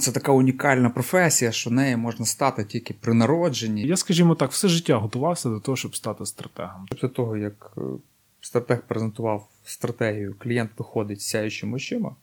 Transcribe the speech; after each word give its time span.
Це 0.00 0.12
така 0.12 0.32
унікальна 0.32 0.90
професія, 0.90 1.52
що 1.52 1.70
нею 1.70 1.98
можна 1.98 2.26
стати 2.26 2.64
тільки 2.64 2.94
при 2.94 3.14
народженні. 3.14 3.82
Я, 3.82 3.96
скажімо 3.96 4.34
так, 4.34 4.50
все 4.50 4.68
життя 4.68 4.96
готувався 4.96 5.48
до 5.48 5.60
того, 5.60 5.76
щоб 5.76 5.96
стати 5.96 6.26
стратегом. 6.26 6.86
Після 6.90 7.08
того, 7.08 7.36
як 7.36 7.72
е, 7.78 7.80
стратег 8.40 8.82
презентував 8.88 9.48
стратегію, 9.64 10.34
клієнт 10.38 10.70
виходить 10.78 11.20
сяючими 11.20 11.76
очима, 11.76 12.16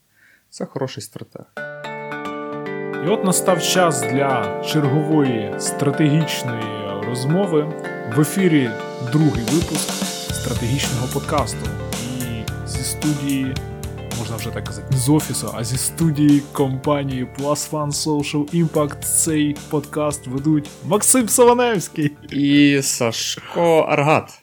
це 0.50 0.66
хороший 0.66 1.04
стратег. 1.04 1.46
І 3.06 3.08
от 3.08 3.24
настав 3.24 3.64
час 3.64 4.02
для 4.02 4.64
чергової 4.64 5.60
стратегічної 5.60 7.04
розмови. 7.06 7.64
В 8.16 8.22
ефірі 8.22 8.70
другий 9.12 9.44
випуск 9.44 9.90
стратегічного 10.34 11.08
подкасту. 11.14 11.70
І 12.22 12.44
зі 12.68 12.84
студії, 12.84 13.56
можна 14.32 14.38
вже 14.50 14.56
так 14.56 14.64
казати, 14.64 14.98
з 14.98 15.10
офісу, 15.10 15.52
а 15.54 15.64
зі 15.64 15.78
студії 15.78 16.42
компанії 16.52 17.28
Plus 17.40 17.70
Fun 17.72 17.88
Social 17.92 18.64
Impact 18.66 19.02
цей 19.04 19.56
подкаст 19.70 20.28
ведуть 20.28 20.70
Максим 20.86 21.30
Саваневський 21.30 22.12
І 22.32 22.80
Сашко 22.82 23.80
Аргат. 23.80 24.42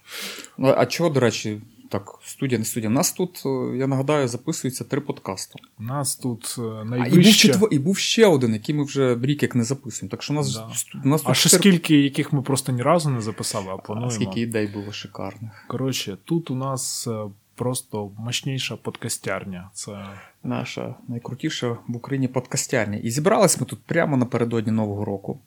Ну, 0.58 0.74
а 0.76 0.86
чого, 0.86 1.10
до 1.10 1.20
речі, 1.20 1.60
так, 1.90 2.18
студія, 2.24 2.58
не 2.58 2.64
студія. 2.64 2.90
У 2.90 2.92
нас 2.92 3.12
тут, 3.12 3.42
е, 3.46 3.76
я 3.76 3.86
нагадаю, 3.86 4.28
записується 4.28 4.84
три 4.84 5.00
подкасти. 5.00 5.54
У 5.78 5.82
нас 5.82 6.16
тут 6.16 6.56
е, 6.58 6.62
А 6.62 6.64
і 6.64 6.84
був, 6.84 6.90
найвище. 6.90 7.60
і 7.70 7.78
був 7.78 7.98
ще 7.98 8.26
один, 8.26 8.52
який 8.52 8.74
ми 8.74 8.84
вже 8.84 9.16
рік 9.22 9.42
як 9.42 9.54
не 9.54 9.64
записуємо. 9.64 10.10
Так 10.10 10.22
що 10.22 10.32
нас, 10.34 10.54
Да. 10.54 10.68
у 11.04 11.08
нас 11.08 11.22
А 11.24 11.34
ще 11.34 11.48
скільки, 11.48 11.96
яких 12.00 12.32
ми 12.32 12.42
просто 12.42 12.72
ні 12.72 12.82
разу 12.82 13.10
не 13.10 13.20
записали, 13.20 13.66
а 13.68 13.74
А 13.74 13.76
плануємо. 13.76 14.12
скільки 14.14 14.40
ідей 14.40 14.66
було 14.66 14.92
шикарних. 14.92 15.64
Коротше, 15.68 16.16
тут 16.24 16.50
у 16.50 16.54
нас 16.54 17.06
е, 17.06 17.24
просто 17.56 18.10
мощніша 18.18 18.76
подкастярня. 18.76 19.70
Це 19.72 20.06
Наша 20.42 20.94
найкрутіша 21.08 21.68
в 21.68 21.96
Україні 21.96 22.28
подкастярня. 22.28 22.98
І 22.98 23.10
зібрались 23.10 23.60
ми 23.60 23.66
тут 23.66 23.82
прямо 23.82 24.16
напередодні 24.16 24.72
Нового 24.72 25.04
року. 25.04 25.40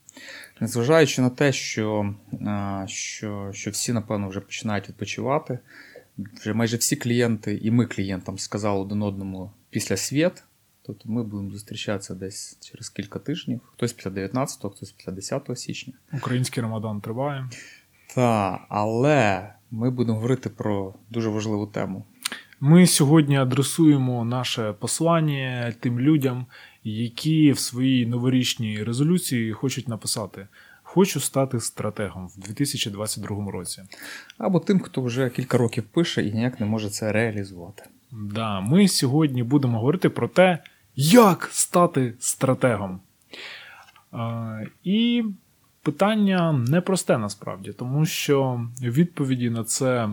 Незважаючи 0.60 1.22
на 1.22 1.30
те, 1.30 1.52
що, 1.52 2.14
що, 2.86 3.50
що 3.54 3.72
всі, 3.72 3.94
напевно, 3.94 4.30
вже 4.30 4.40
починають 4.40 4.90
відпочивати. 4.90 5.60
Вже 6.18 6.54
майже 6.54 6.78
всі 6.78 6.96
клієнти, 6.96 7.60
і 7.62 7.72
ми 7.72 7.86
клієнтам 7.86 8.40
сказали 8.40 8.80
один 8.80 9.02
одному 9.02 9.52
після 9.70 9.98
свят. 9.98 10.44
Тобто 10.86 11.10
ми 11.10 11.24
будемо 11.24 11.52
зустрічатися 11.52 12.16
десь 12.16 12.58
через 12.62 12.90
кілька 12.90 13.20
тижнів. 13.20 13.62
Хтось 13.74 13.94
після 13.94 14.12
19-го, 14.12 14.70
хтось 14.70 14.92
після 14.92 15.12
10 15.12 15.60
січня. 15.60 15.94
український 16.14 16.64
Рамадан 16.64 17.02
триває. 17.02 17.50
Та, 18.16 18.66
але 18.70 19.50
ми 19.72 19.90
будемо 19.90 20.16
говорити 20.16 20.50
про 20.50 20.94
дуже 21.10 21.30
важливу 21.30 21.68
тему. 21.68 22.06
Ми 22.60 22.88
сьогодні 22.88 23.38
адресуємо 23.38 24.26
наше 24.26 24.74
послання 24.80 25.74
тим 25.80 26.00
людям, 26.00 26.46
які 26.84 27.52
в 27.52 27.60
своїй 27.60 28.06
новорічній 28.06 28.84
резолюції 28.84 29.52
хочуть 29.52 29.88
написати: 29.88 30.48
Хочу 30.84 31.20
стати 31.20 31.60
стратегом 31.60 32.28
в 32.28 32.40
2022 32.40 33.52
році. 33.52 33.84
Або 34.38 34.60
тим, 34.60 34.80
хто 34.80 35.02
вже 35.02 35.30
кілька 35.30 35.58
років 35.58 35.84
пише 35.84 36.24
і 36.24 36.34
ніяк 36.34 36.60
не 36.60 36.66
може 36.66 36.90
це 36.90 37.12
реалізувати. 37.12 37.84
Да, 38.12 38.60
ми 38.60 38.88
сьогодні 38.88 39.44
будемо 39.44 39.78
говорити 39.78 40.10
про 40.10 40.28
те, 40.28 40.60
як 40.96 41.50
стати 41.52 42.14
стратегом. 42.20 43.00
А, 44.12 44.62
і 44.84 45.24
питання 45.92 46.52
непросте 46.52 47.18
насправді, 47.18 47.74
тому 47.74 48.06
що 48.06 48.68
відповіді 48.82 49.50
на 49.50 49.64
це 49.64 50.10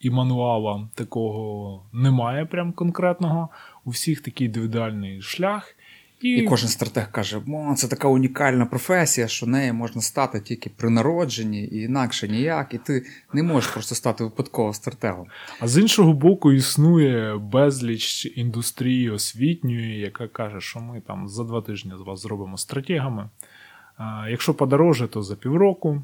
і 0.00 0.10
мануала 0.10 0.88
такого 0.94 1.82
немає, 1.92 2.44
прям 2.44 2.72
конкретного. 2.72 3.48
У 3.84 3.90
всіх 3.90 4.20
такий 4.20 4.46
індивідуальний 4.46 5.22
шлях. 5.22 5.74
І 6.20 6.42
кожен 6.42 6.68
стратег 6.68 7.10
каже: 7.10 7.40
це 7.76 7.88
така 7.88 8.08
унікальна 8.08 8.66
професія, 8.66 9.28
що 9.28 9.46
нею 9.46 9.74
можна 9.74 10.02
стати 10.02 10.40
тільки 10.40 10.70
при 10.76 10.90
народженні 10.90 11.64
і 11.64 11.82
інакше 11.82 12.28
ніяк. 12.28 12.74
І 12.74 12.78
ти 12.78 13.06
не 13.32 13.42
можеш 13.42 13.70
просто 13.70 13.94
стати 13.94 14.24
випадково 14.24 14.72
стратегом. 14.72 15.26
А 15.60 15.68
з 15.68 15.78
іншого 15.78 16.12
боку, 16.12 16.52
існує 16.52 17.36
безліч 17.36 18.26
індустрії 18.36 19.10
освітньої, 19.10 19.98
яка 19.98 20.28
каже, 20.28 20.60
що 20.60 20.80
ми 20.80 21.00
там 21.00 21.28
за 21.28 21.44
два 21.44 21.62
тижні 21.62 21.92
з 21.98 22.00
вас 22.00 22.22
зробимо 22.22 22.58
стратегами. 22.58 23.28
Якщо 24.30 24.54
подороже, 24.54 25.08
то 25.08 25.22
за 25.22 25.36
півроку. 25.36 26.02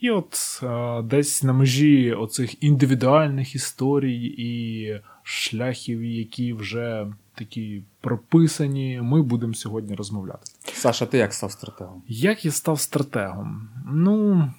І 0.00 0.10
от 0.10 0.62
десь 1.04 1.42
на 1.42 1.52
межі 1.52 2.12
оцих 2.12 2.62
індивідуальних 2.62 3.54
історій 3.54 4.34
і 4.38 5.00
шляхів, 5.22 6.04
які 6.04 6.52
вже 6.52 7.06
такі 7.34 7.82
прописані, 8.00 9.00
ми 9.02 9.22
будемо 9.22 9.54
сьогодні 9.54 9.94
розмовляти. 9.94 10.42
Саша, 10.72 11.06
ти 11.06 11.18
як 11.18 11.34
став 11.34 11.52
стратегом? 11.52 12.02
Як 12.08 12.44
я 12.44 12.50
став 12.50 12.80
стратегом? 12.80 13.68
Ну. 13.92 14.50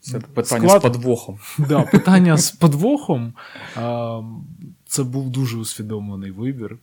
Це 0.00 0.20
питання 0.20 0.68
склад- 0.68 0.78
з 0.80 0.82
подвохом. 0.82 1.38
Да, 1.58 1.82
питання 1.82 2.36
з 2.36 2.50
подвохом. 2.60 3.32
Це 4.86 5.02
був 5.02 5.30
дуже 5.30 5.58
усвідомлений 5.58 6.30
вибір. 6.30 6.78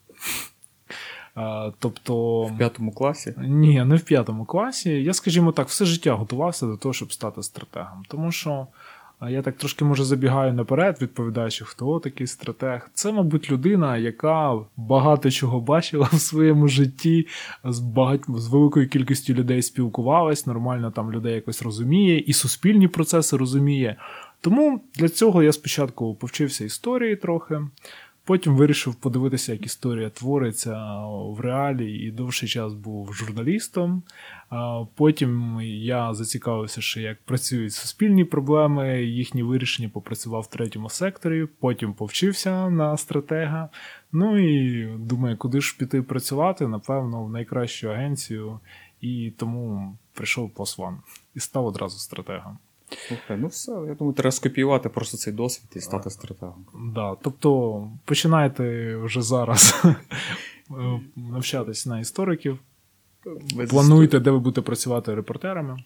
Тобто. 1.80 2.42
В 2.42 2.58
п'ятому 2.58 2.92
класі. 2.92 3.34
Ні, 3.38 3.84
не 3.84 3.96
в 3.96 4.02
п'ятому 4.02 4.46
класі. 4.46 4.90
Я, 4.90 5.14
скажімо 5.14 5.52
так, 5.52 5.68
все 5.68 5.86
життя 5.86 6.14
готувався 6.14 6.66
до 6.66 6.78
того, 6.78 6.94
щоб 6.94 7.14
стати 7.14 7.44
стратегом. 7.44 8.04
Тому 8.08 8.32
що 8.32 8.68
я 9.30 9.42
так 9.42 9.58
трошки 9.58 9.86
може 9.86 10.04
забігаю 10.04 10.54
наперед, 10.54 10.98
відповідаючи, 11.02 11.66
хто 11.66 12.00
такий 12.00 12.28
стратег. 12.28 12.90
Це, 12.94 13.12
мабуть, 13.12 13.52
людина, 13.52 13.98
яка 13.98 14.60
багато 14.78 15.32
чого 15.32 15.60
бачила 15.60 16.10
в 16.14 16.20
своєму 16.20 16.68
житті, 16.68 17.28
з 17.64 17.80
багать... 17.80 18.22
з 18.28 18.48
великою 18.48 18.90
кількістю 18.90 19.34
людей 19.34 19.62
спілкувалась, 19.62 20.48
нормально 20.48 20.92
там 20.92 21.12
людей 21.12 21.36
якось 21.36 21.62
розуміє, 21.62 22.20
і 22.20 22.34
суспільні 22.34 22.88
процеси 22.88 23.38
розуміє. 23.38 23.96
Тому 24.42 24.82
для 24.96 25.10
цього 25.10 25.44
я 25.44 25.52
спочатку 25.52 26.16
повчився 26.16 26.66
історії 26.66 27.16
трохи. 27.16 27.60
Потім 28.24 28.56
вирішив 28.56 28.96
подивитися, 28.96 29.52
як 29.52 29.66
історія 29.66 30.10
твориться 30.10 31.06
в 31.06 31.40
реалі, 31.40 31.94
і 31.94 32.12
довший 32.12 32.50
час 32.50 32.74
був 32.74 33.14
журналістом. 33.14 34.04
Потім 34.96 35.62
я 35.62 36.14
зацікавився, 36.14 36.82
ще 36.82 37.02
як 37.02 37.22
працюють 37.22 37.74
суспільні 37.74 38.26
проблеми, 38.26 39.04
їхні 39.04 39.44
вирішення 39.44 39.90
попрацював 39.90 40.42
в 40.42 40.48
третьому 40.48 40.90
секторі. 40.90 41.48
Потім 41.60 41.94
повчився 41.94 42.70
на 42.70 42.98
стратега. 42.98 43.70
Ну 44.12 44.38
і 44.38 44.86
думаю, 44.98 45.38
куди 45.38 45.62
ж 45.62 45.78
піти 45.80 46.02
працювати? 46.02 46.68
Напевно, 46.68 47.24
в 47.24 47.30
найкращу 47.30 47.90
агенцію. 47.90 48.60
І 49.02 49.34
тому 49.38 49.98
прийшов 50.14 50.54
Пласван 50.54 50.98
і 51.36 51.40
став 51.40 51.66
одразу 51.66 51.98
стратегом. 51.98 52.58
Слухай, 53.08 53.38
ну 53.38 53.48
все, 53.48 53.72
я 53.72 53.96
думаю, 53.96 54.14
треба 54.14 54.32
скопіювати 54.32 54.90
просто 54.90 55.18
цей 55.18 55.34
досвід 55.34 55.70
і 55.76 55.80
стати 55.80 56.10
стратегом. 56.10 56.66
Да, 56.96 57.16
тобто 57.22 57.90
починайте 58.06 58.96
вже 58.96 59.22
зараз 59.22 59.84
навчатись 61.16 61.86
на 61.86 62.00
істориків. 62.00 62.60
Плануйте, 63.70 64.20
де 64.20 64.32
ви 64.32 64.40
будете 64.40 64.62
працювати 64.62 65.16
репортерами. 65.16 65.84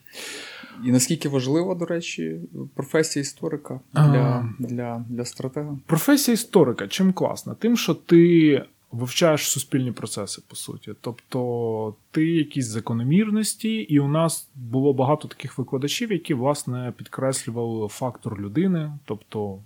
І 0.84 0.92
наскільки 0.92 1.30
важлива, 1.30 1.76
до 1.76 1.86
речі, 1.86 2.40
професія 2.76 3.22
історика 3.22 3.80
для, 3.94 4.50
для, 4.60 5.06
для 5.10 5.26
стратега? 5.26 5.78
Професія 5.86 6.34
історика 6.34 6.88
чим 6.88 7.14
класна? 7.14 7.54
Тим, 7.54 7.78
що 7.78 7.94
ти 7.94 8.66
вивчаєш 8.92 9.50
суспільні 9.50 9.92
процеси, 9.92 10.42
по 10.48 10.56
суті. 10.56 10.94
Тобто 11.02 11.96
ти 12.12 12.26
якісь 12.26 12.66
закономірності, 12.66 13.76
і 13.76 14.00
у 14.00 14.08
нас 14.08 14.50
було 14.56 14.94
багато 14.94 15.28
таких 15.28 15.58
викладачів, 15.58 16.12
які, 16.12 16.34
власне, 16.34 16.94
підкреслювали 16.98 17.88
фактор 17.88 18.40
людини, 18.40 18.92
тобто 19.06 19.60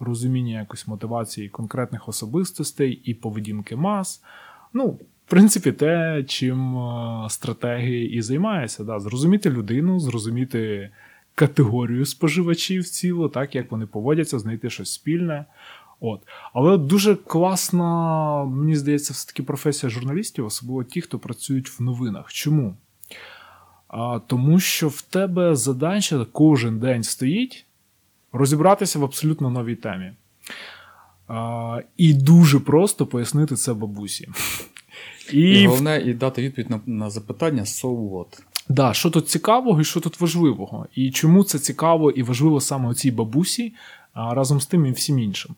розуміння 0.00 0.58
якось 0.58 0.86
мотивації 0.86 1.48
конкретних 1.48 2.08
особистостей 2.08 3.00
і 3.04 3.14
поведінки 3.14 3.76
мас. 3.76 4.22
Ну, 4.72 4.86
в 5.26 5.30
принципі, 5.30 5.72
те, 5.72 6.24
чим 6.28 6.78
е, 6.78 7.26
стратегії 7.30 8.12
і 8.12 8.22
займаються. 8.22 8.84
Да? 8.84 9.00
Зрозуміти 9.00 9.50
людину, 9.50 10.00
зрозуміти 10.00 10.90
категорію 11.34 12.06
споживачів 12.06 12.84
ціло, 12.88 13.28
так, 13.28 13.54
як 13.54 13.70
вони 13.70 13.86
поводяться, 13.86 14.38
знайти 14.38 14.70
щось 14.70 14.92
спільне. 14.92 15.44
От. 16.00 16.20
Але 16.52 16.78
дуже 16.78 17.16
класна, 17.16 18.44
мені 18.44 18.76
здається, 18.76 19.12
все-таки 19.12 19.42
професія 19.42 19.90
журналістів, 19.90 20.46
особливо 20.46 20.84
ті, 20.84 21.00
хто 21.00 21.18
працюють 21.18 21.78
в 21.78 21.82
новинах. 21.82 22.32
Чому? 22.32 22.76
А, 23.88 24.20
тому 24.26 24.60
що 24.60 24.88
в 24.88 25.00
тебе 25.00 25.56
задача 25.56 26.26
кожен 26.32 26.78
день 26.78 27.02
стоїть 27.02 27.66
розібратися 28.32 28.98
в 28.98 29.04
абсолютно 29.04 29.50
новій 29.50 29.74
темі. 29.74 30.12
А, 31.28 31.80
і 31.96 32.14
дуже 32.14 32.60
просто 32.60 33.06
пояснити 33.06 33.56
це 33.56 33.74
бабусі. 33.74 34.28
І, 35.32 35.40
І, 35.40 35.66
головне, 35.66 36.02
і 36.06 36.14
дати 36.14 36.42
відповідь 36.42 36.70
на, 36.70 36.80
на 36.86 37.10
запитання 37.10 37.62
so 37.62 38.10
what. 38.10 38.40
Да, 38.68 38.92
що 38.92 39.10
тут 39.10 39.28
цікавого 39.28 39.80
і 39.80 39.84
що 39.84 40.00
тут 40.00 40.20
важливого, 40.20 40.86
і 40.94 41.10
чому 41.10 41.44
це 41.44 41.58
цікаво 41.58 42.10
і 42.10 42.22
важливо 42.22 42.60
саме 42.60 42.88
оцій 42.88 43.10
бабусі, 43.10 43.72
а 44.14 44.34
разом 44.34 44.60
з 44.60 44.66
тим 44.66 44.86
і 44.86 44.90
всім 44.90 45.18
іншим. 45.18 45.54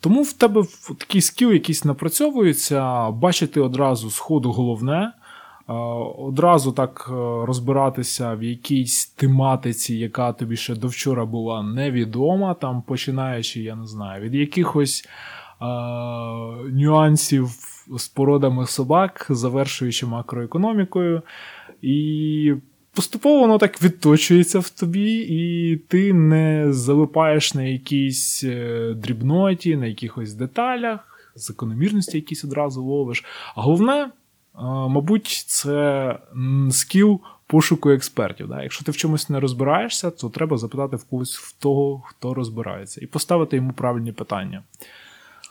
Тому 0.00 0.22
в 0.22 0.32
тебе 0.32 0.64
такий 0.98 1.20
скіл 1.20 1.52
якийсь 1.52 1.84
напрацьовується, 1.84 3.10
бачити 3.10 3.60
одразу 3.60 4.10
з 4.10 4.18
ходу 4.18 4.52
головне, 4.52 5.12
одразу 6.18 6.72
так 6.72 7.08
розбиратися 7.42 8.34
в 8.34 8.42
якійсь 8.42 9.06
тематиці, 9.06 9.94
яка 9.94 10.32
тобі 10.32 10.56
ще 10.56 10.74
до 10.74 10.88
вчора 10.88 11.24
була 11.24 11.62
невідома, 11.62 12.54
там 12.54 12.82
починаючи, 12.82 13.62
я 13.62 13.74
не 13.76 13.86
знаю, 13.86 14.22
від 14.22 14.34
якихось 14.34 15.08
нюансів 16.72 17.50
з 17.98 18.08
породами 18.08 18.66
собак, 18.66 19.26
завершуючи 19.30 20.06
макроекономікою. 20.06 21.22
І 21.82 22.54
поступово 22.96 23.40
воно 23.40 23.58
так 23.58 23.82
відточується 23.82 24.58
в 24.58 24.70
тобі, 24.70 25.16
і 25.16 25.76
ти 25.76 26.12
не 26.12 26.72
залипаєш 26.72 27.54
на 27.54 27.62
якійсь 27.62 28.44
е, 28.44 28.94
дрібноті, 28.96 29.76
на 29.76 29.86
якихось 29.86 30.34
деталях, 30.34 31.30
закономірності 31.34 32.16
якісь 32.16 32.44
одразу 32.44 32.84
ловиш. 32.84 33.24
А 33.54 33.62
головне, 33.62 34.10
мабуть, 34.88 35.44
це 35.46 36.18
скіл 36.70 37.20
пошуку 37.46 37.90
експертів. 37.90 38.48
Да? 38.48 38.62
Якщо 38.62 38.84
ти 38.84 38.92
в 38.92 38.96
чомусь 38.96 39.28
не 39.28 39.40
розбираєшся, 39.40 40.10
то 40.10 40.28
треба 40.28 40.58
запитати 40.58 40.96
в 40.96 41.04
когось 41.04 41.36
в 41.36 41.52
того, 41.52 42.02
хто 42.06 42.34
розбирається, 42.34 43.00
і 43.02 43.06
поставити 43.06 43.56
йому 43.56 43.72
правильні 43.72 44.12
питання. 44.12 44.62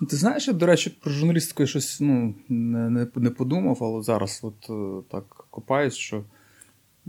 Ти 0.10 0.16
знаєш, 0.16 0.48
я, 0.48 0.54
до 0.54 0.66
речі, 0.66 0.90
про 0.90 1.12
журналістику 1.12 1.64
я 1.64 1.68
щось 1.68 2.02
ну, 2.02 2.36
не 2.50 2.90
не, 2.90 3.08
не 3.16 3.30
подумав, 3.30 3.78
але 3.82 4.04
зараз 4.04 4.42
от 4.44 4.70
е, 4.70 5.04
так 5.12 5.24
копаюсь, 5.50 5.96
що 5.96 6.24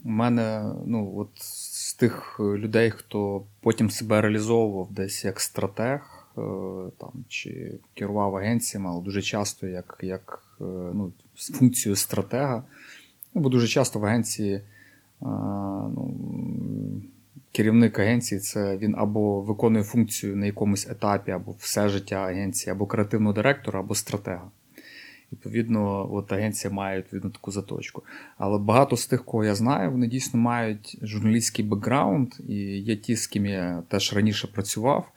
у 0.04 0.08
мене 0.08 0.72
ну, 0.86 1.14
от 1.16 1.30
з 1.36 1.94
тих 1.94 2.40
людей, 2.40 2.90
хто 2.90 3.44
потім 3.60 3.90
себе 3.90 4.20
реалізовував 4.20 4.92
десь 4.92 5.24
як 5.24 5.40
стратег 5.40 6.26
е, 6.38 6.40
там, 6.98 7.12
чи 7.28 7.72
керував 7.94 8.36
агенціями, 8.36 8.90
але 8.90 9.02
дуже 9.02 9.22
часто 9.22 9.66
як 9.66 9.98
як 10.02 10.42
е, 10.60 10.64
ну, 10.94 11.12
з 11.34 11.52
функцією 11.52 11.96
стратега. 11.96 12.64
Ну, 13.34 13.42
Бо 13.42 13.48
дуже 13.48 13.68
часто 13.68 13.98
в 13.98 14.04
агенції 14.04 14.60
ну, 15.20 16.14
керівник 17.52 17.98
агенції 17.98 18.40
це 18.40 18.76
він 18.76 18.94
або 18.98 19.40
виконує 19.40 19.84
функцію 19.84 20.36
на 20.36 20.46
якомусь 20.46 20.88
етапі, 20.88 21.30
або 21.30 21.54
все 21.58 21.88
життя 21.88 22.16
агенції, 22.16 22.72
або 22.72 22.86
креативного 22.86 23.32
директора, 23.32 23.80
або 23.80 23.94
стратега. 23.94 24.50
Відповідно, 25.32 26.14
от 26.14 26.32
агенція 26.32 26.74
має 26.74 26.98
відповідно 26.98 27.30
таку 27.30 27.50
заточку. 27.50 28.02
Але 28.38 28.58
багато 28.58 28.96
з 28.96 29.06
тих, 29.06 29.24
кого 29.24 29.44
я 29.44 29.54
знаю, 29.54 29.90
вони 29.90 30.06
дійсно 30.06 30.40
мають 30.40 30.98
журналістський 31.02 31.64
бекграунд, 31.64 32.28
і 32.48 32.54
є 32.78 32.96
ті, 32.96 33.16
з 33.16 33.26
ким 33.26 33.46
я 33.46 33.82
теж 33.88 34.12
раніше 34.12 34.46
працював. 34.46 35.12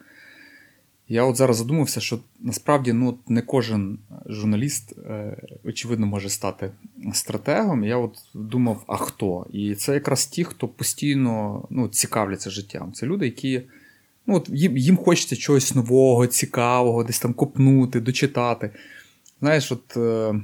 Я 1.12 1.24
от 1.24 1.36
зараз 1.36 1.58
задумався, 1.58 2.00
що 2.00 2.20
насправді 2.40 2.94
ну, 2.94 3.18
не 3.28 3.42
кожен 3.42 4.00
журналіст, 4.26 4.98
е, 4.98 5.38
очевидно, 5.64 6.06
може 6.06 6.30
стати 6.30 6.72
стратегом. 7.14 7.84
Я 7.84 7.98
от 7.98 8.18
думав, 8.34 8.84
а 8.88 8.98
хто? 8.98 9.46
І 9.54 9.76
це 9.76 9.94
якраз 9.94 10.26
ті, 10.26 10.44
хто 10.44 10.68
постійно 10.68 11.64
ну, 11.70 11.88
цікавляться 11.88 12.50
життям. 12.50 12.94
Це 12.94 13.06
люди, 13.06 13.26
які 13.26 13.62
ну, 14.28 14.36
от 14.36 14.50
їм, 14.50 14.78
їм 14.78 14.98
хочеться 14.98 15.36
чогось 15.36 15.76
нового, 15.76 16.28
цікавого, 16.28 17.04
десь 17.04 17.20
там 17.20 17.34
копнути, 17.34 18.00
дочитати. 18.00 18.72
Знаєш, 19.39 19.71
от 19.71 19.97
е, 19.97 20.41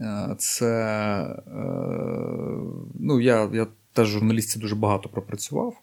е, 0.00 0.34
це 0.38 1.42
ну, 2.94 3.20
я 3.20 3.50
я 3.52 3.66
теж 3.92 4.08
журналістів 4.08 4.62
дуже 4.62 4.74
багато 4.74 5.08
пропрацював. 5.08 5.74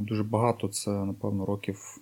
Дуже 0.00 0.24
багато 0.24 0.68
це, 0.68 0.90
напевно, 0.90 1.46
років. 1.46 1.98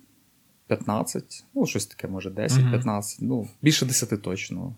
15, 0.66 1.44
ну, 1.54 1.66
щось 1.66 1.86
таке, 1.86 2.08
може, 2.08 2.30
10-15, 2.30 2.50
mm-hmm. 2.84 3.16
ну, 3.20 3.48
більше 3.62 3.86
10 3.86 4.22
точно. 4.22 4.74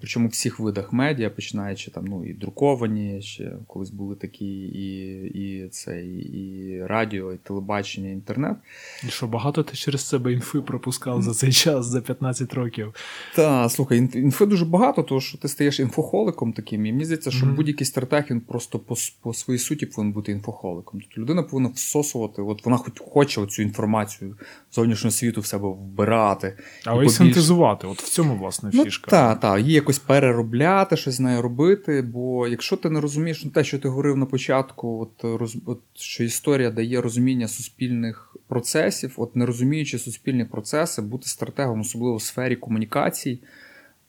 Причому 0.00 0.28
в 0.28 0.30
всіх 0.30 0.60
видах 0.60 0.92
медіа, 0.92 1.30
починаючи 1.30 1.90
там, 1.90 2.04
ну, 2.06 2.24
і 2.24 2.32
друковані, 2.32 3.22
ще 3.22 3.52
колись 3.66 3.90
були 3.90 4.14
такі, 4.14 4.62
і 4.64 4.90
і, 5.34 5.68
це, 5.68 6.02
і 6.04 6.82
радіо, 6.86 7.32
і 7.32 7.36
телебачення, 7.36 8.08
і 8.08 8.12
інтернет. 8.12 8.56
І 9.04 9.10
що 9.10 9.26
багато 9.26 9.62
ти 9.62 9.76
через 9.76 10.08
себе 10.08 10.32
інфи 10.32 10.60
пропускав 10.60 11.22
за 11.22 11.34
цей 11.34 11.52
час, 11.52 11.86
за 11.86 12.00
15 12.00 12.54
років? 12.54 12.94
Так, 13.36 13.70
слухай, 13.70 13.98
інфи 14.14 14.46
дуже 14.46 14.64
багато, 14.64 15.02
тому 15.02 15.20
що 15.20 15.38
ти 15.38 15.48
стаєш 15.48 15.80
інфохоликом 15.80 16.52
таким. 16.52 16.86
І 16.86 16.92
мені 16.92 17.04
здається, 17.04 17.30
що 17.30 17.46
mm-hmm. 17.46 17.54
будь-який 17.54 17.86
стратег 17.86 18.26
він 18.30 18.40
просто 18.40 18.78
по 18.78 18.94
по 19.22 19.34
своїй 19.34 19.58
суті 19.58 19.86
повинен 19.86 20.12
бути 20.12 20.32
інфохоликом. 20.32 21.00
Тобто 21.00 21.20
людина 21.20 21.42
повинна 21.42 21.68
всосувати, 21.68 22.42
от 22.42 22.64
вона 22.64 22.76
хоч 22.76 22.92
хоче 23.00 23.46
цю 23.46 23.62
інформацію 23.62 24.36
зовнішнього 24.72 25.12
світу 25.12 25.40
в 25.40 25.46
себе 25.46 25.68
вбирати. 25.68 26.56
Але 26.84 27.04
і 27.04 27.08
синтезувати. 27.08 27.86
От 27.86 28.02
в 28.02 28.08
цьому 28.08 28.36
власне 28.36 28.70
ну, 28.72 28.84
фішка. 28.84 29.10
Так, 29.10 29.40
так 29.40 29.49
та, 29.49 29.49
її 29.58 29.72
якось 29.72 29.98
переробляти, 29.98 30.96
щось 30.96 31.14
з 31.14 31.20
нею 31.20 31.42
робити. 31.42 32.02
Бо 32.02 32.48
якщо 32.48 32.76
ти 32.76 32.90
не 32.90 33.00
розумієш 33.00 33.44
ну, 33.44 33.50
те, 33.50 33.64
що 33.64 33.78
ти 33.78 33.88
говорив 33.88 34.16
на 34.16 34.26
початку, 34.26 35.00
от, 35.00 35.40
роз, 35.40 35.56
от, 35.66 35.80
що 35.94 36.24
історія 36.24 36.70
дає 36.70 37.00
розуміння 37.00 37.48
суспільних 37.48 38.36
процесів, 38.48 39.14
от 39.16 39.36
не 39.36 39.46
розуміючи 39.46 39.98
суспільні 39.98 40.44
процеси, 40.44 41.02
бути 41.02 41.28
стратегом, 41.28 41.80
особливо 41.80 42.16
в 42.16 42.22
сфері 42.22 42.56
комунікацій, 42.56 43.40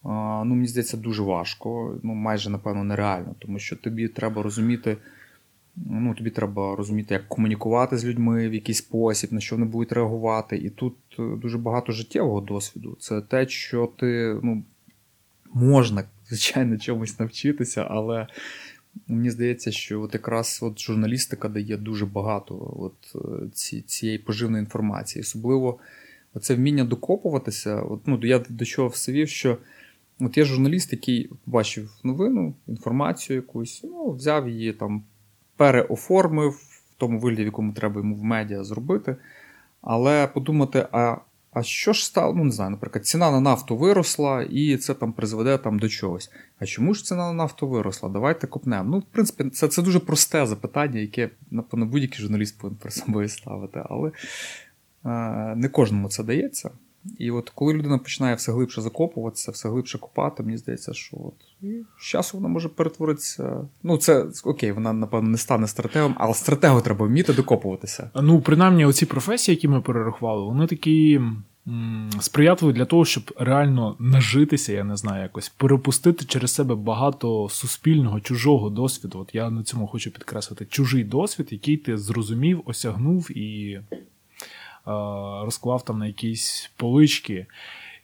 а, 0.04 0.44
ну, 0.46 0.56
мені 0.56 0.68
здається, 0.68 0.98
дуже 0.98 1.24
важко, 1.24 2.00
ну 2.04 2.14
майже 2.14 2.50
напевно 2.50 2.84
нереально, 2.84 3.36
тому 3.40 3.60
що 3.60 3.76
тобі 3.76 4.08
треба 4.08 4.44
розуміти. 4.44 4.98
Ну, 5.76 6.14
Тобі 6.14 6.30
треба 6.30 6.76
розуміти, 6.76 7.14
як 7.14 7.28
комунікувати 7.28 7.98
з 7.98 8.06
людьми 8.06 8.50
в 8.50 8.54
якийсь 8.54 8.78
спосіб, 8.78 9.34
на 9.34 9.40
що 9.40 9.56
вони 9.56 9.68
будуть 9.68 9.92
реагувати. 9.92 10.58
І 10.58 10.70
тут 10.70 10.96
е, 11.20 11.24
дуже 11.42 11.58
багато 11.58 11.92
життєвого 11.92 12.42
досвіду. 12.42 12.98
Це 13.00 13.22
те, 13.22 13.48
що 13.48 13.92
ти 13.98 14.40
ну, 14.44 14.64
можна, 15.54 16.04
звичайно, 16.28 16.78
чомусь 16.78 17.20
навчитися, 17.20 17.88
але 17.90 18.28
мені 19.08 19.30
здається, 19.32 19.72
що 19.72 20.02
от 20.02 20.14
якраз 20.14 20.60
от 20.62 20.80
журналістика 20.80 21.50
дає 21.50 21.78
дуже 21.78 22.06
багато 22.06 22.74
от 22.80 23.16
е, 23.16 23.50
ці, 23.54 23.82
цієї 23.82 24.18
поживної 24.18 24.62
інформації. 24.62 25.22
Особливо 25.22 25.80
це 26.42 26.56
вміння 26.56 26.84
докопуватися. 26.84 27.76
От, 27.76 28.08
ну, 28.08 28.20
Я 28.24 28.40
до 28.50 28.66
чого 28.66 28.88
все 28.88 29.12
вів, 29.12 29.30
що 29.30 29.58
от 30.20 30.38
є 30.38 30.46
журналіст, 30.46 30.92
який 30.92 31.30
побачив 31.46 31.92
новину, 32.04 32.54
інформацію 32.68 33.36
якусь, 33.36 33.82
ну, 33.84 34.12
взяв 34.12 34.50
її 34.50 34.74
там, 34.74 35.04
переоформив 35.58 36.52
в 36.52 36.96
тому 36.98 37.20
вигляді, 37.20 37.42
в 37.42 37.46
якому 37.46 37.74
треба 37.74 38.02
йому 38.02 38.16
в 38.16 38.24
медіа 38.24 38.64
зробити. 38.64 39.16
Але 39.82 40.28
подумати, 40.28 40.88
а 40.92 41.18
а 41.54 41.64
що 41.64 41.94
ж 41.94 42.06
стало? 42.06 42.34
Ну, 42.34 42.44
не 42.44 42.52
знаю, 42.52 42.72
наприклад, 42.72 43.06
ціна 43.06 43.32
на 43.32 43.40
нафту 43.40 43.78
виросла, 43.78 44.42
і 44.42 44.78
це 44.78 44.94
там 44.94 45.14
призведе 45.14 45.58
там 45.58 45.80
до 45.80 45.90
чогось. 45.90 46.32
А 46.60 46.66
чому 46.66 46.94
ж 46.94 47.04
ціна 47.04 47.28
на 47.28 47.34
нафту 47.34 47.68
виросла? 47.68 48.10
Давайте 48.10 48.48
копнемо. 48.48 48.90
Ну, 48.90 49.00
в 49.00 49.04
принципі, 49.04 49.50
це 49.50 49.68
це 49.68 49.82
дуже 49.82 50.00
просте 50.00 50.46
запитання, 50.46 51.00
яке, 51.00 51.30
напевно, 51.52 51.86
будь-який 51.86 52.20
журналіст 52.20 52.58
повинен 52.58 52.80
про 52.80 52.92
собою 52.92 53.30
ставити. 53.30 53.84
Але 53.90 54.12
е, 55.06 55.56
не 55.56 55.70
кожному 55.70 56.10
це 56.10 56.24
дається. 56.24 56.72
І 57.18 57.32
от 57.32 57.50
коли 57.50 57.74
людина 57.74 57.98
починає 57.98 58.36
все 58.36 58.52
глибше 58.52 58.82
закопуватися, 58.82 59.52
все 59.52 59.70
глибше 59.70 59.98
копати, 59.98 60.44
мені 60.44 60.58
здається, 60.58 60.94
що 60.94 61.18
от 61.18 61.34
з 62.00 62.04
часу 62.04 62.38
вона 62.38 62.50
може 62.50 62.70
перетворитися. 62.70 63.68
Ну, 63.84 63.98
це 63.98 64.26
окей, 64.44 64.72
вона, 64.72 64.94
напевно, 64.94 65.30
не 65.30 65.38
стане 65.38 65.68
стратегом, 65.68 66.16
але 66.18 66.34
стратегу 66.34 66.82
треба 66.82 67.06
вміти 67.06 67.34
докопуватися. 67.34 68.10
Ну, 68.16 68.42
принаймні, 68.42 68.86
оці 68.86 69.06
професії, 69.06 69.56
які 69.56 69.68
ми 69.68 69.82
перерахували, 69.82 70.44
вони 70.44 70.68
такі. 70.68 71.22
Сприятливі 72.20 72.74
для 72.74 72.86
того, 72.86 73.06
щоб 73.06 73.34
реально 73.40 73.96
нажитися, 74.00 74.74
я 74.74 74.84
не 74.84 74.98
знаю, 74.98 75.24
якось 75.24 75.50
перепустити 75.50 76.26
через 76.26 76.52
себе 76.52 76.76
багато 76.76 77.50
суспільного, 77.50 78.20
чужого 78.20 78.70
досвіду. 78.70 79.20
От 79.20 79.36
я 79.36 79.50
на 79.50 79.64
цьому 79.64 79.88
хочу 79.88 80.12
підкреслити 80.12 80.66
чужий 80.66 81.04
досвід, 81.04 81.48
який 81.52 81.78
ти 81.78 81.98
зрозумів, 81.98 82.62
осягнув 82.66 83.38
і 83.38 83.80
розклав 85.46 85.86
там 85.86 86.00
на 86.00 86.08
якісь 86.08 86.72
полички. 86.78 87.46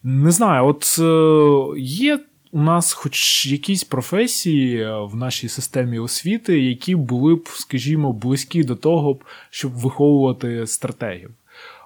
Не 0.04 0.32
знаю, 0.32 0.66
от 0.66 0.96
е, 1.00 1.80
є 1.82 2.20
у 2.52 2.62
нас 2.62 2.94
хоч 2.94 3.46
якісь 3.46 3.84
професії 3.84 4.88
в 4.92 5.16
нашій 5.16 5.50
системі 5.50 6.00
освіти, 6.00 6.60
які 6.60 6.96
були 6.96 7.36
б, 7.36 7.48
скажімо, 7.48 8.14
близькі 8.14 8.64
до 8.64 8.76
того, 8.76 9.20
щоб 9.50 9.72
виховувати 9.72 10.68
стратегів. 10.68 11.30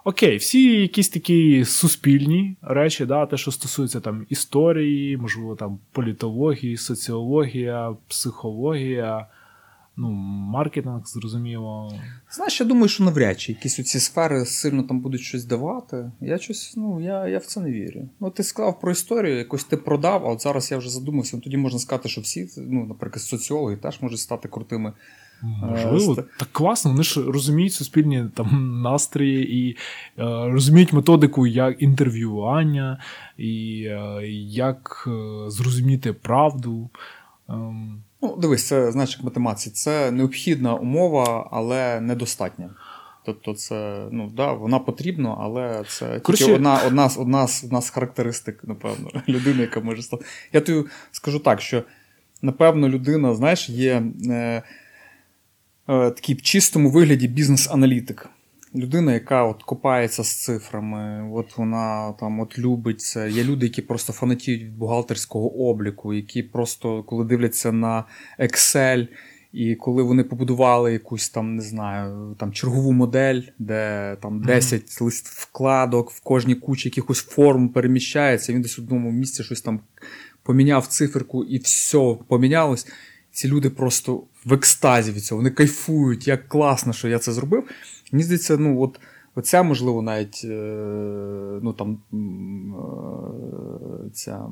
Окей, 0.04 0.38
всі 0.38 0.82
якісь 0.82 1.10
такі 1.10 1.66
суспільні 1.66 2.56
речі, 2.62 3.06
да, 3.06 3.26
те, 3.26 3.38
що 3.38 3.52
стосується 3.52 4.00
там 4.00 4.26
історії, 4.30 5.18
можливо, 5.18 5.56
там 5.56 5.80
політології, 5.92 6.78
соціологія, 6.78 7.96
психологія 8.08 9.28
ну, 10.02 10.12
маркетинг, 10.52 11.02
зрозуміло. 11.06 11.94
Знаєш, 12.32 12.60
я 12.60 12.66
думаю, 12.66 12.88
що 12.88 13.04
навряд 13.04 13.40
чи 13.40 13.52
якісь 13.52 13.76
ці 13.76 14.00
сфери 14.00 14.46
сильно 14.46 14.84
там 14.84 15.00
будуть 15.00 15.22
щось 15.22 15.46
давати. 15.46 16.12
Я 16.22 16.38
щось, 16.38 16.74
ну, 16.78 17.02
я 17.02 17.28
я 17.28 17.38
в 17.38 17.46
це 17.46 17.60
не 17.60 17.72
вірю. 17.72 18.10
Ну, 18.20 18.30
ти 18.30 18.44
сказав 18.44 18.80
про 18.80 18.92
історію, 18.92 19.38
якось 19.38 19.64
ти 19.64 19.78
продав, 19.78 20.26
а 20.26 20.30
от 20.30 20.42
зараз 20.42 20.72
я 20.72 20.78
вже 20.78 20.90
задумався. 20.90 21.36
Ну, 21.38 21.42
тоді 21.42 21.58
можна 21.58 21.80
сказати, 21.80 22.10
що 22.10 22.22
всі, 22.22 22.50
ну, 22.58 22.86
наприклад, 22.86 23.22
соціологи 23.22 23.76
теж 23.76 24.02
можуть 24.02 24.20
стати 24.20 24.48
крутими. 24.48 24.94
Можливо, 25.44 26.16
е, 26.20 26.24
так 26.40 26.50
класно, 26.52 26.92
вони 26.92 27.04
ж 27.04 27.24
розуміють 27.24 27.74
суспільні 27.74 28.26
там 28.36 28.82
настрої 28.82 29.58
і 29.58 29.72
е, 29.72 29.78
розуміють 30.52 30.94
методику 30.94 31.48
як 31.48 31.82
інтерв'ювання, 31.82 33.02
і 33.38 33.84
е, 33.84 34.28
як 34.48 35.08
е, 35.08 35.50
зрозуміти 35.50 36.14
правду. 36.14 36.90
Ем... 37.50 38.04
Ну, 38.22 38.38
дивись, 38.38 38.68
це 38.68 38.92
знаєш, 38.92 39.16
як 39.16 39.24
математиці, 39.24 39.70
це 39.70 40.12
необхідна 40.12 40.76
умова, 40.76 41.50
але 41.52 42.02
недостатня. 42.02 42.70
Тобто, 43.26 43.54
це 43.54 44.08
ну 44.12 44.30
да, 44.36 44.54
вона 44.54 44.80
потрібна, 44.80 45.38
але 45.40 45.84
це 45.88 46.20
Короче... 46.20 46.44
тільки 46.44 46.56
одна 46.56 46.80
одна, 46.88 47.10
одна, 47.18 47.48
одна 47.64 47.82
з 47.82 47.90
характеристик, 47.90 48.60
напевно, 48.64 49.10
людини, 49.28 49.62
яка 49.62 49.80
може 49.80 50.02
стати. 50.02 50.26
Я 50.54 50.62
тобі 50.62 50.90
скажу 51.12 51.40
так, 51.40 51.62
що 51.62 51.84
напевно 52.42 52.90
людина, 52.90 53.36
знаєш, 53.36 53.70
є 53.70 54.04
е, 54.30 54.64
е, 55.90 56.12
такий 56.12 56.36
в 56.36 56.42
чистому 56.42 56.90
вигляді 56.90 57.28
бізнес-аналітик. 57.28 58.30
Людина, 58.76 59.14
яка 59.14 59.44
от 59.44 59.64
копається 59.64 60.24
з 60.24 60.44
цифрами, 60.44 61.32
от 61.34 61.58
вона 61.58 62.14
там 62.20 62.40
от 62.40 62.60
любить 62.60 63.02
це. 63.02 63.30
Є 63.30 63.44
люди, 63.44 63.66
які 63.66 63.82
просто 63.82 64.14
фанатіють 64.14 64.64
від 64.64 64.78
бухгалтерського 64.78 65.70
обліку, 65.70 66.14
які 66.14 66.44
просто 66.44 67.04
коли 67.04 67.26
дивляться 67.26 67.72
на 67.72 68.04
Excel. 68.40 69.08
І 69.54 69.76
коли 69.76 70.04
вони 70.04 70.24
побудували 70.24 70.94
якусь 70.94 71.30
там, 71.30 71.56
не 71.56 71.62
знаю, 71.62 72.36
там 72.40 72.54
чергову 72.54 72.92
модель, 72.92 73.42
де 73.60 74.18
там 74.22 74.42
10 74.42 74.82
mm-hmm. 74.82 75.04
лист 75.04 75.28
вкладок, 75.28 76.12
в 76.12 76.22
кожній 76.22 76.56
кучі 76.56 76.90
якихось 76.90 77.20
форм 77.20 77.70
переміщається, 77.70 78.54
він 78.54 78.62
десь 78.62 78.78
в 78.78 78.82
одному 78.82 79.12
місці 79.12 79.44
щось 79.44 79.62
там 79.62 79.80
поміняв 80.44 80.88
циферку 80.88 81.44
і 81.44 81.58
все 81.58 82.16
помінялось. 82.28 82.88
Ці 83.32 83.48
люди 83.48 83.70
просто 83.70 84.24
в 84.46 84.54
екстазі 84.54 85.12
від 85.12 85.26
цього, 85.26 85.40
вони 85.40 85.50
кайфують, 85.50 86.28
як 86.28 86.50
класно, 86.50 86.94
що 86.94 87.08
я 87.08 87.20
це 87.20 87.32
зробив. 87.32 87.64
Мені 88.12 88.24
здається, 88.24 88.58
ну 88.58 88.82
от. 88.82 89.00
Оця, 89.36 89.64
можливо, 89.64 90.02
навіть 90.02 90.42
е, 90.46 90.56
ну, 91.62 91.74
там, 91.74 91.98
ця 94.14 94.46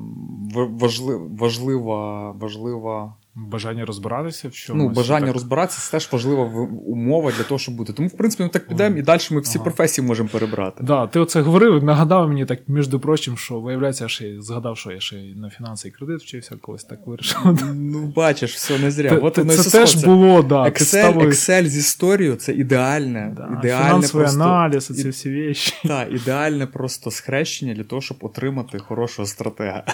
важлива 0.54 1.26
важлива 1.38 2.30
важлива 2.30 3.14
Бажання 3.34 3.84
розбиратися 3.84 4.48
в 4.48 4.52
чомусь? 4.52 4.82
Ну, 4.82 4.88
бажання 4.88 5.26
так. 5.26 5.34
розбиратися 5.34 5.80
це 5.80 5.90
теж 5.90 6.12
важлива 6.12 6.44
умова 6.86 7.32
для 7.38 7.44
того, 7.44 7.58
щоб 7.58 7.74
бути. 7.74 7.92
Тому, 7.92 8.08
в 8.08 8.16
принципі, 8.16 8.42
ми 8.42 8.48
так 8.48 8.68
підемо 8.68 8.96
і 8.96 9.02
далі 9.02 9.20
ми 9.30 9.40
всі 9.40 9.58
ага. 9.58 9.64
професії 9.64 10.06
можемо 10.06 10.28
перебрати. 10.28 10.84
Да, 10.84 11.06
ти 11.06 11.20
оце 11.20 11.40
говорив, 11.40 11.84
нагадав 11.84 12.28
мені 12.28 12.46
так, 12.46 12.58
між 12.68 12.88
прочим, 12.88 13.36
що 13.36 13.60
виявляється, 13.60 14.04
я 14.04 14.08
ще 14.08 14.42
згадав, 14.42 14.78
що 14.78 14.90
я 14.90 15.00
ще 15.00 15.16
на 15.16 15.50
фінанси 15.50 15.88
і 15.88 15.90
кредит 15.90 16.20
вчився, 16.20 16.56
колись 16.60 16.84
так 16.84 17.06
вирішив. 17.06 17.58
Ну, 17.74 18.12
бачиш, 18.16 18.54
все 18.54 18.78
не 18.78 18.90
зря. 18.90 19.18
От 19.22 19.34
це 19.34 19.44
це 19.44 19.78
теж 19.78 20.04
було, 20.04 20.42
да. 20.42 20.62
Excel, 20.62 20.72
підставою... 20.72 21.28
Excel 21.28 21.66
з 21.66 21.76
історією 21.76 22.36
це 22.36 22.52
ідеальне. 22.52 23.34
Да, 23.36 23.58
ідеальне 23.58 23.86
Фінансовий 23.86 24.24
просто... 24.24 24.42
аналіз, 24.42 24.86
ці 24.86 25.08
всі 25.08 25.34
речі. 25.34 25.74
Так, 25.84 26.08
ідеальне 26.12 26.66
просто 26.66 27.10
схрещення 27.10 27.74
для 27.74 27.84
того, 27.84 28.02
щоб 28.02 28.18
отримати 28.20 28.78
хорошого 28.78 29.26
стратега. 29.26 29.84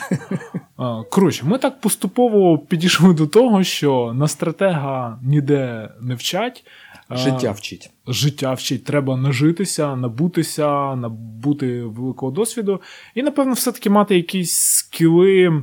Коротше, 1.11 1.45
ми 1.47 1.59
так 1.59 1.81
поступово 1.81 2.59
підійшли 2.59 3.15
до 3.15 3.27
того, 3.27 3.65
що 3.65 4.13
на 4.15 4.29
стратега 4.29 5.19
ніде 5.23 5.91
не 6.01 6.15
вчать. 6.15 6.65
Життя 7.11 7.51
вчить. 7.51 7.91
Життя 8.07 8.53
вчить. 8.53 8.85
Треба 8.85 9.17
нажитися, 9.17 9.97
набутися, 9.97 10.97
набути 10.97 11.83
великого 11.83 12.33
досвіду. 12.33 12.81
І, 13.15 13.23
напевно, 13.23 13.53
все-таки 13.53 13.91
мати 13.91 14.17
якісь 14.17 14.55
скіли 14.55 15.63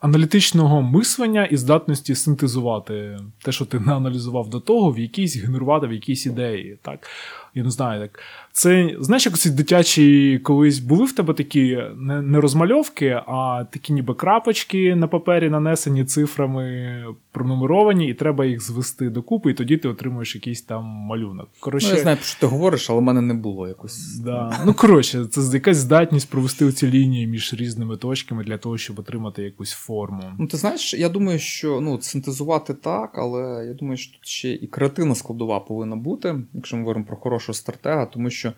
аналітичного 0.00 0.82
мислення 0.82 1.44
і 1.44 1.56
здатності 1.56 2.14
синтезувати 2.14 3.18
те, 3.42 3.52
що 3.52 3.64
ти 3.64 3.80
не 3.80 3.92
аналізував 3.92 4.50
до 4.50 4.60
того, 4.60 4.90
в 4.90 4.98
якійсь 4.98 5.36
генерувати 5.36 5.86
в 5.86 5.92
якісь 5.92 6.26
ідеї. 6.26 6.78
Так? 6.82 7.08
Я 7.54 7.64
не 7.64 7.70
знаю, 7.70 8.00
так. 8.00 8.20
Це, 8.52 8.96
знаєш, 9.00 9.26
як 9.26 9.38
ці 9.38 9.50
дитячі 9.50 10.38
колись 10.38 10.78
були 10.78 11.04
в 11.04 11.12
тебе 11.12 11.34
такі 11.34 11.82
не, 11.96 12.22
не 12.22 12.40
розмальовки, 12.40 13.22
а 13.26 13.64
такі 13.70 13.92
ніби 13.92 14.14
крапочки 14.14 14.94
на 14.94 15.08
папері 15.08 15.50
нанесені 15.50 16.04
цифрами 16.04 17.04
пронумеровані, 17.32 18.08
і 18.08 18.14
треба 18.14 18.44
їх 18.44 18.62
звести 18.62 19.10
докупи, 19.10 19.50
і 19.50 19.54
тоді 19.54 19.76
ти 19.76 19.88
отримуєш 19.88 20.34
якийсь 20.34 20.62
там 20.62 20.84
малюнок. 20.84 21.48
Коротше, 21.60 21.88
ну, 21.90 21.96
Я 21.96 22.02
знаю, 22.02 22.16
про 22.16 22.26
що 22.26 22.40
ти 22.40 22.46
говориш, 22.46 22.90
але 22.90 22.98
в 22.98 23.02
мене 23.02 23.20
не 23.20 23.34
було 23.34 23.68
якось. 23.68 24.18
Да. 24.18 24.60
Ну, 24.66 24.74
коротше, 24.74 25.26
це 25.26 25.56
якась 25.56 25.76
здатність 25.76 26.30
провести 26.30 26.72
ці 26.72 26.86
лінії 26.90 27.26
між 27.26 27.54
різними 27.54 27.96
точками 27.96 28.44
для 28.44 28.58
того, 28.58 28.78
щоб 28.78 28.98
отримати 28.98 29.42
якусь 29.42 29.72
форму. 29.88 30.22
Ну, 30.38 30.46
ти 30.46 30.56
знаєш, 30.56 30.94
я 30.94 31.08
думаю, 31.08 31.38
що 31.38 31.80
ну, 31.80 32.00
синтезувати 32.00 32.74
так, 32.74 33.18
але 33.18 33.66
я 33.66 33.74
думаю, 33.74 33.96
що 33.96 34.12
тут 34.12 34.26
ще 34.26 34.50
і 34.50 34.66
креативна 34.66 35.14
складова 35.14 35.60
повинна 35.60 35.96
бути, 35.96 36.34
якщо 36.54 36.76
ми 36.76 36.82
говоримо 36.82 37.06
про 37.06 37.16
хорошого 37.16 37.54
стратега, 37.54 38.06
тому 38.06 38.30
що 38.30 38.52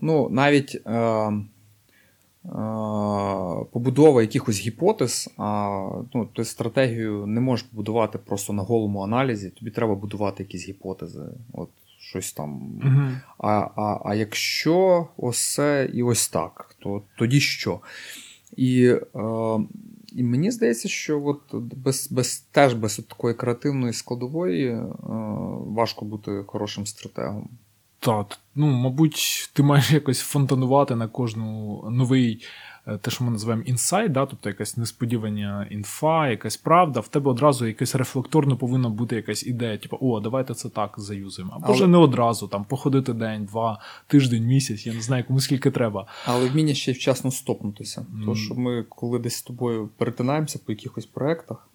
ну, 0.00 0.28
навіть. 0.28 0.82
Е- 0.86 1.44
Побудова 3.72 4.22
якихось 4.22 4.60
гіпотез, 4.60 5.30
а 5.36 5.78
ну, 6.14 6.28
ти 6.36 6.44
стратегію 6.44 7.26
не 7.26 7.40
можеш 7.40 7.66
побудувати 7.66 8.18
просто 8.18 8.52
на 8.52 8.62
голому 8.62 9.02
аналізі, 9.02 9.50
тобі 9.50 9.70
треба 9.70 9.94
будувати 9.94 10.42
якісь 10.42 10.68
гіпотези. 10.68 11.22
От 11.52 11.68
щось 11.98 12.32
там. 12.32 12.80
Uh-huh. 12.84 13.20
А 13.38 13.68
а, 13.76 14.00
а 14.04 14.14
якщо 14.14 15.06
ось 15.16 15.54
це 15.54 15.90
і 15.94 16.02
ось 16.02 16.28
так, 16.28 16.76
то 16.78 17.02
тоді 17.18 17.40
що? 17.40 17.80
І 18.56 18.86
е, 18.86 18.98
і 20.16 20.22
мені 20.22 20.50
здається, 20.50 20.88
що 20.88 21.24
от 21.24 21.54
без 21.54 22.08
без, 22.10 22.38
теж 22.38 22.74
без 22.74 22.96
такої 22.96 23.34
креативної 23.34 23.92
складової 23.92 24.66
е, 24.66 24.82
важко 25.66 26.04
бути 26.04 26.44
хорошим 26.46 26.86
стратегом. 26.86 27.48
Так, 27.98 28.38
ну, 28.54 28.66
мабуть, 28.66 29.50
ти 29.52 29.62
маєш 29.62 29.92
якось 29.92 30.20
фонтанувати 30.20 30.96
на 30.96 31.08
кожну 31.08 31.82
новий, 31.90 32.44
те, 33.00 33.10
що 33.10 33.24
ми 33.24 33.30
називаємо 33.30 33.62
інсайт, 33.66 34.12
да? 34.12 34.26
тобто 34.26 34.48
якась 34.48 34.76
несподівання 34.76 35.66
інфа, 35.70 36.28
якась 36.28 36.56
правда, 36.56 37.00
в 37.00 37.08
тебе 37.08 37.30
одразу 37.30 37.66
якась 37.66 37.94
рефлекторно 37.94 38.56
повинна 38.56 38.88
бути 38.88 39.16
якась 39.16 39.46
ідея, 39.46 39.78
типу, 39.78 39.98
о, 40.00 40.20
давайте 40.20 40.54
це 40.54 40.68
так 40.68 40.94
заюзуємо. 40.96 41.52
Або 41.56 41.72
вже 41.72 41.86
не 41.86 41.98
одразу, 41.98 42.48
там, 42.48 42.64
походити 42.64 43.12
день, 43.12 43.44
два, 43.44 43.80
тиждень, 44.06 44.44
місяць, 44.44 44.86
я 44.86 44.94
не 44.94 45.00
знаю, 45.00 45.24
кому 45.26 45.40
скільки 45.40 45.70
треба. 45.70 46.06
Але 46.24 46.48
вміння 46.48 46.74
ще 46.74 46.92
вчасно 46.92 47.30
стопнутися. 47.30 48.00
Mm. 48.00 48.20
Тому 48.20 48.34
що 48.34 48.54
ми, 48.54 48.84
коли 48.88 49.18
десь 49.18 49.36
з 49.36 49.42
тобою 49.42 49.88
перетинаємося 49.96 50.60
по 50.66 50.72
якихось 50.72 51.06
проєктах, 51.06 51.68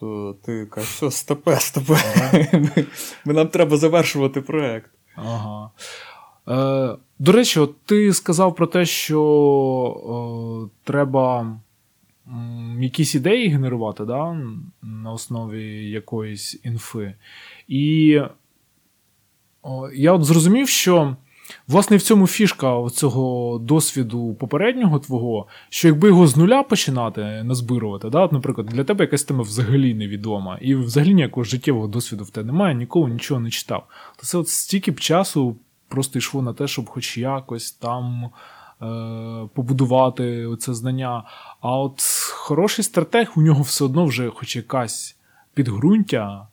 то 0.00 0.36
ти 0.42 0.66
кажеш, 0.66 0.90
все, 0.90 1.10
стопе, 1.10 1.56
стопе. 1.60 1.96
Ми 3.24 3.34
нам 3.34 3.48
треба 3.48 3.76
завершувати 3.76 4.40
проєкт. 4.40 4.90
Ага. 5.14 5.70
Е, 6.48 6.96
До 7.18 7.32
речі, 7.32 7.60
от 7.60 7.74
ти 7.84 8.12
сказав 8.12 8.54
про 8.54 8.66
те, 8.66 8.84
що 8.84 9.20
е, 10.66 10.70
треба 10.84 11.40
м, 12.28 12.78
якісь 12.82 13.14
ідеї 13.14 13.48
генерувати 13.48 14.04
да, 14.04 14.36
на 14.82 15.12
основі 15.12 15.90
якоїсь 15.90 16.60
інфи. 16.64 17.14
І 17.68 18.20
о, 19.62 19.88
я 19.94 20.12
от 20.12 20.24
зрозумів, 20.24 20.68
що. 20.68 21.16
Власне, 21.68 21.96
в 21.96 22.02
цьому 22.02 22.26
фішка 22.26 22.88
цього 22.92 23.58
досвіду 23.58 24.34
попереднього 24.34 24.98
твого, 24.98 25.46
що 25.68 25.88
якби 25.88 26.08
його 26.08 26.26
з 26.26 26.36
нуля 26.36 26.62
починати 26.62 27.42
назбирувати, 27.42 28.10
да, 28.10 28.20
от, 28.24 28.32
наприклад, 28.32 28.66
для 28.66 28.84
тебе 28.84 29.04
якась 29.04 29.24
тема 29.24 29.42
взагалі 29.42 29.94
невідома, 29.94 30.58
і 30.60 30.74
взагалі 30.74 31.14
ніякого 31.14 31.44
життєвого 31.44 31.86
досвіду 31.86 32.24
в 32.24 32.30
тебе 32.30 32.46
немає, 32.46 32.74
ніколи 32.74 33.10
нічого 33.10 33.40
не 33.40 33.50
читав. 33.50 33.86
То 34.16 34.26
це 34.26 34.38
от 34.38 34.48
стільки 34.48 34.90
б 34.90 35.00
часу 35.00 35.56
просто 35.90 36.18
йшло 36.18 36.42
на 36.42 36.52
те, 36.52 36.68
щоб 36.68 36.88
хоч 36.88 37.18
якось 37.18 37.72
там 37.72 38.24
е- 38.82 39.48
побудувати 39.54 40.48
це 40.58 40.74
знання. 40.74 41.24
А 41.60 41.76
от 41.76 42.02
хороший 42.32 42.84
стратег, 42.84 43.32
у 43.36 43.42
нього 43.42 43.62
все 43.62 43.84
одно 43.84 44.04
вже 44.04 44.30
хоч 44.30 44.56
якась 44.56 45.16
підґрунтя. 45.54 46.46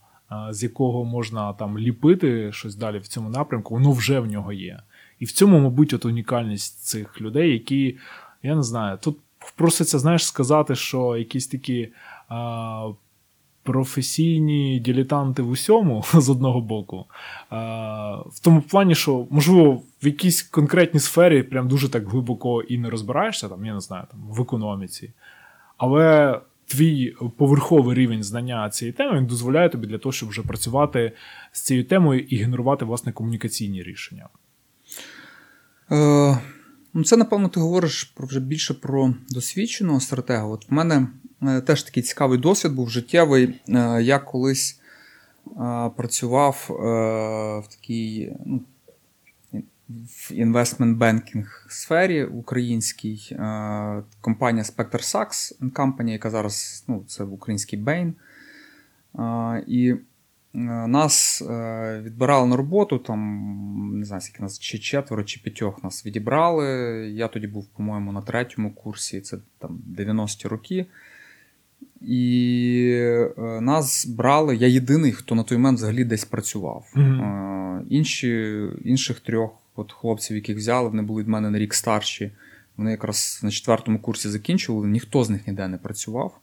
З 0.49 0.63
якого 0.63 1.05
можна 1.05 1.53
там 1.53 1.79
ліпити 1.79 2.51
щось 2.51 2.75
далі 2.75 2.97
в 2.99 3.07
цьому 3.07 3.29
напрямку, 3.29 3.73
воно 3.73 3.91
вже 3.91 4.19
в 4.19 4.25
нього 4.25 4.53
є. 4.53 4.79
І 5.19 5.25
в 5.25 5.31
цьому, 5.31 5.59
мабуть, 5.59 5.93
от 5.93 6.05
унікальність 6.05 6.85
цих 6.85 7.21
людей, 7.21 7.53
які, 7.53 7.97
я 8.43 8.55
не 8.55 8.63
знаю, 8.63 8.97
тут 9.01 9.17
проситься, 9.55 9.99
знаєш, 9.99 10.25
сказати, 10.25 10.75
що 10.75 11.17
якісь 11.17 11.47
такі 11.47 11.89
а, 12.29 12.89
професійні 13.67 14.79
дилетанти 14.79 15.41
в 15.41 15.49
усьому 15.49 16.03
з 16.13 16.29
одного 16.29 16.61
боку. 16.61 17.05
В 18.31 18.39
тому 18.41 18.61
плані, 18.61 18.95
що, 18.95 19.27
можливо, 19.29 19.81
в 20.03 20.05
якійсь 20.05 20.41
конкретній 20.41 20.99
сфері 20.99 21.43
прям 21.43 21.67
дуже 21.67 21.89
так 21.89 22.09
глибоко 22.09 22.61
і 22.61 22.77
не 22.77 22.89
розбираєшся, 22.89 23.49
там, 23.49 23.65
я 23.65 23.73
не 23.73 23.79
знаю, 23.79 24.03
там, 24.11 24.19
в 24.29 24.41
економіці. 24.41 25.11
Але. 25.77 26.39
Твій 26.69 27.15
поверховий 27.37 27.95
рівень 27.95 28.23
знання 28.23 28.69
цієї 28.69 28.93
теми 28.93 29.17
він 29.17 29.25
дозволяє 29.25 29.69
тобі 29.69 29.87
для 29.87 29.97
того, 29.97 30.13
щоб 30.13 30.29
вже 30.29 30.41
працювати 30.41 31.11
з 31.51 31.61
цією 31.61 31.85
темою 31.85 32.19
і 32.19 32.37
генерувати 32.37 32.85
власне 32.85 33.11
комунікаційні 33.11 33.83
рішення. 33.83 34.27
Е, 35.91 36.37
ну 36.93 37.03
Це, 37.03 37.17
напевно, 37.17 37.49
ти 37.49 37.59
говориш 37.59 38.03
про 38.03 38.27
вже 38.27 38.39
більше 38.39 38.73
про 38.73 39.13
досвідченого 39.29 39.99
стратега. 39.99 40.43
От 40.43 40.69
в 40.69 40.73
мене 40.73 41.07
теж 41.41 41.83
такий 41.83 42.03
цікавий 42.03 42.39
досвід 42.39 42.73
був 42.73 42.89
життєвий. 42.89 43.61
Е, 43.69 44.01
я 44.01 44.19
колись 44.19 44.79
працював 45.95 46.65
в 47.65 47.67
такій, 47.75 48.33
ну, 48.45 48.61
в 49.89 50.31
інвестмент 50.31 50.97
бенкінг 50.97 51.65
сфері 51.69 52.23
українській. 52.23 53.19
Е, 53.31 54.03
компанія 54.21 54.63
Spectre 54.63 55.15
Sachs 55.15 55.71
Company, 55.71 56.09
яка 56.09 56.29
зараз 56.29 56.85
ну, 56.87 57.03
це 57.07 57.23
в 57.23 57.33
український 57.33 57.79
Bain. 57.79 58.13
Е, 59.19 59.63
і 59.67 59.95
нас 60.87 61.43
відбирали 62.01 62.47
на 62.47 62.55
роботу, 62.55 62.97
там, 62.97 63.99
не 63.99 64.05
знаю, 64.05 64.21
скільки 64.21 64.43
нас 64.43 64.59
чи 64.59 64.79
четверо, 64.79 65.23
чи 65.23 65.39
п'ятьох 65.39 65.83
нас 65.83 66.05
відібрали. 66.05 66.67
Я 67.15 67.27
тоді 67.27 67.47
був, 67.47 67.67
по-моєму, 67.67 68.11
на 68.11 68.21
третьому 68.21 68.71
курсі, 68.71 69.21
це 69.21 69.37
там 69.59 69.79
90-ті 69.97 70.47
роки. 70.47 70.85
І 72.01 72.91
е, 73.37 73.61
нас 73.61 74.05
брали. 74.05 74.55
Я 74.55 74.67
єдиний, 74.67 75.11
хто 75.11 75.35
на 75.35 75.43
той 75.43 75.57
момент 75.57 75.77
взагалі 75.77 76.03
десь 76.03 76.25
працював. 76.25 76.85
Mm-hmm. 76.95 77.83
Інші, 77.89 78.61
Інших 78.83 79.19
трьох 79.19 79.51
от 79.75 79.91
хлопців, 79.91 80.35
яких 80.35 80.57
взяли, 80.57 80.89
вони 80.89 81.03
були 81.03 81.21
від 81.21 81.27
мене 81.27 81.49
на 81.49 81.59
рік 81.59 81.73
старші. 81.73 82.31
Вони 82.77 82.91
якраз 82.91 83.39
на 83.43 83.51
четвертому 83.51 83.99
курсі 83.99 84.29
закінчували, 84.29 84.87
ніхто 84.87 85.23
з 85.23 85.29
них 85.29 85.47
ніде 85.47 85.67
не 85.67 85.77
працював. 85.77 86.39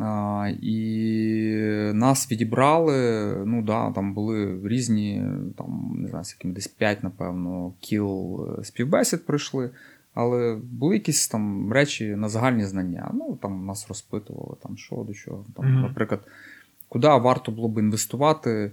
А, 0.00 0.50
І 0.62 1.90
нас 1.94 2.30
відібрали. 2.30 3.26
Ну 3.46 3.62
да, 3.62 3.90
там 3.90 4.14
були 4.14 4.68
різні, 4.68 5.22
там, 5.58 5.96
не 5.98 6.08
знаю, 6.08 6.24
яким 6.38 6.52
десь 6.52 6.68
5, 6.68 7.02
напевно, 7.02 7.72
кіл 7.80 8.40
е, 8.60 8.64
співбесід 8.64 9.26
пройшли. 9.26 9.70
Але 10.14 10.58
були 10.62 10.94
якісь 10.94 11.28
там 11.28 11.72
речі 11.72 12.16
на 12.16 12.28
загальні 12.28 12.64
знання. 12.64 13.10
Ну, 13.14 13.38
там 13.42 13.66
нас 13.66 13.88
розпитували, 13.88 14.56
там 14.62 14.76
що 14.76 14.96
до 14.96 15.14
чого. 15.14 15.44
Там, 15.56 15.64
mm-hmm. 15.64 15.82
Наприклад, 15.82 16.20
куди 16.88 17.08
варто 17.08 17.52
було 17.52 17.68
б 17.68 17.78
інвестувати. 17.78 18.72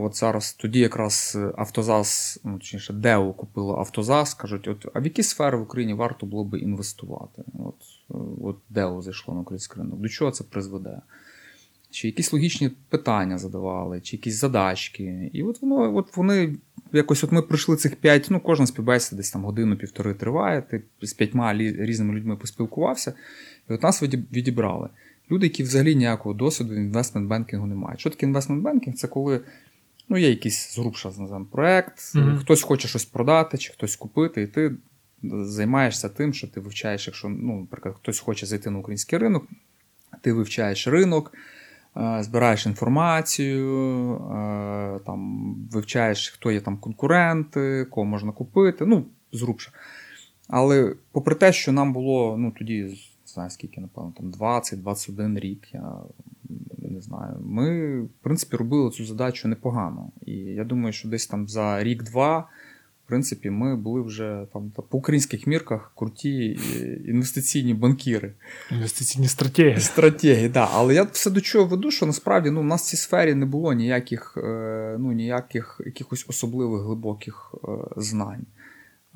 От 0.00 0.16
зараз 0.16 0.52
тоді 0.52 0.78
якраз 0.78 1.38
Автозас, 1.56 2.40
ну, 2.44 2.58
точніше, 2.58 2.92
Део 2.92 3.32
купило 3.32 3.78
Автозас, 3.78 4.34
кажуть, 4.34 4.68
от, 4.68 4.86
а 4.94 5.00
в 5.00 5.04
які 5.04 5.22
сфери 5.22 5.58
в 5.58 5.62
Україні 5.62 5.94
варто 5.94 6.26
було 6.26 6.44
б 6.44 6.58
інвестувати? 6.58 7.42
От 7.58 7.74
от 8.42 8.56
Део 8.68 9.02
зайшло 9.02 9.34
на 9.34 9.40
український 9.40 9.82
ринок. 9.82 10.00
До 10.00 10.08
чого 10.08 10.30
це 10.30 10.44
призведе? 10.44 11.00
Чи 11.90 12.08
якісь 12.08 12.32
логічні 12.32 12.68
питання 12.68 13.38
задавали, 13.38 14.00
чи 14.00 14.16
якісь 14.16 14.34
задачки. 14.34 15.30
І 15.32 15.42
от 15.42 15.62
воно, 15.62 15.96
от 15.96 16.16
вони 16.16 16.56
якось 16.92 17.24
от 17.24 17.32
ми 17.32 17.42
пройшли 17.42 17.76
цих 17.76 17.96
п'ять, 17.96 18.26
ну, 18.30 18.40
кожна 18.40 18.66
співбесіда 18.66 19.16
десь 19.16 19.30
там 19.30 19.44
годину-півтори 19.44 20.14
триває, 20.14 20.62
ти 20.62 20.82
з 21.02 21.12
п'ятьма 21.12 21.54
різними 21.54 22.14
людьми 22.14 22.36
поспілкувався, 22.36 23.12
і 23.70 23.72
от 23.72 23.82
нас 23.82 24.02
відібрали. 24.02 24.88
Люди, 25.30 25.46
які 25.46 25.62
взагалі 25.62 25.94
ніякого 25.94 26.34
досвіду 26.34 26.74
investment 26.74 27.28
banking 27.28 27.61
у 27.61 27.66
не 27.66 27.74
мають. 27.74 28.00
Що 28.00 28.10
таке 28.10 28.26
investment 28.26 28.62
banking? 28.62 28.96
Це 28.96 29.08
коли 29.08 29.40
ну, 30.08 30.18
є 30.18 30.30
якийсь 30.30 30.74
зрубша 30.74 31.12
проект, 31.50 31.98
mm-hmm. 31.98 32.38
хтось 32.38 32.62
хоче 32.62 32.88
щось 32.88 33.04
продати, 33.04 33.58
чи 33.58 33.72
хтось 33.72 33.96
купити, 33.96 34.42
і 34.42 34.46
ти 34.46 34.76
займаєшся 35.22 36.08
тим, 36.08 36.34
що 36.34 36.48
ти 36.48 36.60
вивчаєш, 36.60 37.06
якщо, 37.06 37.28
ну, 37.28 37.60
наприклад, 37.60 37.94
хтось 38.02 38.20
хоче 38.20 38.46
зайти 38.46 38.70
на 38.70 38.78
український 38.78 39.18
ринок, 39.18 39.46
ти 40.20 40.32
вивчаєш 40.32 40.88
ринок. 40.88 41.32
Е, 41.96 42.22
збираєш 42.22 42.66
інформацію, 42.66 44.14
е, 44.14 45.00
там, 45.06 45.54
вивчаєш, 45.70 46.28
хто 46.28 46.50
є 46.50 46.60
там 46.60 46.78
конкуренти, 46.78 47.86
кого 47.90 48.04
можна 48.04 48.32
купити, 48.32 48.86
ну, 48.86 49.04
зрубше. 49.32 49.72
Але 50.48 50.94
попри 51.12 51.34
те, 51.34 51.52
що 51.52 51.72
нам 51.72 51.92
було 51.92 52.36
ну, 52.38 52.50
тоді, 52.58 52.82
не 52.82 52.96
знаю 53.26 53.50
скільки, 53.50 53.80
напевно, 53.80 54.12
там 54.16 54.32
20-21 54.32 55.40
рік, 55.40 55.68
я 55.72 55.92
не 56.78 57.00
знаю, 57.00 57.36
ми, 57.44 58.00
в 58.00 58.08
принципі, 58.22 58.56
робили 58.56 58.90
цю 58.90 59.04
задачу 59.04 59.48
непогано. 59.48 60.10
І 60.26 60.32
я 60.32 60.64
думаю, 60.64 60.92
що 60.92 61.08
десь 61.08 61.26
там 61.26 61.48
за 61.48 61.84
рік-два 61.84 62.48
принципі, 63.10 63.50
ми 63.50 63.76
були 63.76 64.00
вже 64.00 64.46
там 64.52 64.70
по 64.70 64.98
українських 64.98 65.46
мірках 65.46 65.92
круті 65.96 66.58
інвестиційні 67.08 67.74
банкіри. 67.74 68.32
Інвестиційні 68.70 69.28
стратегії. 69.28 69.80
Стратегії, 69.80 70.42
так. 70.42 70.52
Да. 70.52 70.68
Але 70.72 70.94
я 70.94 71.02
все 71.02 71.30
до 71.30 71.40
чого 71.40 71.64
веду, 71.64 71.90
що 71.90 72.06
насправді 72.06 72.50
ну, 72.50 72.60
в 72.60 72.64
нас 72.64 72.82
в 72.82 72.84
цій 72.84 72.96
сфері 72.96 73.34
не 73.34 73.46
було 73.46 73.72
ніяких 73.72 74.34
е, 74.36 74.96
ну, 74.98 75.12
ніяких 75.12 75.80
якихось 75.86 76.24
особливих 76.28 76.82
глибоких 76.82 77.54
е, 77.64 77.68
знань. 77.96 78.46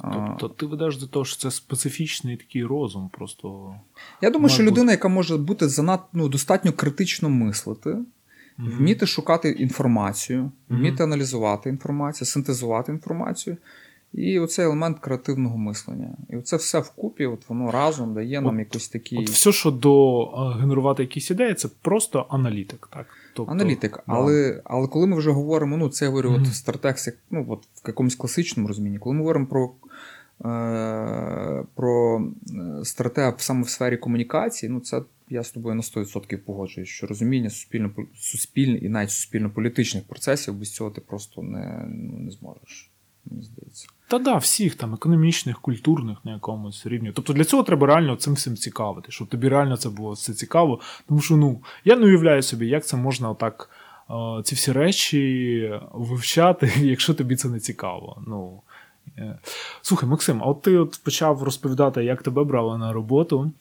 Тобто 0.03 0.49
ти 0.49 0.67
ведеш 0.67 0.99
до 0.99 1.07
того, 1.07 1.25
що 1.25 1.37
це 1.37 1.51
специфічний 1.51 2.37
такий 2.37 2.65
розум. 2.65 3.11
просто... 3.13 3.75
Я 4.23 4.31
думаю, 4.31 4.49
що 4.49 4.63
людина, 4.63 4.93
яка 4.93 5.09
може 5.09 5.37
бути 5.37 5.69
занадто 5.69 6.09
ну, 6.13 6.29
достатньо 6.29 6.73
критично 6.73 7.29
мислити, 7.29 7.97
Mm-hmm. 8.59 8.77
Вміти 8.77 9.07
шукати 9.07 9.51
інформацію, 9.51 10.53
вміти 10.69 10.97
mm-hmm. 10.97 11.03
аналізувати 11.03 11.69
інформацію, 11.71 12.27
синтезувати 12.27 12.93
інформацію. 12.93 13.57
І 14.15 14.39
оцей 14.39 14.65
елемент 14.65 14.99
креативного 14.99 15.59
мислення. 15.59 16.17
І 16.31 16.37
це 16.37 16.57
все 16.57 16.79
вкупі, 16.79 17.27
от 17.27 17.49
воно 17.49 17.71
разом 17.71 18.15
дає 18.15 18.39
от, 18.39 18.45
нам 18.45 18.59
якось 18.59 18.89
такі. 18.89 19.17
От 19.17 19.31
все, 19.31 19.53
що 19.53 19.71
до 19.71 20.27
генерувати 20.61 21.03
якісь 21.03 21.31
ідеї, 21.31 21.55
це 21.55 21.69
просто 21.83 22.27
аналітик. 22.29 22.89
так? 22.93 23.07
Тобто, 23.35 23.53
Аналітик. 23.53 24.03
Але 24.07 24.63
але 24.65 24.89
коли 24.89 25.07
ми 25.07 25.17
вже 25.17 25.31
говоримо, 25.31 25.77
ну 25.77 25.89
це 25.89 26.05
я 26.05 26.09
говорю, 26.09 26.31
mm-hmm. 26.31 26.49
от 26.49 26.55
стратег, 26.55 26.97
ну, 27.31 27.47
от 27.49 27.65
в 27.85 27.89
якомусь 27.89 28.17
класичному 28.17 28.69
розумінні, 28.69 28.99
коли 28.99 29.15
ми 29.15 29.21
говоримо 29.21 29.47
про 29.47 29.73
е, 30.51 31.65
про 31.75 32.25
стратег 32.85 33.35
саме 33.37 33.63
в 33.63 33.69
сфері 33.69 33.97
комунікації, 33.97 34.71
ну 34.71 34.81
це 34.81 35.03
я 35.29 35.43
з 35.43 35.51
тобою 35.51 35.75
на 35.75 35.83
100% 35.83 36.37
погоджуюсь, 36.37 36.89
що 36.89 37.07
розуміння 37.07 37.51
суспільно 37.51 37.91
суспільних 38.17 38.83
і 38.83 38.89
навіть 38.89 39.11
суспільно-політичних 39.11 40.05
процесів 40.05 40.55
без 40.55 40.73
цього 40.73 40.91
ти 40.91 41.01
просто 41.01 41.43
не, 41.43 41.87
ну, 41.89 42.19
не 42.19 42.31
зможеш. 42.31 42.91
Мені 43.25 43.43
здається. 43.43 43.87
Та 44.09 44.19
да, 44.19 44.37
всіх 44.37 44.75
там 44.75 44.95
економічних, 44.95 45.61
культурних 45.61 46.19
на 46.25 46.33
якомусь 46.33 46.87
рівні. 46.87 47.13
Тобто 47.15 47.33
для 47.33 47.45
цього 47.45 47.63
треба 47.63 47.87
реально 47.87 48.17
цим 48.17 48.35
всім 48.35 48.57
цікавити, 48.57 49.13
щоб 49.13 49.29
тобі 49.29 49.49
реально 49.49 49.77
це 49.77 49.89
було 49.89 50.13
все 50.13 50.35
цікаво. 50.35 50.81
Тому 51.09 51.21
що 51.21 51.37
ну, 51.37 51.63
я 51.85 51.97
не 51.97 52.07
уявляю 52.07 52.43
собі, 52.43 52.67
як 52.67 52.87
це 52.87 52.97
можна 52.97 53.31
отак 53.31 53.71
ці 54.45 54.55
всі 54.55 54.73
речі 54.73 55.73
вивчати, 55.93 56.73
якщо 56.81 57.15
тобі 57.15 57.37
це 57.37 57.49
не 57.49 57.61
цікаво. 57.61 58.23
Ну, 58.27 58.61
е. 59.19 59.39
Слухай, 59.83 60.09
Максим, 60.09 60.43
а 60.43 60.47
от 60.47 60.63
ти 60.63 60.79
от 60.79 61.01
почав 61.05 61.43
розповідати, 61.43 62.05
як 62.05 62.23
тебе 62.23 62.45
брали 62.45 62.79
на 62.79 62.93
роботу. 62.93 63.53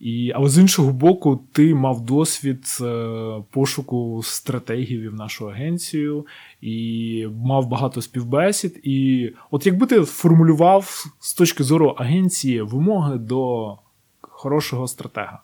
І, 0.00 0.32
Але 0.34 0.48
з 0.48 0.58
іншого 0.58 0.92
боку, 0.92 1.40
ти 1.52 1.74
мав 1.74 2.00
досвід 2.00 2.78
е, 2.80 3.42
пошуку 3.50 4.20
стратегів 4.24 5.10
в 5.10 5.14
нашу 5.14 5.50
агенцію 5.50 6.26
і 6.60 7.26
мав 7.44 7.68
багато 7.68 8.02
співбесід. 8.02 8.80
І 8.82 9.30
от 9.50 9.66
якби 9.66 9.86
ти 9.86 10.00
формулював 10.02 11.04
з 11.20 11.34
точки 11.34 11.64
зору 11.64 11.88
агенції 11.88 12.62
вимоги 12.62 13.18
до 13.18 13.76
хорошого 14.20 14.88
стратега, 14.88 15.42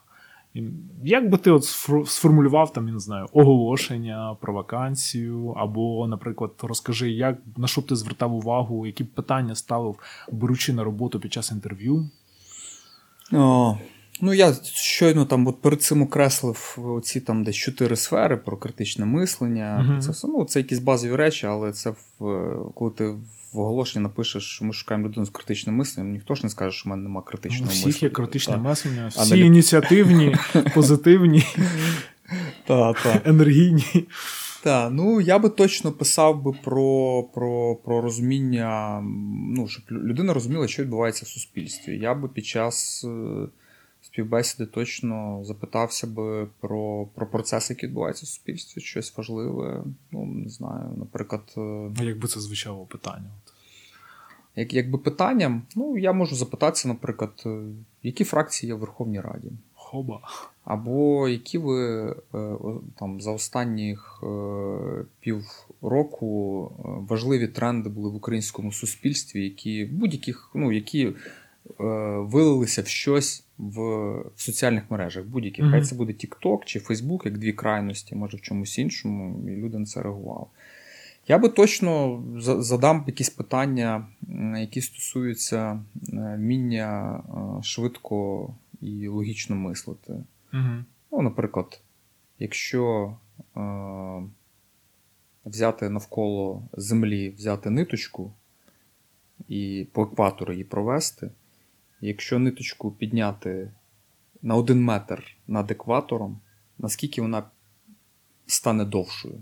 як 1.03 1.29
би 1.29 1.37
ти 1.37 1.51
от 1.51 1.63
сформулював 2.07 2.73
там, 2.73 2.87
я 2.87 2.93
не 2.93 2.99
знаю, 2.99 3.27
оголошення 3.33 4.37
про 4.41 4.53
вакансію, 4.53 5.53
або, 5.57 6.07
наприклад, 6.07 6.51
розкажи, 6.61 7.11
як 7.11 7.37
на 7.57 7.67
що 7.67 7.81
б 7.81 7.87
ти 7.87 7.95
звертав 7.95 8.33
увагу, 8.33 8.85
які 8.85 9.03
б 9.03 9.07
питання 9.07 9.55
ставив, 9.55 9.99
беручи 10.31 10.73
на 10.73 10.83
роботу 10.83 11.19
під 11.19 11.33
час 11.33 11.51
інтерв'ю? 11.51 12.09
О, 13.33 13.77
Ну, 14.21 14.33
я 14.33 14.53
щойно 14.73 15.25
там 15.25 15.47
от 15.47 15.61
перед 15.61 15.81
цим 15.81 16.01
окреслив 16.01 16.77
оці 16.77 17.19
там 17.19 17.43
десь 17.43 17.55
чотири 17.55 17.95
сфери 17.95 18.37
про 18.37 18.57
критичне 18.57 19.05
мислення. 19.05 19.85
Uh-huh. 19.89 20.13
Це 20.13 20.27
ну, 20.27 20.45
це 20.45 20.59
якісь 20.59 20.79
базові 20.79 21.15
речі, 21.15 21.47
але 21.47 21.71
це 21.71 21.89
в 21.89 21.95
коли 22.75 22.91
ти 22.91 23.15
в 23.53 23.59
оголошенні 23.59 24.03
напишеш, 24.03 24.43
що 24.43 24.65
ми 24.65 24.73
шукаємо 24.73 25.07
людину 25.07 25.25
з 25.25 25.29
критичним 25.29 25.75
мисленням, 25.75 26.13
ніхто 26.13 26.35
ж 26.35 26.43
не 26.43 26.49
скаже, 26.49 26.77
що 26.77 26.85
в 26.85 26.89
мене 26.89 27.03
немає 27.03 27.25
критичного 27.27 27.65
ну, 27.65 27.71
всіх 27.71 27.85
мислення. 27.85 28.09
є 28.09 28.15
критичне 28.15 28.57
мислення, 28.57 29.07
всі 29.07 29.19
Аналіт... 29.19 29.45
ініціативні, 29.45 30.35
позитивні, 30.73 31.43
енергійні. 33.25 34.07
Так, 34.63 34.91
ну 34.93 35.21
я 35.21 35.39
би 35.39 35.49
точно 35.49 35.91
писав 35.91 36.43
би 36.43 36.51
про 36.63 37.23
про, 37.23 37.75
про 37.75 38.01
розуміння, 38.01 39.01
ну, 39.55 39.67
щоб 39.67 39.83
людина 39.91 40.33
розуміла, 40.33 40.67
що 40.67 40.83
відбувається 40.83 41.25
в 41.25 41.29
суспільстві. 41.29 41.97
Я 41.97 42.13
би 42.13 42.27
під 42.27 42.45
час. 42.45 43.05
Співбесіди 44.15 44.65
точно 44.65 45.41
запитався 45.43 46.07
би 46.07 46.47
про 46.59 47.07
про 47.15 47.27
процеси, 47.27 47.73
які 47.73 47.87
відбуваються 47.87 48.25
в 48.25 48.27
суспільстві, 48.27 48.81
щось 48.81 49.17
важливе. 49.17 49.83
Ну, 50.11 50.25
не 50.25 50.49
знаю, 50.49 50.89
наприклад. 50.97 51.41
Е, 51.57 51.91
а 51.99 52.03
якби 52.03 52.27
це 52.27 52.39
звучало 52.39 52.85
питання? 52.85 53.29
Як, 54.55 54.73
Якби 54.73 54.97
питанням, 54.97 55.61
ну 55.75 55.97
я 55.97 56.13
можу 56.13 56.35
запитатися, 56.35 56.87
наприклад, 56.87 57.43
е, 57.45 57.59
які 58.03 58.23
фракції 58.23 58.67
є 58.67 58.73
в 58.73 58.79
Верховній 58.79 59.21
Раді? 59.21 59.51
Хоба. 59.73 60.21
Або 60.63 61.27
які 61.29 61.57
ви 61.57 62.09
е, 62.09 62.15
там 62.99 63.21
за 63.21 63.31
останніх 63.31 64.23
півроку 65.19 66.71
важливі 67.09 67.47
тренди 67.47 67.89
були 67.89 68.09
в 68.09 68.15
українському 68.15 68.71
суспільстві, 68.71 69.43
які 69.43 69.85
будь-яких, 69.85 70.51
ну, 70.53 70.71
які 70.71 71.13
вилилися 72.29 72.81
в 72.81 72.87
щось 72.87 73.44
в, 73.57 73.81
в 74.35 74.41
соціальних 74.41 74.91
мережах 74.91 75.25
будь-яких. 75.25 75.65
Mm-hmm. 75.65 75.71
Хай 75.71 75.81
це 75.81 75.95
буде 75.95 76.13
TikTok 76.13 76.59
чи 76.65 76.79
Facebook, 76.79 77.21
як 77.25 77.37
дві 77.37 77.53
крайності, 77.53 78.15
може 78.15 78.37
в 78.37 78.41
чомусь 78.41 78.77
іншому, 78.77 79.49
і 79.49 79.55
люди 79.55 79.77
на 79.77 79.85
це 79.85 80.01
реагували. 80.01 80.45
Я 81.27 81.37
би 81.37 81.49
точно 81.49 82.23
задам 82.39 83.03
якісь 83.07 83.29
питання, 83.29 84.07
які 84.57 84.81
стосуються 84.81 85.71
е, 85.71 85.79
вміння 86.13 87.17
е, 87.17 87.63
швидко 87.63 88.49
і 88.81 89.07
логічно 89.07 89.55
мислити. 89.55 90.13
Угу. 90.53 90.83
Ну, 91.11 91.21
Наприклад, 91.21 91.81
якщо 92.39 93.15
е, 93.57 93.61
взяти 95.45 95.89
навколо 95.89 96.63
землі, 96.73 97.29
взяти 97.29 97.69
ниточку 97.69 98.31
і 99.47 99.87
по 99.91 100.03
екватору 100.03 100.53
її 100.53 100.63
провести, 100.63 101.31
якщо 102.01 102.39
ниточку 102.39 102.91
підняти 102.91 103.71
на 104.41 104.55
один 104.55 104.83
метр 104.83 105.35
над 105.47 105.71
екватором, 105.71 106.39
наскільки 106.77 107.21
вона 107.21 107.43
стане 108.47 108.85
довшою? 108.85 109.41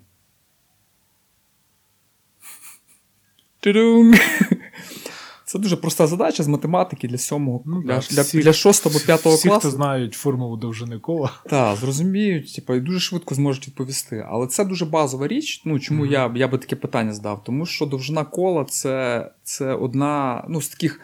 Це 5.53 5.59
дуже 5.59 5.77
проста 5.77 6.07
задача 6.07 6.43
з 6.43 6.47
математики 6.47 7.07
для 7.07 7.17
сьомого, 7.17 7.61
ну, 7.65 7.81
для, 7.81 7.97
всі, 7.97 8.15
для, 8.15 8.41
для 8.43 8.53
6 8.53 8.87
або 8.87 8.99
5 8.99 9.21
класу. 9.21 9.37
Всі, 9.37 9.49
хто 9.49 9.71
знають 9.71 10.13
формулу 10.13 10.57
довжини 10.57 10.99
кола. 10.99 11.31
Так, 11.49 11.77
зрозуміють, 11.77 12.55
типу, 12.55 12.73
і 12.73 12.79
дуже 12.79 12.99
швидко 12.99 13.35
зможуть 13.35 13.67
відповісти. 13.67 14.25
Але 14.29 14.47
це 14.47 14.65
дуже 14.65 14.85
базова 14.85 15.27
річ. 15.27 15.61
Ну, 15.65 15.79
Чому 15.79 16.05
mm-hmm. 16.05 16.11
я 16.11 16.31
я 16.35 16.47
би 16.47 16.57
таке 16.57 16.75
питання 16.75 17.13
здав? 17.13 17.43
Тому 17.43 17.65
що 17.65 17.85
довжина 17.85 18.23
кола 18.23 18.65
це 18.65 19.31
це 19.43 19.73
одна 19.73 20.45
ну, 20.49 20.61
з 20.61 20.69
таких 20.69 20.99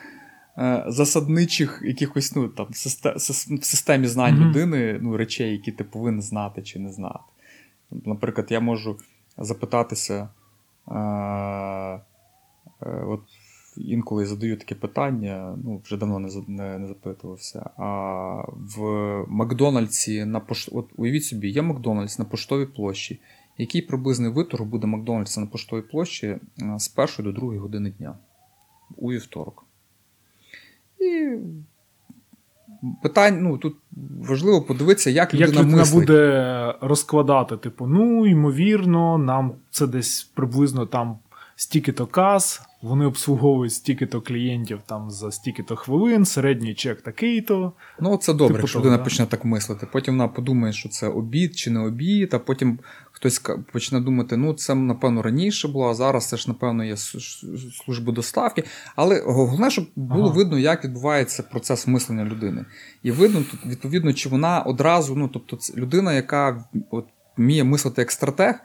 засадничих 0.88 1.82
якихось 1.86 2.36
ну, 2.36 2.48
там, 2.48 2.68
в 2.70 3.66
системі 3.66 4.08
знань 4.08 4.36
mm-hmm. 4.36 4.50
людини 4.50 5.00
ну, 5.02 5.18
речей, 5.18 5.52
які 5.52 5.72
ти 5.72 5.84
повинен 5.84 6.22
знати 6.22 6.62
чи 6.62 6.80
не 6.80 6.92
знати. 6.92 7.20
Наприклад, 7.92 8.48
я 8.50 8.60
можу 8.60 8.98
запитатися. 9.38 10.30
Е, 10.92 10.96
е, 12.82 13.04
от 13.08 13.22
інколи 13.78 14.26
задаю 14.26 14.58
таке 14.58 14.76
питання, 14.76 15.58
ну 15.64 15.82
вже 15.84 15.98
давно 15.98 16.20
не 16.20 16.30
не, 16.48 16.80
не 16.80 16.88
запитувався. 16.88 17.70
А 17.78 17.86
в 18.48 18.82
Макдональдсі 19.28 20.26
на 20.26 20.40
пош... 20.40 20.70
От 20.72 20.90
уявіть 20.98 21.26
собі, 21.26 21.50
є 21.50 21.62
Макдональдс 21.62 22.20
на 22.20 22.26
поштовій 22.26 22.66
площі. 22.66 23.20
Який 23.58 23.82
приблизний 23.82 24.32
виторг 24.32 24.66
буде 24.66 24.88
Макдональдса 24.88 25.42
на 25.42 25.48
поштовій 25.48 25.82
площі 25.82 26.28
е, 26.28 26.40
з 26.80 26.88
першої 26.88 27.26
до 27.26 27.32
другої 27.32 27.60
години 27.60 27.92
дня 27.92 28.18
у 28.98 29.12
вівторок? 29.12 29.69
І 31.00 31.38
питань, 33.04 33.42
ну 33.42 33.58
тут 33.58 33.76
важливо 34.22 34.62
подивитися, 34.62 35.10
як 35.10 35.34
людина 35.34 35.50
Як 35.50 35.60
людина 35.60 35.78
мислить. 35.78 36.00
буде 36.00 36.76
розкладати, 36.82 37.58
типу, 37.58 37.88
ну, 37.88 38.28
ймовірно, 38.28 39.18
нам 39.18 39.52
це 39.70 39.88
десь 39.88 40.24
приблизно 40.24 40.86
там 40.86 41.18
стільки-то 41.56 42.08
каз, 42.08 42.62
вони 42.82 43.06
обслуговують 43.06 43.74
стільки-то 43.74 44.22
клієнтів 44.22 44.80
там 44.86 45.12
за 45.12 45.32
стільки-то 45.32 45.76
хвилин, 45.76 46.26
середній 46.26 46.74
чек 46.74 47.02
такий-то. 47.02 47.74
Ну, 48.00 48.18
це 48.18 48.34
добре, 48.34 48.48
типу 48.48 48.60
якщо 48.60 48.80
людина 48.80 48.98
да? 48.98 49.04
почне 49.04 49.26
так 49.26 49.46
мислити. 49.46 49.88
Потім 49.92 50.14
вона 50.14 50.28
подумає, 50.28 50.74
що 50.74 50.90
це 50.90 51.08
обід 51.08 51.58
чи 51.58 51.72
не 51.72 51.80
обід, 51.80 52.34
а 52.34 52.40
потім 52.40 52.80
хтось 53.20 53.42
почне 53.74 54.00
думати, 54.00 54.38
ну 54.38 54.54
це, 54.54 54.76
напевно, 54.76 55.22
раніше 55.22 55.68
було, 55.68 55.90
а 55.90 55.94
зараз 55.94 56.30
це 56.30 56.38
ж, 56.38 56.46
напевно, 56.48 56.84
є 56.84 56.98
служба 57.86 58.14
доставки. 58.14 58.64
Але 58.96 59.24
головне, 59.26 59.70
щоб 59.70 59.88
було 59.96 60.26
ага. 60.26 60.36
видно, 60.36 60.60
як 60.60 60.84
відбувається 60.84 61.44
процес 61.44 61.88
мислення 61.88 62.26
людини. 62.26 62.66
І 63.04 63.12
видно, 63.12 63.44
тут, 63.52 63.66
відповідно, 63.66 64.14
чи 64.14 64.30
вона 64.30 64.62
одразу, 64.62 65.16
ну, 65.16 65.28
тобто, 65.28 65.58
людина, 65.78 66.14
яка 66.14 66.66
от, 66.92 67.06
вміє 67.38 67.64
мислити 67.64 68.02
як 68.02 68.12
стратег 68.12 68.56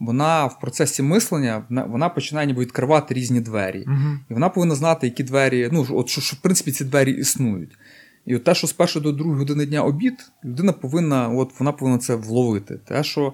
вона 0.00 0.46
в 0.46 0.60
процесі 0.60 1.02
мислення 1.02 1.64
вона 1.68 2.08
починає 2.08 2.46
ніби 2.46 2.60
відкривати 2.62 3.14
різні 3.14 3.40
двері. 3.40 3.84
uh 3.88 4.16
І 4.30 4.34
вона 4.34 4.48
повинна 4.48 4.74
знати, 4.74 5.06
які 5.06 5.22
двері, 5.22 5.68
ну 5.72 5.86
от 5.90 6.08
що, 6.08 6.20
що 6.20 6.36
в 6.36 6.40
принципі 6.40 6.72
ці 6.72 6.84
двері 6.84 7.12
існують. 7.12 7.78
І 8.26 8.36
от 8.36 8.44
те, 8.44 8.54
що 8.54 8.66
з 8.66 8.72
першої 8.72 9.02
до 9.02 9.12
другої 9.12 9.38
години 9.38 9.66
дня 9.66 9.82
обід, 9.82 10.14
людина 10.44 10.72
повинна 10.72 11.28
от 11.28 11.60
вона 11.60 11.72
повинна 11.72 11.98
це 11.98 12.14
вловити. 12.14 12.80
Те, 12.88 13.04
що 13.04 13.32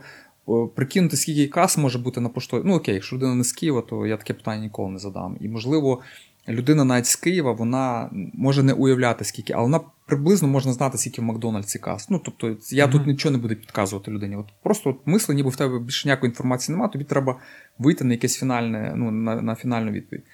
прикинути, 0.74 1.16
скільки 1.16 1.46
кас 1.46 1.78
може 1.78 1.98
бути 1.98 2.20
на 2.20 2.28
поштові. 2.28 2.62
Ну 2.64 2.74
окей, 2.74 2.94
якщо 2.94 3.16
людина 3.16 3.34
не 3.34 3.44
з 3.44 3.52
Києва, 3.52 3.82
то 3.82 4.06
я 4.06 4.16
таке 4.16 4.34
питання 4.34 4.62
ніколи 4.62 4.90
не 4.90 4.98
задам. 4.98 5.36
І 5.40 5.48
можливо, 5.48 6.00
людина 6.48 6.84
навіть 6.84 7.06
з 7.06 7.16
Києва 7.16 7.52
вона 7.52 8.10
може 8.34 8.62
не 8.62 8.72
уявляти, 8.72 9.24
скільки, 9.24 9.52
але 9.52 9.62
вона 9.62 9.80
приблизно 10.06 10.48
можна 10.48 10.72
знати, 10.72 10.98
скільки 10.98 11.20
в 11.20 11.24
Макдональдсі 11.24 11.78
кас. 11.78 12.10
Ну, 12.10 12.20
тобто, 12.24 12.48
я 12.48 12.86
mm-hmm. 12.86 12.92
тут 12.92 13.06
нічого 13.06 13.32
не 13.32 13.38
буду 13.38 13.56
підказувати 13.56 14.10
людині. 14.10 14.36
От 14.36 14.46
Просто 14.62 14.90
от 14.90 14.96
мисли, 15.06 15.34
ніби 15.34 15.50
в 15.50 15.56
тебе 15.56 15.78
більше 15.78 16.08
ніякої 16.08 16.30
інформації 16.30 16.74
немає, 16.74 16.92
тобі 16.92 17.04
треба 17.04 17.36
вийти 17.78 18.04
на 18.04 18.12
якесь 18.12 18.38
фінальне, 18.38 18.92
ну, 18.96 19.10
на, 19.10 19.42
на 19.42 19.54
фінальну 19.54 19.90
відповідь. 19.90 20.24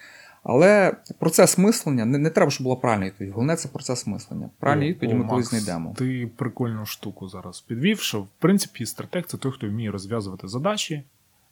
Але 0.43 0.97
процес 1.19 1.59
мислення 1.59 2.05
не 2.05 2.19
не 2.19 2.31
треба, 2.31 2.51
щоб 2.51 2.65
була 2.65 2.77
правильна 2.77 3.07
відповідь. 3.07 3.33
Головне 3.33 3.57
це 3.57 3.69
процес 3.69 4.07
мислення. 4.07 4.51
Правильні 4.59 4.89
відповіді 4.89 5.15
ми 5.15 5.25
колись 5.25 5.49
знайдемо. 5.49 5.95
Ти 5.99 6.31
прикольну 6.37 6.87
штуку 6.87 7.29
зараз 7.29 7.61
підвів, 7.61 8.01
що 8.01 8.21
в 8.21 8.29
принципі 8.39 8.87
стратег 8.87 9.25
це 9.27 9.37
той, 9.37 9.53
хто 9.53 9.69
вміє 9.69 9.91
розв'язувати 9.91 10.49
задачі, 10.49 11.03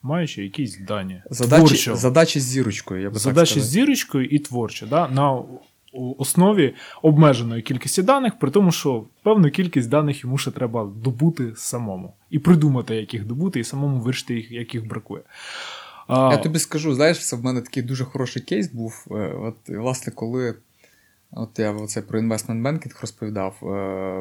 маючи 0.03 0.43
якісь 0.43 0.79
дані. 0.79 1.23
Задачі 1.31 1.95
задачі 1.95 2.41
з 2.41 2.45
зірочкою. 2.45 3.03
я 3.03 3.11
би 3.11 3.19
Задачі 3.19 3.55
так 3.55 3.63
з 3.63 3.67
зірочкою 3.67 4.25
і 4.25 4.39
творче. 4.39 4.87
Да? 4.87 5.09
На 5.09 5.43
основі 6.19 6.75
обмеженої 7.03 7.63
кількості 7.63 8.03
даних, 8.03 8.39
при 8.39 8.51
тому, 8.51 8.73
що 8.73 9.05
певну 9.23 9.51
кількість 9.51 9.89
даних 9.89 10.25
йому 10.25 10.39
ще 10.39 10.51
треба 10.51 10.91
добути 10.97 11.53
самому. 11.57 12.15
І 12.31 12.39
придумати, 12.39 12.97
як 12.97 13.15
їх 13.15 13.25
добути, 13.25 13.61
і 13.61 13.65
самому 13.65 14.01
вирішити, 14.01 14.47
як 14.51 14.75
їх 14.75 14.87
бракує. 14.87 15.23
Я 16.09 16.37
тобі 16.37 16.59
скажу, 16.59 16.95
знаєш, 16.95 17.27
це 17.27 17.37
в 17.37 17.45
мене 17.45 17.61
такий 17.61 17.83
дуже 17.83 18.05
хороший 18.05 18.43
кейс 18.43 18.73
був. 18.73 19.07
Е, 19.11 19.15
от, 19.15 19.55
власне, 19.69 20.13
коли 20.13 20.55
от 21.33 21.59
я 21.59 21.87
це 21.87 22.03
про 22.03 22.19
інвестмент 22.19 22.63
бенкінг 22.63 22.99
розповідав, 23.01 23.59
е, 23.63 23.67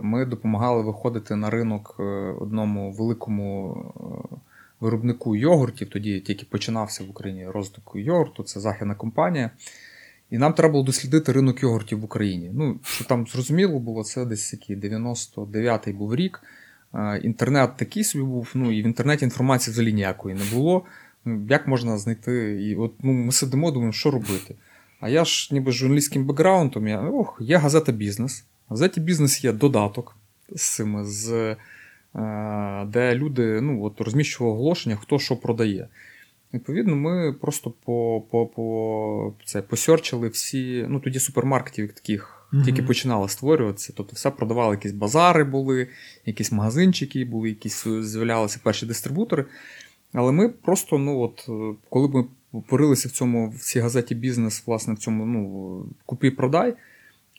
ми 0.04 0.26
допомагали 0.26 0.84
виходити 0.84 1.36
на 1.36 1.50
ринок 1.50 1.96
е, 2.00 2.04
одному 2.40 2.92
великому 2.92 3.84
виробнику 4.80 5.36
йогуртів, 5.36 5.90
тоді 5.90 6.20
тільки 6.20 6.46
починався 6.46 7.04
в 7.04 7.10
Україні 7.10 7.48
розвиток 7.48 7.92
йогурту, 7.96 8.44
це 8.44 8.60
західна 8.60 8.96
компанія. 8.96 9.52
І 10.30 10.38
нам 10.38 10.54
треба 10.54 10.72
було 10.72 10.84
дослідити 10.84 11.32
ринок 11.32 11.64
йогуртів 11.64 12.00
в 12.00 12.04
Україні. 12.04 12.52
Ну, 12.54 12.80
що 12.84 13.06
там 13.06 13.28
зрозуміло 13.28 13.80
було, 13.80 14.04
це 14.04 14.26
десь 14.26 14.54
який 14.54 14.78
99-й 14.78 15.94
був 15.94 16.16
рік. 16.16 16.42
Інтернет 17.22 17.78
такий 17.78 18.04
собі 18.04 18.24
був, 18.24 18.52
ну 18.54 18.72
і 18.72 18.82
в 18.82 18.86
інтернеті 18.86 19.26
інформації 19.26 19.72
взагалі 19.72 19.94
ніякої 19.94 20.36
не 20.36 20.44
було. 20.54 20.86
Ну, 21.28 21.46
Як 21.50 21.68
можна 21.68 21.98
знайти? 21.98 22.62
І 22.64 22.76
от 22.76 22.94
ну, 23.04 23.14
ми 23.14 23.32
сидимо, 23.32 23.72
думаємо, 23.72 23.94
що 23.94 24.12
робити. 24.12 24.56
А 25.00 25.10
я 25.10 25.26
ж 25.26 25.50
ніби 25.52 25.72
з 25.72 25.76
журналістським 25.76 26.26
бекграундом, 26.26 26.88
я, 26.88 27.02
ох, 27.02 27.38
є 27.42 27.58
газета 27.58 27.92
бізнес. 27.92 28.46
В 28.68 28.70
газеті 28.70 29.02
бізнес 29.02 29.44
є 29.44 29.52
додаток 29.54 30.16
з 30.56 30.76
цими, 30.76 31.06
з, 31.06 31.56
е, 32.16 32.86
де 32.86 33.16
люди 33.16 33.62
ну, 33.62 33.84
от, 33.84 34.02
розміщували 34.02 34.56
оголошення, 34.56 34.96
хто 34.96 35.20
що 35.20 35.38
продає. 35.38 35.88
Відповідно, 36.54 36.96
ми 36.96 37.34
просто 37.34 37.74
по, 37.86 38.24
по, 38.32 38.46
по, 38.46 39.34
це, 39.46 39.62
посерчили 39.62 40.28
всі, 40.28 40.86
ну 40.90 41.00
тоді 41.00 41.20
супермаркетів 41.20 41.94
таких 41.94 42.48
mm-hmm. 42.54 42.66
тільки 42.66 42.84
починали 42.84 43.30
створюватися. 43.30 43.94
Тобто 43.98 44.14
все 44.16 44.32
продавали, 44.32 44.76
якісь 44.76 44.92
базари 44.92 45.44
були, 45.44 45.88
якісь 46.26 46.52
магазинчики, 46.52 47.26
були, 47.26 47.50
якісь 47.50 47.88
з'являлися 47.88 48.60
перші 48.64 48.86
дистрибутори. 48.86 49.46
Але 50.18 50.32
ми 50.32 50.50
просто, 50.50 50.98
ну 50.98 51.20
от, 51.20 51.50
коли 51.90 52.08
ми 52.08 52.26
порилися 52.68 53.10
в 53.10 53.12
цьому 53.12 53.50
в 53.50 53.60
цій 53.60 53.80
газеті 53.80 54.16
бізнес, 54.16 54.64
власне, 54.66 54.94
в 54.94 54.98
цьому 54.98 55.26
ну, 55.26 55.86
купі-продай, 56.06 56.74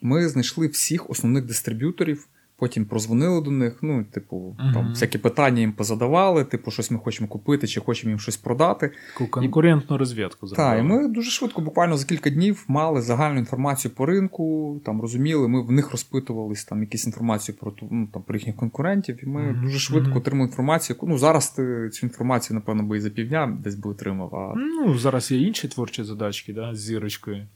ми 0.02 0.28
знайшли 0.28 0.66
всіх 0.66 1.10
основних 1.10 1.44
дистриб'юторів. 1.44 2.28
Потім 2.60 2.84
прозвонили 2.84 3.40
до 3.40 3.50
них, 3.50 3.78
ну, 3.82 4.04
типу, 4.04 4.56
uh-huh. 4.60 4.74
там 4.74 4.88
всякі 4.90 5.18
питання 5.18 5.60
їм 5.60 5.72
позадавали, 5.72 6.44
типу, 6.44 6.70
щось 6.70 6.90
ми 6.90 6.98
хочемо 6.98 7.28
купити, 7.28 7.66
чи 7.66 7.80
хочемо 7.80 8.10
їм 8.10 8.18
щось 8.18 8.36
продати. 8.36 8.90
Таку 9.12 9.30
конкурентну 9.30 9.96
і... 9.96 9.98
розвідку. 9.98 10.46
Так, 10.46 10.78
і 10.78 10.82
ми 10.82 11.08
дуже 11.08 11.30
швидко, 11.30 11.62
буквально 11.62 11.96
за 11.96 12.06
кілька 12.06 12.30
днів, 12.30 12.64
мали 12.68 13.02
загальну 13.02 13.38
інформацію 13.38 13.92
по 13.94 14.06
ринку, 14.06 14.80
там 14.84 15.00
розуміли, 15.00 15.48
ми 15.48 15.62
в 15.62 15.72
них 15.72 15.90
розпитувались 15.90 16.64
там 16.64 16.80
якісь 16.80 17.06
інформацію 17.06 17.56
про 17.60 17.72
ну, 17.90 18.08
там, 18.12 18.22
про 18.22 18.36
їхніх 18.36 18.56
конкурентів, 18.56 19.24
і 19.24 19.26
ми 19.26 19.40
uh-huh. 19.40 19.62
дуже 19.62 19.78
швидко 19.78 20.10
uh-huh. 20.10 20.18
отримали 20.18 20.48
інформацію. 20.48 20.96
Ну, 21.02 21.18
зараз 21.18 21.50
ти 21.50 21.90
цю 21.92 22.06
інформацію, 22.06 22.54
напевно, 22.54 22.82
би 22.82 22.96
і 22.96 23.00
за 23.00 23.10
півдня 23.10 23.58
десь 23.64 23.74
би 23.74 23.90
отримав. 23.90 24.34
А... 24.34 24.54
Ну, 24.56 24.98
зараз 24.98 25.30
є 25.30 25.38
інші 25.38 25.68
творчі 25.68 26.04
задачки, 26.04 26.52
да, 26.52 26.74
з 26.74 26.80
зірочкою. 26.80 27.46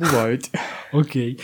Бувають. 0.00 0.50
Окей. 0.92 1.40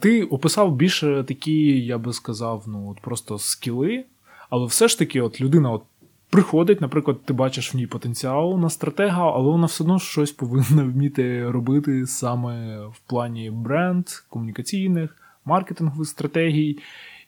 Ти 0.00 0.22
описав 0.22 0.76
більше 0.76 1.24
такі, 1.28 1.80
я 1.80 1.98
би 1.98 2.12
сказав 2.12 2.41
сказав, 2.42 2.64
ну 2.66 2.90
от 2.90 3.00
просто 3.00 3.38
скіли. 3.38 4.04
Але 4.50 4.66
все 4.66 4.88
ж 4.88 4.98
таки, 4.98 5.20
от 5.20 5.40
людина 5.40 5.70
от 5.70 5.82
приходить, 6.30 6.80
наприклад, 6.80 7.24
ти 7.24 7.32
бачиш 7.32 7.74
в 7.74 7.76
ній 7.76 7.86
потенціал 7.86 8.58
на 8.58 8.70
стратега, 8.70 9.32
але 9.34 9.50
вона 9.50 9.66
все 9.66 9.84
одно 9.84 9.98
щось 9.98 10.32
повинна 10.32 10.84
вміти 10.84 11.50
робити 11.50 12.06
саме 12.06 12.86
в 12.86 12.98
плані 13.06 13.50
бренд, 13.50 14.06
комунікаційних, 14.28 15.16
маркетингових 15.44 16.08
стратегій. 16.08 16.78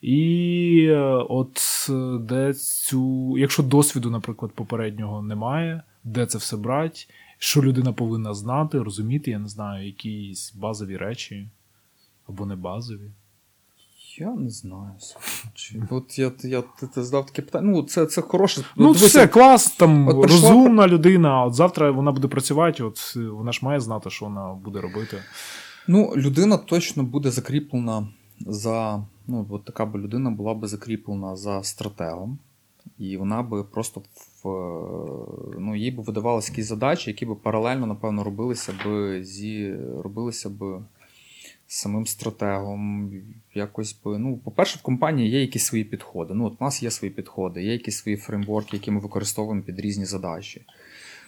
І 0.02 0.86
е, 0.90 0.98
от 1.28 1.60
де 2.20 2.54
цю, 2.54 3.34
якщо 3.38 3.62
досвіду, 3.62 4.10
наприклад, 4.10 4.52
попереднього 4.52 5.22
немає, 5.22 5.82
де 6.04 6.26
це 6.26 6.38
все 6.38 6.56
брати, 6.56 6.98
що 7.38 7.62
людина 7.62 7.92
повинна 7.92 8.34
знати, 8.34 8.78
розуміти, 8.78 9.30
я 9.30 9.38
не 9.38 9.48
знаю, 9.48 9.86
якісь 9.86 10.54
базові 10.54 10.96
речі 10.96 11.48
або 12.28 12.46
не 12.46 12.56
базові. 12.56 13.10
Я 14.18 14.34
не 14.34 14.50
знаю. 14.50 14.92
Чи... 15.54 15.82
От 15.90 16.18
я 16.18 16.32
я 16.42 16.62
ти, 16.62 17.02
задав 17.02 17.26
таке 17.26 17.42
питання. 17.42 17.70
Ну, 17.70 17.82
це 17.82 18.06
це 18.06 18.22
хороше. 18.22 18.64
Ну, 18.76 18.86
Дивися, 18.86 19.06
все, 19.06 19.28
клас, 19.28 19.70
там 19.70 20.08
от 20.08 20.22
прийшла... 20.22 20.50
розумна 20.50 20.88
людина, 20.88 21.44
от 21.44 21.54
завтра 21.54 21.90
вона 21.90 22.12
буде 22.12 22.28
працювати, 22.28 22.82
от 22.82 23.16
вона 23.16 23.52
ж 23.52 23.60
має 23.62 23.80
знати, 23.80 24.10
що 24.10 24.24
вона 24.24 24.54
буде 24.54 24.80
робити. 24.80 25.22
Ну, 25.88 26.12
людина 26.16 26.56
точно 26.56 27.02
буде 27.02 27.30
закріплена 27.30 28.08
за. 28.46 29.04
Ну, 29.26 29.46
от 29.50 29.64
така 29.64 29.86
би 29.86 30.00
людина 30.00 30.30
була 30.30 30.54
би 30.54 30.68
закріплена 30.68 31.36
за 31.36 31.62
стратегом, 31.62 32.38
і 32.98 33.16
вона 33.16 33.42
би 33.42 33.64
просто 33.64 34.02
в 34.42 34.48
ну, 35.58 35.76
їй 35.76 35.90
би 35.90 36.02
видавалися 36.02 36.52
якісь 36.52 36.66
задачі, 36.66 37.10
які 37.10 37.26
би 37.26 37.34
паралельно, 37.34 37.86
напевно, 37.86 38.24
робилися 38.24 38.72
би 38.84 39.24
зі 39.24 39.76
робилися 40.02 40.48
би 40.48 40.82
самим 41.66 42.06
стратегом. 42.06 43.10
Якось 43.54 43.96
би, 44.04 44.18
ну, 44.18 44.36
По-перше, 44.36 44.78
в 44.78 44.82
компанії 44.82 45.30
є 45.30 45.40
якісь 45.40 45.64
свої 45.64 45.84
підходи. 45.84 46.34
Ну, 46.34 46.44
от 46.46 46.52
У 46.60 46.64
нас 46.64 46.82
є 46.82 46.90
свої 46.90 47.14
підходи, 47.14 47.62
є 47.62 47.72
якісь 47.72 47.96
свої 47.96 48.16
фреймворки, 48.16 48.76
які 48.76 48.90
ми 48.90 49.00
використовуємо 49.00 49.62
під 49.62 49.80
різні 49.80 50.04
задачі. 50.04 50.62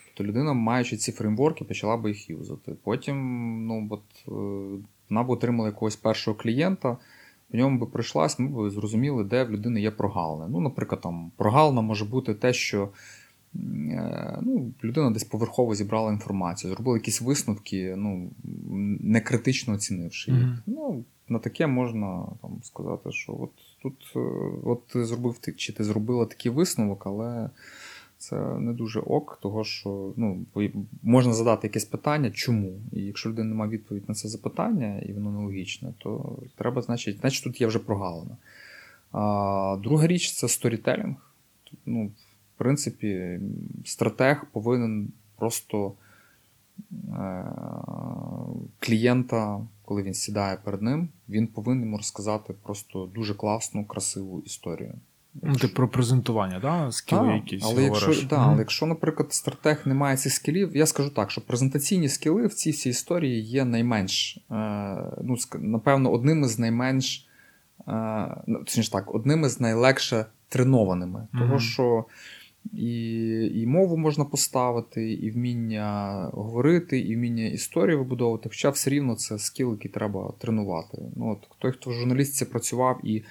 Тобто 0.07 0.25
людина, 0.25 0.53
маючи 0.53 0.96
ці 0.96 1.12
фреймворки, 1.12 1.64
почала 1.64 1.96
би 1.96 2.09
їх 2.11 2.31
юзати. 2.31 2.72
Потім 2.83 3.16
ну, 3.66 3.88
от, 3.90 4.03
е, 4.29 4.31
вона 5.11 5.22
б 5.22 5.31
отримала 5.31 5.68
якогось 5.68 5.96
першого 5.96 6.37
клієнта, 6.37 6.96
в 7.51 7.57
ньому 7.57 7.79
би 7.79 7.87
прийшлась, 7.87 8.38
ми 8.38 8.49
б 8.49 8.70
зрозуміли, 8.70 9.25
де 9.25 9.44
в 9.44 9.51
людини 9.51 9.81
є 9.81 9.90
прогалини. 9.90 10.46
Ну, 10.51 10.61
Наприклад, 10.61 11.01
там 11.01 11.33
прогалина 11.37 11.81
може 11.81 12.05
бути 12.05 12.35
те, 12.35 12.53
що 12.53 12.88
ну, 14.42 14.73
людина 14.85 15.11
десь 15.11 15.25
поверхово 15.25 15.75
зібрала 15.75 16.12
інформацію, 16.12 16.75
зробила 16.75 16.97
якісь 16.97 17.21
висновки, 17.21 17.95
ну, 17.97 18.31
не 19.01 19.21
критично 19.21 19.75
оцінивши 19.75 20.31
їх. 20.31 20.40
Mm-hmm. 20.40 20.59
Ну, 20.66 21.05
На 21.29 21.38
таке 21.38 21.66
можна 21.66 22.27
там, 22.42 22.61
сказати, 22.62 23.12
що 23.12 23.33
от 23.40 23.51
тут 23.83 24.12
е, 24.16 24.19
от 24.64 24.87
ти 24.87 25.05
зробив 25.05 25.40
чи 25.57 25.73
ти 25.73 25.85
зробила 25.85 26.27
такий 26.27 26.53
висновок, 26.53 27.07
але 27.07 27.51
це 28.19 28.37
не 28.59 28.73
дуже 28.73 29.01
ок, 29.01 29.38
того 29.42 29.64
що 29.64 30.12
ну, 30.16 30.47
можна 31.03 31.33
задати 31.33 31.66
якесь 31.66 31.85
питання, 31.85 32.31
чому? 32.31 32.81
І 32.92 33.01
якщо 33.01 33.29
людина 33.29 33.49
не 33.49 33.55
має 33.55 33.71
відповідь 33.71 34.09
на 34.09 34.14
це 34.14 34.29
запитання, 34.29 34.99
і 34.99 35.12
воно 35.12 35.31
нелогічне, 35.31 35.92
то 35.99 36.38
треба, 36.57 36.83
значить, 36.83 37.19
значить 37.21 37.45
тут 37.45 37.61
є 37.61 37.66
вже 37.66 37.79
прогалина. 37.79 38.37
А, 39.12 39.79
Друга 39.83 40.07
річ 40.07 40.33
це 40.33 40.49
сторітелінг. 40.49 41.16
Ну, 41.87 42.11
в 42.57 42.59
принципі, 42.59 43.40
стратег 43.85 44.45
повинен 44.53 45.09
просто 45.37 45.92
е, 46.92 47.45
клієнта, 48.79 49.61
коли 49.85 50.03
він 50.03 50.14
сідає 50.14 50.57
перед 50.64 50.83
ним, 50.83 51.09
він 51.29 51.47
повинен 51.47 51.85
йому 51.85 51.97
розказати 51.97 52.55
просто 52.62 53.09
дуже 53.14 53.35
класну, 53.35 53.85
красиву 53.85 54.42
історію. 54.47 54.95
Ну, 55.42 55.57
Ти 55.57 55.69
про 55.69 55.88
презентування, 55.88 56.59
да? 56.61 56.92
скіли 56.92 57.35
якісь. 57.35 57.64
Але 57.66 57.83
якщо, 57.83 58.27
да, 58.31 58.37
але 58.37 58.59
якщо, 58.59 58.87
наприклад, 58.87 59.33
стратег 59.33 59.83
не 59.85 59.95
має 59.95 60.16
цих 60.16 60.33
скілів, 60.33 60.77
я 60.77 60.87
скажу 60.87 61.11
так, 61.11 61.31
що 61.31 61.40
презентаційні 61.40 62.09
скіли 62.09 62.47
в 62.47 62.55
цій 62.55 62.71
всій 62.71 62.90
історії 62.90 63.42
є 63.42 63.64
найменш, 63.64 64.38
е, 64.51 64.97
ну, 65.23 65.37
напевно, 65.59 66.12
одним 66.12 66.45
із 66.45 66.59
найменш, 66.59 67.27
е, 67.88 68.37
ну, 68.47 68.59
точніше 68.59 68.90
так, 68.90 69.14
одним 69.14 69.45
із 69.45 69.61
найлегше 69.61 70.27
тренованими. 70.49 71.21
Mm-hmm. 71.21 71.38
Того, 71.38 71.59
що 71.59 72.05
і 72.72 73.61
і 73.62 73.66
мову 73.66 73.96
можна 73.96 74.24
поставити, 74.24 75.12
і 75.12 75.31
вміння 75.31 76.31
говорити, 76.33 77.00
і 77.00 77.16
вміння 77.16 77.46
історії 77.46 77.96
вибудовувати. 77.96 78.48
Хоча 78.48 78.70
все 78.70 78.90
рівно 78.90 79.14
це 79.14 79.38
скіл, 79.38 79.70
який 79.70 79.90
треба 79.90 80.33
тренувати. 80.38 81.02
Ну, 81.16 81.33
от, 81.33 81.48
Той, 81.59 81.72
хто 81.72 81.90
в 81.90 81.92
журналістці 81.92 82.44
працював 82.44 83.00
і 83.05 83.24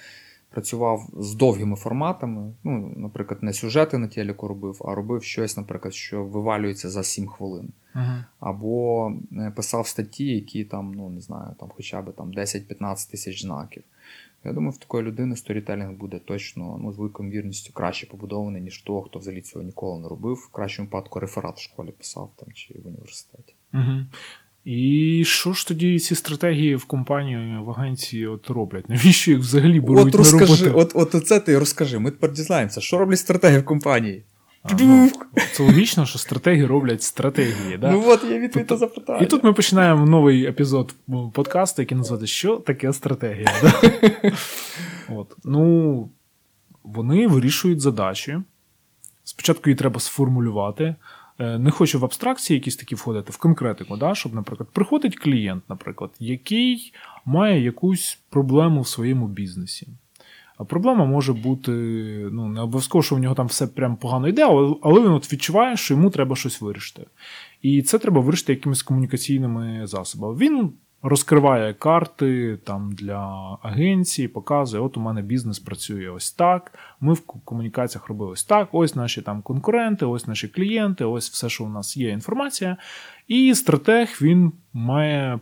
працював 0.50 1.08
з 1.18 1.34
довгими 1.34 1.76
форматами, 1.76 2.54
ну, 2.64 2.94
наприклад, 2.96 3.42
не 3.42 3.52
сюжети 3.52 3.98
на 3.98 4.08
телеку 4.08 4.48
робив, 4.48 4.82
а 4.84 4.94
робив 4.94 5.22
щось, 5.22 5.56
наприклад, 5.56 5.94
що 5.94 6.24
вивалюється 6.24 6.90
за 6.90 7.02
7 7.02 7.26
хвилин. 7.26 7.68
Ага. 7.96 8.24
Або 8.40 9.12
е, 9.32 9.52
писав 9.56 9.86
статті, 9.86 10.26
які 10.26 10.64
там, 10.64 10.94
ну 10.94 11.10
не 11.10 11.20
знаю, 11.20 11.54
там 11.60 11.68
хоча 11.76 12.02
б 12.02 12.12
там 12.12 12.32
10-15 12.32 13.10
тисяч 13.10 13.42
знаків. 13.42 13.82
Я 14.44 14.52
думаю, 14.52 14.70
в 14.70 14.78
такої 14.78 15.04
людини 15.04 15.36
сторітелінг 15.36 15.92
буде 15.92 16.18
точно 16.18 16.78
ну, 16.82 16.92
з 16.92 16.98
великою 16.98 17.30
вірністю 17.30 17.72
краще 17.72 18.06
побудований, 18.06 18.62
ніж 18.62 18.82
того, 18.82 19.02
хто 19.02 19.18
взагалі 19.18 19.40
цього 19.40 19.64
ніколи 19.64 20.02
не 20.02 20.08
робив. 20.08 20.34
В 20.34 20.52
кращому 20.52 20.86
випадку 20.86 21.20
реферат 21.20 21.56
в 21.56 21.62
школі 21.62 21.92
писав 21.98 22.30
там 22.36 22.48
чи 22.52 22.74
в 22.84 22.86
університеті. 22.86 23.54
Угу. 23.74 24.06
І 24.64 25.22
що 25.26 25.52
ж 25.52 25.68
тоді 25.68 25.98
ці 25.98 26.14
стратегії 26.14 26.76
в 26.76 26.84
компанії 26.84 27.58
в 27.58 27.70
агенції 27.70 28.26
от 28.26 28.50
роблять? 28.50 28.88
Навіщо 28.88 29.30
їх 29.30 29.40
взагалі 29.40 29.80
беруть 29.80 30.06
от 30.06 30.14
розкажи, 30.14 30.64
на 30.64 30.72
роботу? 30.72 30.98
От 30.98 31.14
от 31.14 31.26
це 31.26 31.40
ти 31.40 31.58
розкажи. 31.58 31.98
Ми 31.98 32.10
тепер 32.10 32.32
дізнаємося, 32.32 32.80
що 32.80 32.98
роблять 32.98 33.18
стратегії 33.18 33.60
в 33.60 33.64
компанії. 33.64 34.24
Ну, 34.80 35.10
Це 35.52 35.62
логічно, 35.62 36.06
що 36.06 36.18
стратегії 36.18 36.66
роблять 36.66 37.02
стратегії. 37.02 37.78
Да? 37.78 37.92
Ну 37.92 38.04
от 38.06 38.24
є 38.24 38.38
відповідь 38.38 38.70
на 38.70 38.76
запитання. 38.76 39.18
І 39.18 39.26
тут 39.26 39.44
ми 39.44 39.52
починаємо 39.52 40.06
новий 40.06 40.46
епізод 40.46 40.94
подкасту, 41.32 41.82
який 41.82 41.98
називається 41.98 42.34
Що 42.34 42.56
таке 42.56 42.92
стратегія? 42.92 43.52
Да? 43.62 43.92
От. 45.16 45.36
Ну, 45.44 46.10
Вони 46.82 47.26
вирішують 47.26 47.80
задачі. 47.80 48.38
Спочатку 49.24 49.70
її 49.70 49.76
треба 49.76 50.00
сформулювати. 50.00 50.94
Е, 51.38 51.58
не 51.58 51.70
хочу 51.70 51.98
в 51.98 52.04
абстракції 52.04 52.58
якісь 52.58 52.76
такі 52.76 52.94
входити, 52.94 53.32
в 53.32 53.36
конкретику, 53.36 53.96
да? 53.96 54.14
щоб, 54.14 54.34
наприклад, 54.34 54.68
приходить 54.72 55.18
клієнт, 55.18 55.64
наприклад, 55.68 56.10
який 56.18 56.92
має 57.24 57.64
якусь 57.64 58.18
проблему 58.30 58.80
в 58.80 58.88
своєму 58.88 59.28
бізнесі. 59.28 59.88
А 60.58 60.64
проблема 60.64 61.04
може 61.04 61.32
бути, 61.32 61.72
ну, 62.32 62.48
не 62.48 62.60
обов'язково, 62.60 63.02
що 63.02 63.14
в 63.14 63.18
нього 63.18 63.34
там 63.34 63.46
все 63.46 63.66
прям 63.66 63.96
погано 63.96 64.28
йде, 64.28 64.44
але 64.82 65.00
він 65.00 65.10
от 65.10 65.32
відчуває, 65.32 65.76
що 65.76 65.94
йому 65.94 66.10
треба 66.10 66.36
щось 66.36 66.60
вирішити. 66.60 67.06
І 67.62 67.82
це 67.82 67.98
треба 67.98 68.20
вирішити 68.20 68.52
якимись 68.52 68.82
комунікаційними 68.82 69.86
засобами. 69.86 70.38
Він 70.38 70.72
розкриває 71.02 71.74
карти 71.74 72.58
там 72.64 72.92
для 72.92 73.58
агенції, 73.62 74.28
показує, 74.28 74.82
от 74.82 74.96
у 74.96 75.00
мене 75.00 75.22
бізнес 75.22 75.58
працює 75.58 76.08
ось 76.08 76.32
так. 76.32 76.78
Ми 77.00 77.12
в 77.12 77.20
комунікаціях 77.20 78.08
робили 78.08 78.30
ось 78.30 78.44
так, 78.44 78.68
ось 78.72 78.94
наші 78.94 79.22
там 79.22 79.42
конкуренти, 79.42 80.06
ось 80.06 80.26
наші 80.26 80.48
клієнти, 80.48 81.04
ось 81.04 81.30
все, 81.30 81.48
що 81.48 81.64
у 81.64 81.68
нас 81.68 81.96
є 81.96 82.10
інформація. 82.10 82.76
І 83.28 83.54
стратег 83.54 84.18
він 84.22 84.52
має 84.72 85.40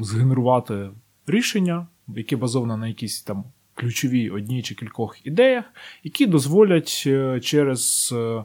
згенерувати 0.00 0.90
рішення, 1.26 1.86
яке 2.08 2.36
базоване 2.36 2.76
на 2.76 2.88
якісь 2.88 3.22
там 3.22 3.44
ключові 3.74 4.30
одній 4.30 4.62
чи 4.62 4.74
кількох 4.74 5.26
ідеях, 5.26 5.64
які 6.04 6.26
дозволять 6.26 7.04
е, 7.06 7.40
через 7.40 8.14
е, 8.16 8.44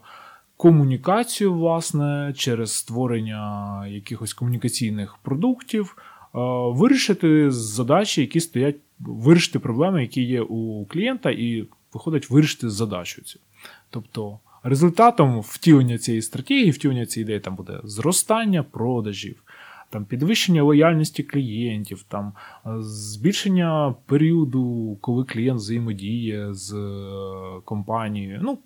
комунікацію, 0.57 1.53
власне, 1.53 2.33
через 2.37 2.73
створення 2.73 3.87
якихось 3.87 4.33
комунікаційних 4.33 5.17
продуктів 5.17 5.97
е, 5.97 6.39
вирішити 6.71 7.51
задачі, 7.51 8.21
які 8.21 8.39
стоять, 8.39 8.75
вирішити 8.99 9.59
проблеми, 9.59 10.01
які 10.01 10.21
є 10.21 10.41
у 10.41 10.85
клієнта, 10.85 11.31
і 11.31 11.67
виходить 11.93 12.29
вирішити 12.29 12.69
задачу 12.69 13.21
цю. 13.21 13.39
Тобто. 13.89 14.39
Результатом 14.63 15.41
втілення 15.41 15.97
цієї 15.97 16.21
стратегії, 16.21 16.71
втілення 16.71 17.05
цієї 17.05 17.25
ідеї 17.25 17.39
там 17.39 17.55
буде 17.55 17.79
зростання 17.83 18.63
продажів, 18.63 19.43
там 19.89 20.06
підвищення 20.06 20.63
лояльності 20.63 21.23
клієнтів, 21.23 22.06
там 22.08 22.34
е, 22.65 22.69
збільшення 22.80 23.95
періоду, 24.06 24.97
коли 25.02 25.23
клієнт 25.23 25.60
взаємодіє 25.60 26.54
з 26.54 26.73
е, 26.73 27.62
компанією. 27.65 28.39
Ну, 28.43 28.58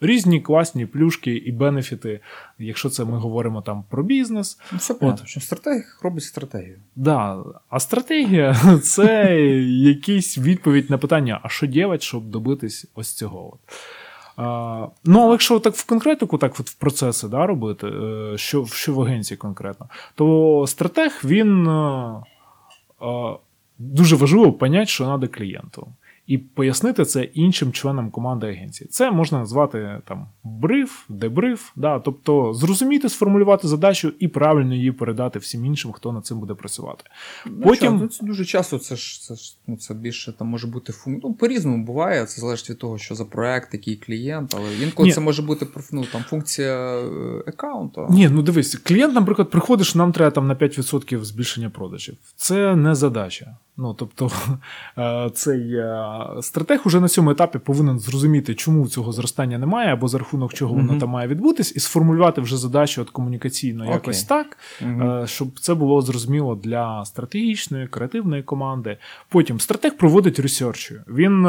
Різні 0.00 0.40
класні 0.40 0.86
плюшки 0.86 1.36
і 1.36 1.52
бенефіти, 1.52 2.20
якщо 2.58 2.88
це 2.88 3.04
ми 3.04 3.18
говоримо 3.18 3.62
там 3.62 3.84
про 3.90 4.02
бізнес. 4.02 4.58
Ну, 4.72 4.78
все 4.78 4.94
понятно, 4.94 5.26
що 5.26 5.40
стратегія 5.40 5.84
робить 6.02 6.22
стратегію. 6.22 6.78
Да. 6.96 7.44
А 7.68 7.80
стратегія 7.80 8.56
це 8.82 9.40
якийсь 9.66 10.38
відповідь 10.38 10.90
на 10.90 10.98
питання, 10.98 11.40
а 11.42 11.48
що 11.48 11.66
робити, 11.66 12.04
щоб 12.04 12.30
добитись 12.30 12.86
ось 12.94 13.12
цього. 13.12 13.52
От. 13.52 13.60
Ну, 14.38 15.20
але 15.22 15.30
якщо 15.30 15.60
так 15.60 15.74
в 15.74 15.86
конкретику, 15.86 16.38
так 16.38 16.60
от 16.60 16.70
в 16.70 16.74
процеси 16.74 17.28
да, 17.28 17.46
робити, 17.46 17.86
е, 17.86 18.32
що 18.38 18.66
що 18.66 18.94
в 18.94 19.02
агенції 19.02 19.38
конкретно, 19.38 19.86
то 20.14 20.64
стратег 20.66 21.20
він 21.24 21.68
е, 21.68 22.22
дуже 23.78 24.16
важливо 24.16 24.52
поняти, 24.52 24.86
що 24.86 25.04
треба 25.04 25.28
клієнту. 25.28 25.88
І 26.26 26.38
пояснити 26.38 27.04
це 27.04 27.22
іншим 27.22 27.72
членам 27.72 28.10
команди 28.10 28.46
агенції. 28.46 28.88
Це 28.88 29.10
можна 29.10 29.38
назвати 29.38 30.00
там 30.08 30.28
бриф, 30.44 31.04
дебриф, 31.08 31.70
да, 31.76 31.98
тобто 31.98 32.54
зрозуміти, 32.54 33.08
сформулювати 33.08 33.68
задачу 33.68 34.12
і 34.18 34.28
правильно 34.28 34.74
її 34.74 34.92
передати 34.92 35.38
всім 35.38 35.64
іншим, 35.64 35.92
хто 35.92 36.12
над 36.12 36.26
цим 36.26 36.40
буде 36.40 36.54
працювати. 36.54 37.04
Ну, 37.46 37.60
Потім 37.62 37.98
ну, 38.02 38.08
це 38.08 38.26
дуже 38.26 38.44
часто 38.44 38.78
це 38.78 38.96
ж 38.96 39.22
це 39.22 39.34
ж 39.34 39.58
ну, 39.66 39.76
це 39.76 39.94
більше 39.94 40.32
там 40.32 40.48
може 40.48 40.66
бути 40.66 40.92
функ... 40.92 41.20
ну, 41.24 41.34
по-різному 41.34 41.84
буває. 41.84 42.26
Це 42.26 42.40
залежить 42.40 42.70
від 42.70 42.78
того, 42.78 42.98
що 42.98 43.14
за 43.14 43.24
проект, 43.24 43.74
який 43.74 43.96
клієнт, 43.96 44.54
але 44.58 44.76
інколи 44.82 45.08
Ні. 45.08 45.12
це 45.12 45.20
може 45.20 45.42
бути 45.42 45.66
ну, 45.92 46.04
там 46.12 46.22
функція 46.22 46.98
е, 46.98 47.42
аккаунту. 47.46 48.06
Ні, 48.10 48.28
ну 48.28 48.42
дивись, 48.42 48.74
клієнт, 48.74 49.14
наприклад, 49.14 49.50
приходить, 49.50 49.86
що 49.86 49.98
нам 49.98 50.12
треба 50.12 50.30
там 50.30 50.46
на 50.46 50.54
5% 50.54 51.24
збільшення 51.24 51.70
продажів. 51.70 52.16
Це 52.36 52.76
не 52.76 52.94
задача. 52.94 53.56
Ну 53.78 53.94
тобто 53.94 54.30
е, 54.98 55.30
цей 55.34 55.74
е, 55.74 56.16
стратег 56.40 56.80
уже 56.84 57.00
на 57.00 57.08
цьому 57.08 57.30
етапі 57.30 57.58
повинен 57.58 57.98
зрозуміти, 57.98 58.54
чому 58.54 58.88
цього 58.88 59.12
зростання 59.12 59.58
немає, 59.58 59.92
або 59.92 60.08
за 60.08 60.18
рахунок 60.18 60.54
чого 60.54 60.74
воно 60.74 60.90
Мгм. 60.90 60.98
там 60.98 61.08
має 61.08 61.28
відбутись, 61.28 61.76
і 61.76 61.80
сформулювати 61.80 62.40
вже 62.40 62.56
задачу 62.56 63.02
от 63.02 63.10
комунікаційно 63.10 63.82
Окей. 63.82 63.94
якось 63.94 64.24
так, 64.24 64.58
е, 64.82 65.22
щоб 65.26 65.60
це 65.60 65.74
було 65.74 66.02
зрозуміло 66.02 66.54
для 66.54 67.04
стратегічної, 67.04 67.86
креативної 67.88 68.42
команди. 68.42 68.96
Потім 69.28 69.60
стратег 69.60 69.96
проводить 69.96 70.38
ресерчі, 70.40 70.94
він 71.08 71.42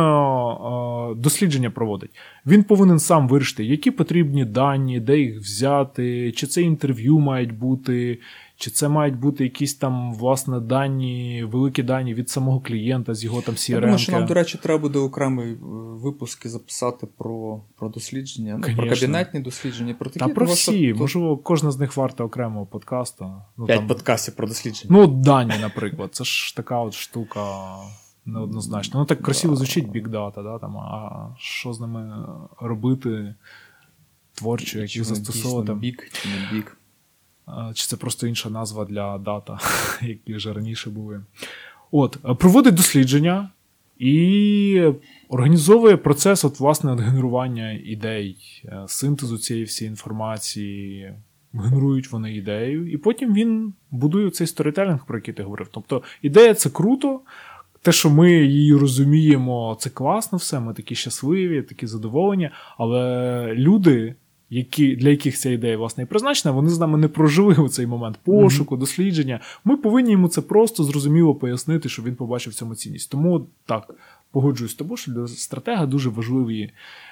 дослідження 1.22 1.70
проводить. 1.70 2.12
Він 2.46 2.64
повинен 2.64 3.00
сам 3.00 3.28
вирішити, 3.28 3.66
які 3.66 3.92
потрібні 3.92 4.46
дані, 4.46 5.00
де 5.00 5.20
їх 5.20 5.40
взяти, 5.40 6.32
чи 6.32 6.48
це 6.48 6.62
інтерв'ю 6.62 7.20
мають 7.20 7.58
бути, 7.58 8.20
чи 8.58 8.72
це 8.72 8.88
мають 8.88 9.16
бути 9.16 9.44
якісь 9.44 9.76
там 9.76 10.14
власне 10.14 10.60
дані, 10.60 11.44
великі 11.52 11.84
дані 11.84 12.14
від 12.14 12.30
самого 12.30 12.60
клієнта 12.60 13.14
з 13.14 13.24
його 13.24 13.42
там 13.42 13.56
Я 13.68 13.80
думаю, 13.80 13.98
що 13.98 14.12
нам, 14.12 14.26
до 14.26 14.34
речі, 14.34 14.60
треба 14.64 14.82
буде 14.82 15.00
окремий 15.00 15.54
е, 15.54 15.58
випуск 16.04 16.46
і 16.46 16.50
записати 16.50 17.08
про, 17.18 17.62
про 17.76 17.90
дослідження, 17.90 18.62
ну, 18.68 18.76
про 18.76 18.90
кабінетні 18.90 19.40
дослідження, 19.40 19.94
про 19.94 20.10
такі 20.10 20.20
Та 20.20 20.28
про 20.28 20.46
всі, 20.46 20.94
то- 20.94 21.00
можливо, 21.00 21.38
кожна 21.38 21.72
з 21.72 21.80
них 21.80 21.98
варта 21.98 22.24
окремого 22.24 22.66
подкасту. 22.66 23.32
Ну, 23.58 23.66
П'ять 23.66 23.80
там, 23.80 23.88
подкастів 23.88 24.36
про 24.36 24.48
дослідження. 24.48 24.90
ну, 24.90 25.08
дані, 25.08 25.54
наприклад, 25.62 26.10
це 26.12 26.24
ж 26.24 26.56
така 26.56 26.80
от 26.80 26.94
штука 26.94 27.40
неоднозначна. 28.26 29.00
Ну, 29.00 29.06
так 29.06 29.22
красиво 29.22 29.56
звучить 29.56 29.88
Big 29.88 30.08
Data, 30.08 30.44
да, 30.44 30.60
там, 30.60 30.78
а 30.78 31.30
що 31.38 31.74
з 31.74 31.80
ними 31.80 32.28
робити 32.60 33.36
творчо, 34.34 34.80
як 34.80 34.96
їх 34.96 35.06
застосовувати. 35.06 35.74
бік, 35.74 36.10
чи 36.12 36.30
не 36.30 36.58
бік. 36.58 36.77
Чи 37.74 37.88
це 37.88 37.98
просто 37.98 38.28
інша 38.28 38.50
назва 38.50 38.86
для 38.86 39.18
дата, 39.18 39.60
які 40.02 40.36
вже 40.36 40.54
раніше 40.54 40.90
були. 40.90 41.22
От, 41.92 42.18
е, 42.26 42.34
проводить 42.34 42.76
дослідження 42.76 43.50
і 44.00 44.92
організовує 45.30 45.98
процес 45.98 46.46
от, 46.46 46.60
власне, 46.60 46.92
от 46.92 47.00
генерування 47.00 47.72
ідей, 47.72 48.38
е, 48.66 48.84
синтезу 48.88 49.38
цієї 49.38 49.66
всієї 49.66 49.92
інформації. 49.92 51.14
Генерують 51.54 52.12
вони 52.12 52.36
ідею, 52.36 52.92
і 52.92 52.98
потім 52.98 53.34
він 53.34 53.74
будує 53.92 54.30
цей 54.30 54.48
сторітелінг, 54.48 55.06
про 55.06 55.18
який 55.18 55.34
ти 55.34 55.44
говорив. 55.44 55.68
Тобто 55.72 56.04
ідея 56.22 56.54
це 56.54 56.70
круто. 56.70 57.22
Те, 57.82 57.92
що 57.92 58.10
ми 58.10 58.32
її 58.32 58.76
розуміємо, 58.76 59.78
це 59.80 59.90
класно 59.90 60.38
все, 60.38 60.60
ми 60.60 60.74
такі 60.74 60.96
щасливі, 60.96 61.62
такі 61.62 61.88
задоволені. 61.88 62.50
Але 62.78 63.54
люди, 63.54 64.16
які, 64.50 64.96
для 64.96 65.10
яких 65.10 65.38
ця 65.38 65.50
ідея 65.50 65.78
власне 65.78 66.04
і 66.04 66.06
призначена, 66.06 66.52
вони 66.56 66.70
з 66.70 66.80
нами 66.80 66.98
не 66.98 67.08
прожили 67.08 67.56
у 67.56 67.70
цей 67.70 67.88
момент 67.88 68.18
пошуку, 68.24 68.78
дослідження. 68.78 69.40
Ми 69.66 69.78
повинні 69.78 70.12
йому 70.12 70.28
це 70.28 70.42
просто 70.42 70.84
зрозуміло 70.84 71.36
пояснити, 71.36 71.90
щоб 71.90 72.06
він 72.06 72.16
побачив 72.16 72.54
в 72.54 72.56
цьому 72.56 72.76
цінність. 72.76 73.12
Тому 73.12 73.48
так, 73.66 73.96
погоджуюсь 74.32 74.72
з 74.72 74.76
тобою, 74.76 74.98
що 74.98 75.12
для 75.12 75.28
стратега 75.28 75.86
дуже 75.86 76.10
важливий 76.10 76.72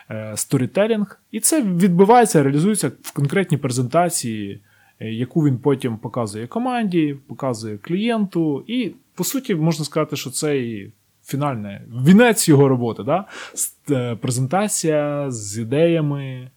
е, 0.10 0.34
сторітелінг, 0.36 1.20
і 1.32 1.40
це 1.40 1.62
відбувається, 1.62 2.44
реалізується 2.44 2.92
в 3.02 3.12
конкретній 3.12 3.58
презентації, 3.58 4.62
е, 5.00 5.12
яку 5.12 5.46
він 5.46 5.58
потім 5.58 5.98
показує 5.98 6.48
команді, 6.48 7.18
показує 7.28 7.78
клієнту, 7.78 8.64
і 8.68 8.92
по 9.16 9.24
суті 9.24 9.56
можна 9.56 9.86
сказати, 9.86 10.16
що 10.16 10.30
це 10.30 10.58
і 10.58 10.92
фінальне 11.26 11.82
вінець 12.06 12.50
його 12.50 12.68
роботи. 12.68 13.04
Да? 13.04 13.26
Е, 13.92 14.16
Презентація 14.16 15.32
з 15.32 15.58
ідеями, 15.58 16.52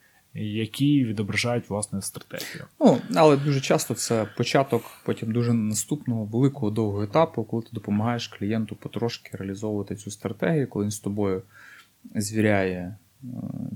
які 0.47 1.05
відображають 1.05 1.71
власне 1.71 2.03
стратегію. 2.03 2.65
Ну, 2.81 2.99
але 3.15 3.37
дуже 3.37 3.61
часто 3.61 3.95
це 3.95 4.27
початок 4.37 4.83
потім 5.05 5.33
дуже 5.33 5.53
наступного 5.53 6.25
великого 6.25 6.71
довгого 6.71 7.03
етапу, 7.03 7.45
коли 7.45 7.63
ти 7.63 7.69
допомагаєш 7.73 8.29
клієнту 8.29 8.77
потрошки 8.77 9.31
реалізовувати 9.33 9.97
цю 9.97 10.11
стратегію, 10.11 10.69
коли 10.69 10.85
він 10.85 10.91
з 10.91 11.01
тобою 11.01 11.43
звіряє, 12.15 12.97
е, 13.25 13.27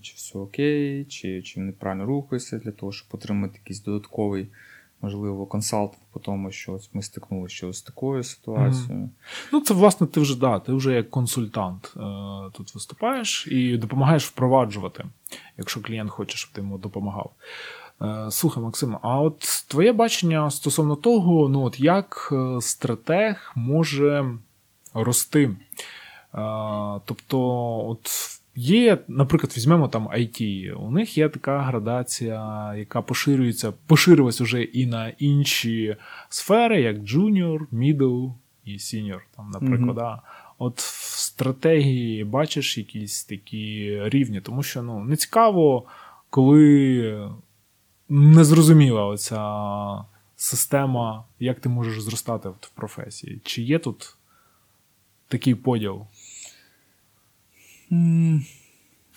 чи 0.02 0.14
все 0.16 0.38
окей, 0.38 1.04
чи, 1.04 1.42
чи 1.42 1.60
він 1.60 1.66
неправильно 1.66 2.06
рухається 2.06 2.58
для 2.58 2.70
того, 2.70 2.92
щоб 2.92 3.08
отримати 3.10 3.58
якийсь 3.58 3.82
додатковий, 3.82 4.48
можливо, 5.02 5.46
консалтинг 5.46 6.02
по 6.12 6.20
тому, 6.20 6.52
що 6.52 6.72
ось 6.72 6.90
ми 6.92 7.02
стикнулися 7.02 7.72
з 7.72 7.82
такою 7.82 8.22
ситуацією. 8.22 9.10
Ну, 9.52 9.60
це 9.60 9.74
власне 9.74 10.06
ти 10.06 10.20
вже 10.20 10.38
да, 10.38 10.58
ти 10.58 10.72
вже 10.72 10.92
як 10.94 11.10
консультант 11.10 11.92
е, 11.96 12.00
тут 12.52 12.74
виступаєш 12.74 13.46
і 13.46 13.76
допомагаєш 13.76 14.26
впроваджувати, 14.26 15.04
якщо 15.58 15.82
клієнт 15.82 16.10
хоче, 16.10 16.36
щоб 16.36 16.52
ти 16.52 16.60
йому 16.60 16.78
допомагав. 16.78 17.30
Е, 18.02 18.30
слухай, 18.30 18.62
Максим, 18.62 18.98
а 19.02 19.20
от 19.20 19.40
твоє 19.68 19.92
бачення 19.92 20.50
стосовно 20.50 20.96
того, 20.96 21.48
ну 21.48 21.62
от 21.62 21.80
як 21.80 22.28
е, 22.32 22.60
стратег 22.60 23.52
може 23.54 24.34
рости? 24.94 25.44
Е, 25.44 25.56
тобто, 27.04 27.40
от 27.88 28.10
є, 28.54 28.98
наприклад, 29.08 29.52
візьмемо 29.56 29.88
там 29.88 30.08
IT, 30.08 30.72
у 30.72 30.90
них 30.90 31.18
є 31.18 31.28
така 31.28 31.62
градація, 31.62 32.74
яка 32.78 33.02
поширюється, 33.02 33.72
поширилась 33.86 34.40
уже 34.40 34.62
і 34.62 34.86
на 34.86 35.08
інші 35.08 35.96
сфери, 36.28 36.82
як 36.82 36.96
junior, 36.96 37.66
middle 37.72 38.34
і 38.64 38.72
senior, 38.76 39.20
там, 39.36 39.50
наприклад. 39.50 39.96
Да. 39.96 40.22
От 40.58 40.78
в 40.80 41.18
стратегії 41.18 42.24
бачиш 42.24 42.78
якісь 42.78 43.24
такі 43.24 43.98
рівні, 44.04 44.40
тому 44.40 44.62
що 44.62 44.82
ну, 44.82 45.04
не 45.04 45.16
цікаво, 45.16 45.84
коли 46.30 47.30
незрозуміла 48.08 49.06
оця 49.06 50.04
система, 50.36 51.24
як 51.40 51.60
ти 51.60 51.68
можеш 51.68 52.00
зростати 52.00 52.48
в 52.48 52.68
професії. 52.74 53.40
Чи 53.44 53.62
є 53.62 53.78
тут 53.78 54.16
такий 55.28 55.54
поділ? 55.54 56.06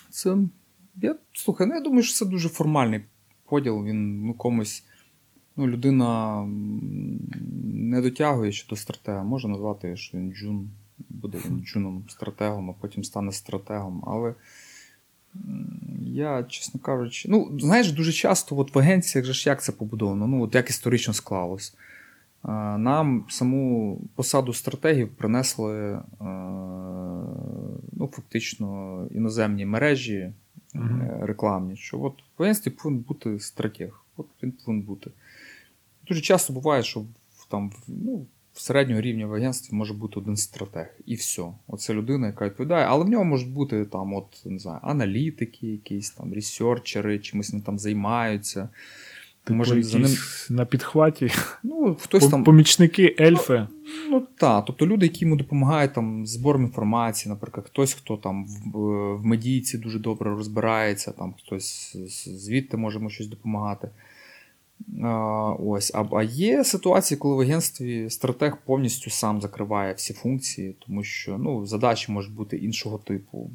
Це. 0.10 0.38
Я, 0.96 1.16
слухай, 1.34 1.68
ну 1.68 1.74
я 1.74 1.82
думаю, 1.82 2.04
що 2.04 2.14
це 2.14 2.26
дуже 2.26 2.50
формальний 2.50 3.02
поділ. 3.46 3.86
Він 3.86 4.26
ну, 4.26 4.34
комусь. 4.34 4.84
Ну, 5.58 5.68
людина 5.68 6.42
не 7.74 8.02
дотягує 8.02 8.52
ще 8.52 8.70
до 8.70 8.76
стратега. 8.76 9.24
Може 9.24 9.48
назвати, 9.48 9.98
що 9.98 10.18
він 10.18 10.34
джун, 10.34 10.70
буде 11.10 11.38
він 11.46 11.60
джуном 11.66 12.06
стратегом, 12.10 12.70
а 12.70 12.74
потім 12.74 13.04
стане 13.04 13.32
стратегом. 13.32 14.04
Але 14.08 14.34
я, 16.02 16.44
чесно 16.44 16.80
кажучи, 16.80 17.30
ну, 17.32 17.60
знаєш, 17.60 17.92
дуже 17.92 18.12
часто 18.12 18.58
от 18.58 18.76
в 18.76 18.80
агенціях 18.80 19.26
же 19.26 19.34
ж 19.34 19.50
як 19.50 19.64
це 19.64 19.72
побудовано, 19.72 20.28
ну, 20.28 20.44
от 20.44 20.56
як 20.56 20.70
історично 20.70 21.14
склалось. 21.14 21.76
Нам 22.78 23.26
саму 23.30 24.02
посаду 24.16 24.54
стратегів 24.54 25.16
принесли 25.16 25.92
е, 25.92 26.02
ну, 27.96 28.08
фактично 28.08 29.08
іноземні 29.12 29.66
мережі 29.66 30.16
е, 30.16 30.34
рекламні, 31.22 31.76
що 31.76 32.02
от 32.02 32.14
в 32.38 32.44
агентстві 32.44 32.72
повинен 32.72 33.04
бути 33.08 33.40
стратег. 33.40 34.02
От 34.18 34.28
він 34.44 34.52
повинен 34.52 34.86
бути. 34.86 35.12
Дуже 36.08 36.22
часто 36.22 36.54
буває, 36.54 36.84
що 36.84 37.00
в, 37.38 37.48
там, 37.50 37.72
ну, 37.88 38.26
в 38.54 38.62
середнього 38.62 39.02
рівня 39.02 39.28
в 39.28 39.34
агентстві 39.34 39.76
може 39.76 39.94
бути 39.94 40.20
один 40.20 40.38
стратег, 40.38 40.96
і 41.06 41.16
все. 41.16 41.44
Оце 41.68 41.94
людина, 41.94 42.28
яка 42.28 42.46
відповідає, 42.46 42.86
але 42.86 43.06
в 43.06 43.10
нього 43.10 43.24
можуть 43.24 43.52
бути 43.52 43.86
там, 43.86 44.14
от, 44.14 44.42
не 44.46 44.60
знаю, 44.60 44.80
аналітики, 44.82 45.68
якісь 45.68 46.12
там 46.12 46.34
ресерчери, 46.34 47.20
чимось 47.20 47.52
вони 47.52 47.64
там 47.64 47.80
займаються. 47.80 48.70
Типу, 49.46 49.58
Може, 49.58 49.84
за 49.84 50.00
ним, 50.00 50.12
на 50.50 50.66
підхваті 50.66 51.32
ну, 51.64 51.98
хтось 52.00 52.28
там. 52.28 52.44
помічники, 52.44 53.16
ельфи. 53.20 53.68
Ну 54.10 54.28
так, 54.36 54.66
тобто 54.66 54.88
люди, 54.88 55.06
які 55.06 55.26
йому 55.26 55.36
допомагають 55.36 55.94
там 55.94 56.28
збором 56.28 56.64
інформації, 56.64 57.30
наприклад, 57.30 57.66
хтось, 57.68 57.94
хто 57.94 58.18
там 58.18 58.46
в, 58.46 58.78
в 59.16 59.26
медійці 59.26 59.78
дуже 59.78 60.00
добре 60.00 60.30
розбирається, 60.30 61.12
там 61.12 61.34
хтось 61.44 61.98
звідти 62.26 62.78
може 62.78 62.98
йому 62.98 63.10
щось 63.10 63.28
допомагати. 63.28 63.90
А, 65.04 65.54
ось. 65.60 65.92
А, 65.96 66.06
а 66.12 66.24
є 66.24 66.64
ситуації, 66.64 67.18
коли 67.18 67.36
в 67.36 67.40
агентстві 67.40 68.10
стратег 68.10 68.58
повністю 68.66 69.10
сам 69.10 69.42
закриває 69.42 69.94
всі 69.94 70.14
функції, 70.14 70.76
тому 70.86 71.04
що 71.04 71.38
ну, 71.38 71.66
задачі 71.66 72.12
можуть 72.12 72.34
бути 72.34 72.58
іншого 72.58 72.98
типу. 72.98 73.50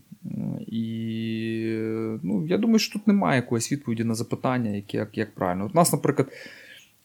І 0.66 1.74
ну, 2.22 2.46
я 2.46 2.58
думаю, 2.58 2.78
що 2.78 2.92
тут 2.92 3.06
немає 3.06 3.36
якоїсь 3.36 3.72
відповіді 3.72 4.04
на 4.04 4.14
запитання, 4.14 4.70
як, 4.70 4.94
як, 4.94 5.18
як 5.18 5.34
правильно. 5.34 5.64
От 5.64 5.72
у 5.74 5.74
нас, 5.74 5.92
наприклад, 5.92 6.32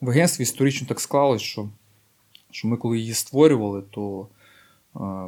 в 0.01 0.09
агентстві 0.09 0.43
історично 0.43 0.88
так 0.88 0.99
склалось, 0.99 1.41
що 1.41 1.70
що 2.51 2.68
ми 2.68 2.78
коли 2.78 2.99
її 2.99 3.13
створювали, 3.13 3.84
то 3.91 4.28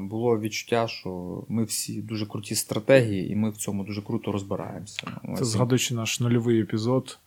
було 0.01 0.39
відчуття, 0.39 0.87
що 0.87 1.43
ми 1.49 1.63
всі 1.63 2.01
дуже 2.01 2.25
круті 2.25 2.55
стратегії, 2.55 3.31
і 3.31 3.35
ми 3.35 3.49
в 3.49 3.57
цьому 3.57 3.83
дуже 3.83 4.01
круто 4.01 4.31
розбираємося. 4.31 5.07
Це 5.37 5.45
згадуючи 5.45 5.95
наш 5.95 6.19
нульовий 6.19 6.61
епізод, 6.61 7.19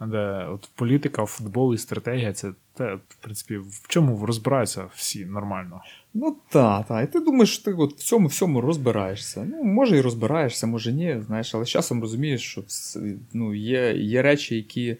де 0.00 0.46
от 0.50 0.68
політика, 0.74 1.24
футбол 1.24 1.74
і 1.74 1.78
стратегія 1.78 2.32
це 2.32 2.52
те, 2.74 2.94
в 2.94 3.14
принципі, 3.20 3.56
в 3.56 3.84
чому 3.88 4.26
розбираються 4.26 4.84
всі 4.94 5.24
нормально. 5.24 5.80
Ну 6.14 6.36
так, 6.48 6.86
так. 6.86 7.08
І 7.08 7.12
ти 7.12 7.20
думаєш, 7.20 7.54
що 7.54 7.64
ти 7.64 7.72
от 7.72 7.92
в 7.92 8.04
цьому 8.04 8.28
всьому 8.28 8.60
розбираєшся. 8.60 9.46
Ну, 9.50 9.64
може 9.64 9.96
і 9.96 10.00
розбираєшся, 10.00 10.66
може 10.66 10.92
ні. 10.92 11.20
Знаєш, 11.26 11.54
але 11.54 11.64
з 11.64 11.68
часом 11.68 12.00
розумієш, 12.00 12.42
що 12.42 12.62
ну, 13.32 13.54
є, 13.54 13.96
є 13.96 14.22
речі, 14.22 14.56
які. 14.56 14.96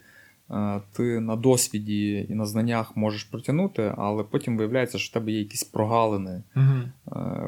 Е, 0.51 0.81
ти 0.93 1.21
на 1.21 1.37
досвіді 1.37 2.27
і 2.29 2.35
на 2.35 2.47
знаннях 2.47 2.97
можеш 2.97 3.25
протягнути, 3.25 3.95
але 3.97 4.23
потім 4.23 4.57
виявляється, 4.57 4.99
що 4.99 5.11
в 5.11 5.13
тебе 5.13 5.33
є 5.33 5.39
якісь 5.39 5.65
прогалини 5.65 6.43
uh 6.57 6.83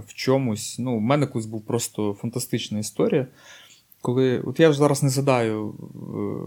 в 0.06 0.14
чомусь. 0.14 0.78
Ну, 0.78 0.92
У 0.92 1.00
мене 1.00 1.26
колись 1.26 1.46
був 1.46 1.66
просто 1.66 2.16
фантастична 2.20 2.78
історія. 2.78 3.26
Коли, 4.08 4.40
от 4.40 4.60
Я 4.60 4.72
ж 4.72 4.78
зараз 4.78 5.02
не 5.02 5.08
згадаю, 5.08 5.74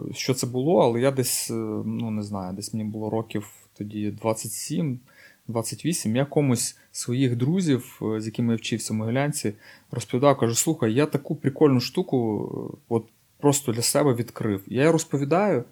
е, 0.09 0.13
що 0.13 0.33
це 0.33 0.47
було, 0.47 0.79
але 0.79 1.01
я 1.01 1.11
десь, 1.11 1.49
ну 1.85 2.11
не 2.11 2.23
знаю, 2.23 2.55
десь 2.55 2.73
мені 2.73 2.89
було 2.89 3.09
років 3.09 3.47
тоді 3.77 4.11
27. 4.11 4.99
28, 5.47 6.15
я 6.15 6.25
комусь 6.25 6.77
своїх 6.91 7.35
друзів, 7.35 8.01
з 8.17 8.25
якими 8.25 8.53
я 8.53 8.57
вчився 8.57 8.93
в 8.93 8.97
Могилянці, 8.97 9.53
розповідав, 9.91 10.37
кажу: 10.37 10.55
слухай, 10.55 10.93
я 10.93 11.05
таку 11.05 11.35
прикольну 11.35 11.79
штуку 11.79 12.79
от 12.89 13.05
просто 13.39 13.71
для 13.71 13.81
себе 13.81 14.13
відкрив. 14.13 14.61
Я 14.67 14.91
розповідаю, 14.91 15.63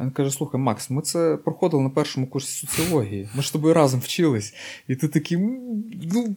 він 0.00 0.10
каже: 0.10 0.30
Слухай, 0.30 0.60
Макс, 0.60 0.90
ми 0.90 1.02
це 1.02 1.36
проходили 1.36 1.82
на 1.82 1.90
першому 1.90 2.26
курсі 2.26 2.66
соціології. 2.66 3.28
Ми 3.34 3.42
ж 3.42 3.48
з 3.48 3.52
тобою 3.52 3.74
разом 3.74 4.00
вчились. 4.00 4.54
І 4.88 4.96
ти 4.96 5.08
такий, 5.08 5.38
ну, 6.12 6.36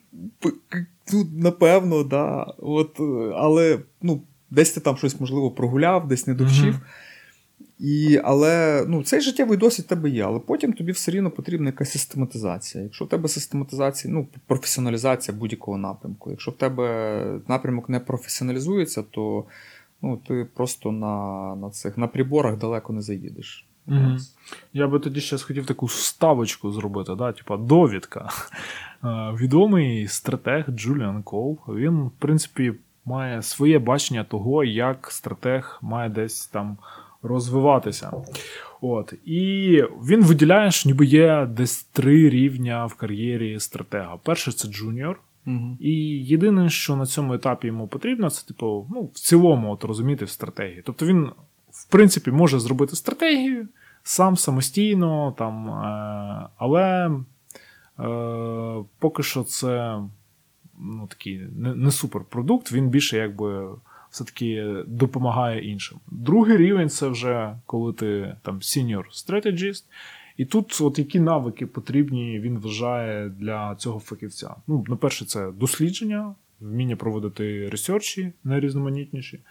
ну 1.14 1.28
напевно, 1.34 2.04
да. 2.04 2.54
От, 2.58 3.00
Але 3.36 3.80
ну, 4.02 4.22
десь 4.52 4.72
ти 4.72 4.80
там 4.80 4.98
щось 4.98 5.20
можливо 5.20 5.52
прогуляв, 5.52 6.08
десь 6.08 6.28
не 6.28 6.34
довчив. 6.34 6.80
І, 7.80 8.22
Але 8.24 8.86
ну, 8.88 9.04
цей 9.04 9.22
життєвий 9.22 9.58
досвід 9.58 9.88
тебе 9.88 10.10
є, 10.10 10.24
але 10.26 10.40
потім 10.40 10.74
тобі 10.74 10.92
все 10.92 11.12
рівно 11.12 11.32
потрібна 11.32 11.68
якась 11.68 11.92
систематизація. 11.92 12.84
Якщо 12.84 13.06
в 13.06 13.10
тебе 13.10 13.30
систематизація, 13.30 14.14
ну, 14.14 14.28
професіоналізація 14.48 15.38
будь-якого 15.38 15.78
напрямку. 15.78 16.30
Якщо 16.30 16.52
в 16.52 16.58
тебе 16.58 17.42
напрямок 17.48 17.90
не 17.90 18.00
професіоналізується, 18.00 19.04
то 19.04 19.46
ну, 20.02 20.18
ти 20.28 20.48
просто 20.54 20.92
на 20.92 21.56
на 21.56 21.70
цих 21.70 21.98
на 21.98 22.08
приборах 22.08 22.58
далеко 22.58 22.94
не 22.94 23.02
заїдеш. 23.02 23.66
Угу. 23.88 24.18
Я 24.74 24.88
би 24.88 25.00
тоді 25.00 25.22
ще 25.22 25.38
хотів 25.38 25.66
таку 25.66 25.86
вставочку 25.86 26.72
зробити, 26.72 27.16
да? 27.16 27.32
типа 27.32 27.58
довідка. 27.58 28.30
Відомий 29.40 30.08
стратег 30.08 30.66
Джуліан 30.70 31.24
Кол, 31.24 31.60
він, 31.68 32.04
в 32.04 32.12
принципі, 32.20 32.74
має 33.10 33.42
своє 33.42 33.80
бачення 33.80 34.24
того, 34.24 34.64
як 34.64 35.08
стратег 35.12 35.80
має 35.82 36.10
десь 36.10 36.48
там 36.48 36.78
розвиватися. 37.24 38.12
От. 38.82 39.14
І 39.26 39.84
він 40.04 40.24
виділяє, 40.24 40.72
що 40.72 40.90
ніби 40.90 41.06
є 41.06 41.46
десь 41.46 41.84
три 41.84 42.30
рівня 42.30 42.86
в 42.86 42.94
кар'єрі 42.94 43.60
стратега. 43.60 44.18
Перший 44.24 44.54
це 44.54 44.68
junior. 44.68 45.20
Угу. 45.48 45.78
І 45.80 45.94
єдине, 46.26 46.70
що 46.70 46.96
на 46.96 47.06
цьому 47.06 47.34
етапі 47.34 47.68
йому 47.68 47.88
потрібно, 47.88 48.30
це 48.30 48.48
типу, 48.48 48.88
ну, 48.92 49.10
в 49.14 49.20
цілому 49.20 49.72
от 49.72 49.84
розуміти 49.84 50.26
в 50.26 50.30
стратегії. 50.30 50.82
Тобто 50.86 51.06
він, 51.06 51.30
в 51.72 51.90
принципі, 51.90 52.32
може 52.32 52.60
зробити 52.60 52.96
стратегію 52.96 53.68
сам 54.04 54.38
самостійно, 54.38 55.36
там, 55.38 55.70
е, 55.70 56.50
але 56.58 57.12
е, 58.00 58.84
поки 59.00 59.24
що 59.24 59.44
це 59.44 60.00
ну, 60.80 61.08
такий 61.08 61.42
не, 61.58 61.76
не 61.76 61.92
суперпродукт, 61.92 62.72
він 62.72 62.90
більше 62.90 63.18
якби 63.18 63.70
все-таки 64.12 64.76
допомагає 64.88 65.72
іншим. 65.72 66.00
Другий 66.08 66.58
рівень 66.58 66.90
це 66.90 67.08
вже 67.08 67.56
коли 67.66 67.94
ти 67.94 68.36
там 68.42 68.60
senior 68.60 69.04
strategist, 69.12 69.84
і 70.38 70.46
тут, 70.46 70.82
от 70.82 71.00
які 71.00 71.20
навики 71.20 71.66
потрібні, 71.66 72.40
він 72.40 72.58
вважає 72.58 73.30
для 73.30 73.76
цього 73.76 74.00
фахівця. 74.00 74.56
Ну, 74.68 74.86
на 74.88 74.96
перше, 74.96 75.26
це 75.26 75.52
дослідження, 75.52 76.36
вміння 76.60 76.96
проводити 76.96 77.70
ресерчі 77.70 78.32
найрізноманітніші, 78.44 79.38
е, 79.38 79.42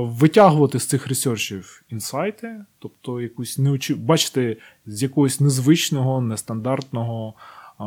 витягувати 0.00 0.78
з 0.78 0.86
цих 0.86 1.06
ресерчів 1.06 1.82
інсайти, 1.90 2.64
тобто 2.78 3.20
якусь 3.20 3.58
неочі... 3.58 3.94
бачити 3.94 4.56
з 4.86 5.02
якогось 5.02 5.40
незвичного, 5.40 6.20
нестандартного 6.20 7.34
е, 7.34 7.84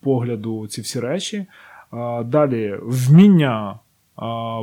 погляду 0.00 0.66
ці 0.66 0.80
всі 0.80 1.00
речі. 1.00 1.46
Далі 2.24 2.78
вміння 2.82 3.78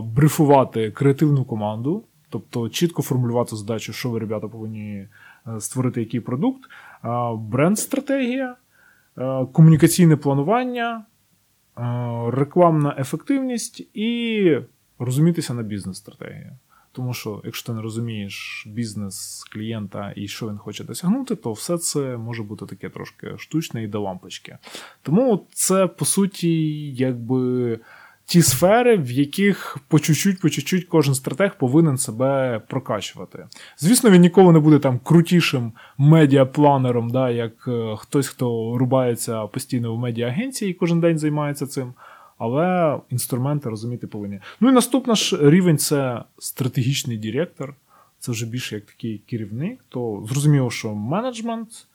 брифувати 0.04 0.92
креативну 0.92 1.46
команду, 1.46 2.04
тобто 2.30 2.70
чітко 2.70 3.02
формулювати 3.02 3.56
задачу, 3.56 3.94
що 3.94 4.10
ви, 4.10 4.20
ребята, 4.20 4.48
повинні 4.48 5.08
е, 5.48 5.60
створити 5.60 6.00
який 6.00 6.20
продукт, 6.20 6.62
бренд-стратегія, 7.36 8.56
е, 9.18 9.46
комунікаційне 9.46 10.18
планування, 10.18 11.06
е, 11.78 11.82
рекламна 12.32 12.96
ефективність 13.00 13.88
і 13.94 14.58
розумітися 15.00 15.54
на 15.54 15.64
бізнес-стратегії. 15.64 16.52
Тому 16.96 17.14
що, 17.14 17.42
якщо 17.46 17.68
ти 17.68 17.74
не 17.74 17.82
розумієш 17.82 18.64
бізнес 18.68 19.44
клієнта 19.54 20.14
і 20.16 20.28
що 20.28 20.50
він 20.50 20.58
хоче 20.58 20.84
досягнути, 20.84 21.36
то 21.36 21.52
все 21.52 21.78
це 21.78 22.18
може 22.18 22.44
бути 22.44 22.66
таке 22.66 22.90
трошки 22.90 23.38
штучне 23.38 23.84
і 23.84 23.88
до 23.88 24.02
лампочки. 24.02 24.58
Тому 25.02 25.48
це 25.54 25.88
по 25.88 26.06
суті, 26.06 26.52
якби 26.92 27.80
ті 28.26 28.42
сфери, 28.42 28.98
в 28.98 29.12
яких 29.12 29.78
по 29.88 30.00
чуть-чуть, 30.00 30.40
по 30.40 30.50
чуть-чуть 30.50 30.86
кожен 30.86 31.16
стратег 31.16 31.58
повинен 31.58 31.98
себе 31.98 32.62
прокачувати. 32.68 33.48
Звісно, 33.78 34.10
він 34.10 34.22
ніколи 34.22 34.54
не 34.54 34.60
буде 34.60 34.80
там 34.80 35.00
крутішим 35.04 35.74
медіапланером, 35.98 37.10
да, 37.10 37.30
як 37.30 37.68
е, 37.68 37.96
хтось, 37.98 38.28
хто 38.28 38.78
рубається 38.78 39.48
постійно 39.48 39.96
в 39.96 40.00
медіаагенції 40.00 40.72
і 40.72 40.74
кожен 40.74 41.00
день 41.00 41.18
займається 41.18 41.68
цим. 41.68 41.94
Але 42.38 42.98
інструменти 43.10 43.70
розуміти 43.70 44.08
повинні. 44.08 44.40
Ну 44.60 44.70
і 44.70 44.72
наступний 44.72 45.16
ж 45.16 45.50
рівень 45.50 45.78
це 45.78 46.24
стратегічний 46.38 47.18
директор. 47.18 47.76
Це 48.20 48.32
вже 48.32 48.46
більше 48.46 48.76
як 48.76 48.86
такий 48.86 49.18
керівник, 49.18 49.86
то 49.90 50.26
зрозуміло, 50.30 50.72
що 50.72 50.96
менеджмент 50.96 51.88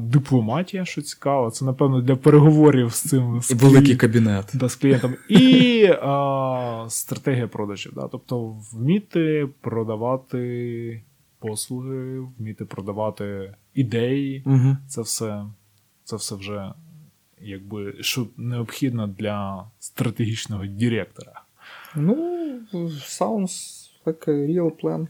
дипломатія, 0.00 0.84
що 0.84 1.02
цікаво. 1.02 1.50
Це, 1.50 1.64
напевно, 1.64 2.00
для 2.00 2.16
переговорів 2.16 2.92
з 2.92 3.00
цим 3.00 3.42
з 3.42 3.52
великий 3.52 3.96
кабінет 3.96 4.50
да, 4.54 4.68
з 4.68 4.76
клієнтом. 4.76 5.14
І 5.28 5.84
а, 6.02 6.86
стратегія 6.88 7.48
продажів. 7.48 7.92
Да? 7.94 8.08
Тобто 8.12 8.56
вміти 8.72 9.48
продавати 9.60 11.02
послуги, 11.38 12.20
вміти 12.38 12.64
продавати 12.64 13.54
ідеї. 13.74 14.42
Угу. 14.46 14.76
Це 14.88 15.02
все 15.02 15.44
це 16.04 16.16
все 16.16 16.34
вже 16.34 16.72
якби 17.42 17.94
що 18.00 18.26
необхідно 18.36 19.06
для 19.06 19.70
стратегічного 19.78 20.66
директора. 20.66 21.42
Ну, 21.96 22.14
sounds 22.72 23.88
like 24.06 24.28
a 24.28 24.46
real 24.46 24.70
plan. 24.82 25.06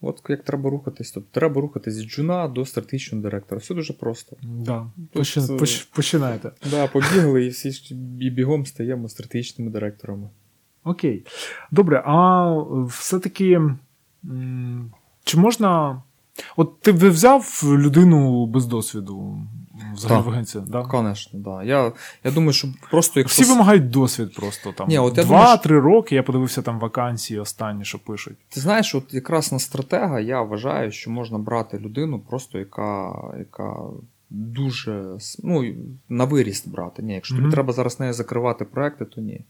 От 0.00 0.22
як 0.28 0.44
треба 0.44 0.70
рухатись, 0.70 1.12
тобто 1.12 1.28
треба 1.32 1.60
рухатись 1.60 1.94
з 1.94 2.04
джуна 2.04 2.48
до 2.48 2.64
стратегічного 2.64 3.22
директора. 3.22 3.58
Все 3.58 3.74
дуже 3.74 3.92
просто. 3.92 4.36
Да. 4.42 4.90
Почин, 5.12 5.42
тобто, 5.46 5.60
поч, 5.60 5.82
починайте. 5.82 6.50
Да, 6.70 6.86
побігли 6.86 7.44
і 7.44 7.48
всі 7.48 7.94
і 8.20 8.30
бігом 8.30 8.66
стаємо 8.66 9.08
стратегічними 9.08 9.70
директорами. 9.70 10.28
Окей. 10.84 11.26
Добре, 11.70 12.02
а 12.06 12.48
все-таки 12.86 13.60
чи 15.24 15.38
можна 15.38 16.02
От 16.56 16.80
ти 16.80 16.92
б 16.92 17.10
взяв 17.10 17.62
людину 17.64 18.46
без 18.46 18.66
досвіду 18.66 19.38
взагалі 19.94 20.22
в 20.22 20.28
агенції? 20.28 20.64
Так, 20.72 20.86
Звісно, 20.92 21.40
да. 21.40 21.62
Я 21.62 21.92
я 22.24 22.30
думаю, 22.30 22.52
що 22.52 22.68
просто 22.90 23.20
якщо... 23.20 23.42
Всі 23.42 23.52
вимагають 23.52 23.90
досвід 23.90 24.34
просто. 24.34 24.72
там. 24.72 24.88
Ні, 24.88 24.98
от 24.98 25.14
Два-три 25.14 25.76
думаю, 25.76 25.94
роки 25.94 26.14
я 26.14 26.22
подивився 26.22 26.62
там 26.62 26.78
вакансії 26.78 27.40
останні, 27.40 27.84
що 27.84 27.98
пишуть. 27.98 28.36
Ти 28.48 28.60
знаєш, 28.60 28.94
от 28.94 29.14
якраз 29.14 29.52
на 29.52 29.58
стратега 29.58 30.20
я 30.20 30.42
вважаю, 30.42 30.92
що 30.92 31.10
можна 31.10 31.38
брати 31.38 31.78
людину, 31.78 32.18
просто 32.18 32.58
яка 32.58 33.14
яка 33.38 33.74
дуже 34.30 35.18
ну, 35.42 35.74
на 36.08 36.24
виріст 36.24 36.68
брати. 36.68 37.02
Ні, 37.02 37.14
Якщо 37.14 37.34
mm-hmm. 37.34 37.38
тобі 37.38 37.50
треба 37.50 37.72
зараз 37.72 38.00
нею 38.00 38.12
закривати 38.12 38.64
проекти, 38.64 39.04
то 39.04 39.20
ні. 39.20 39.40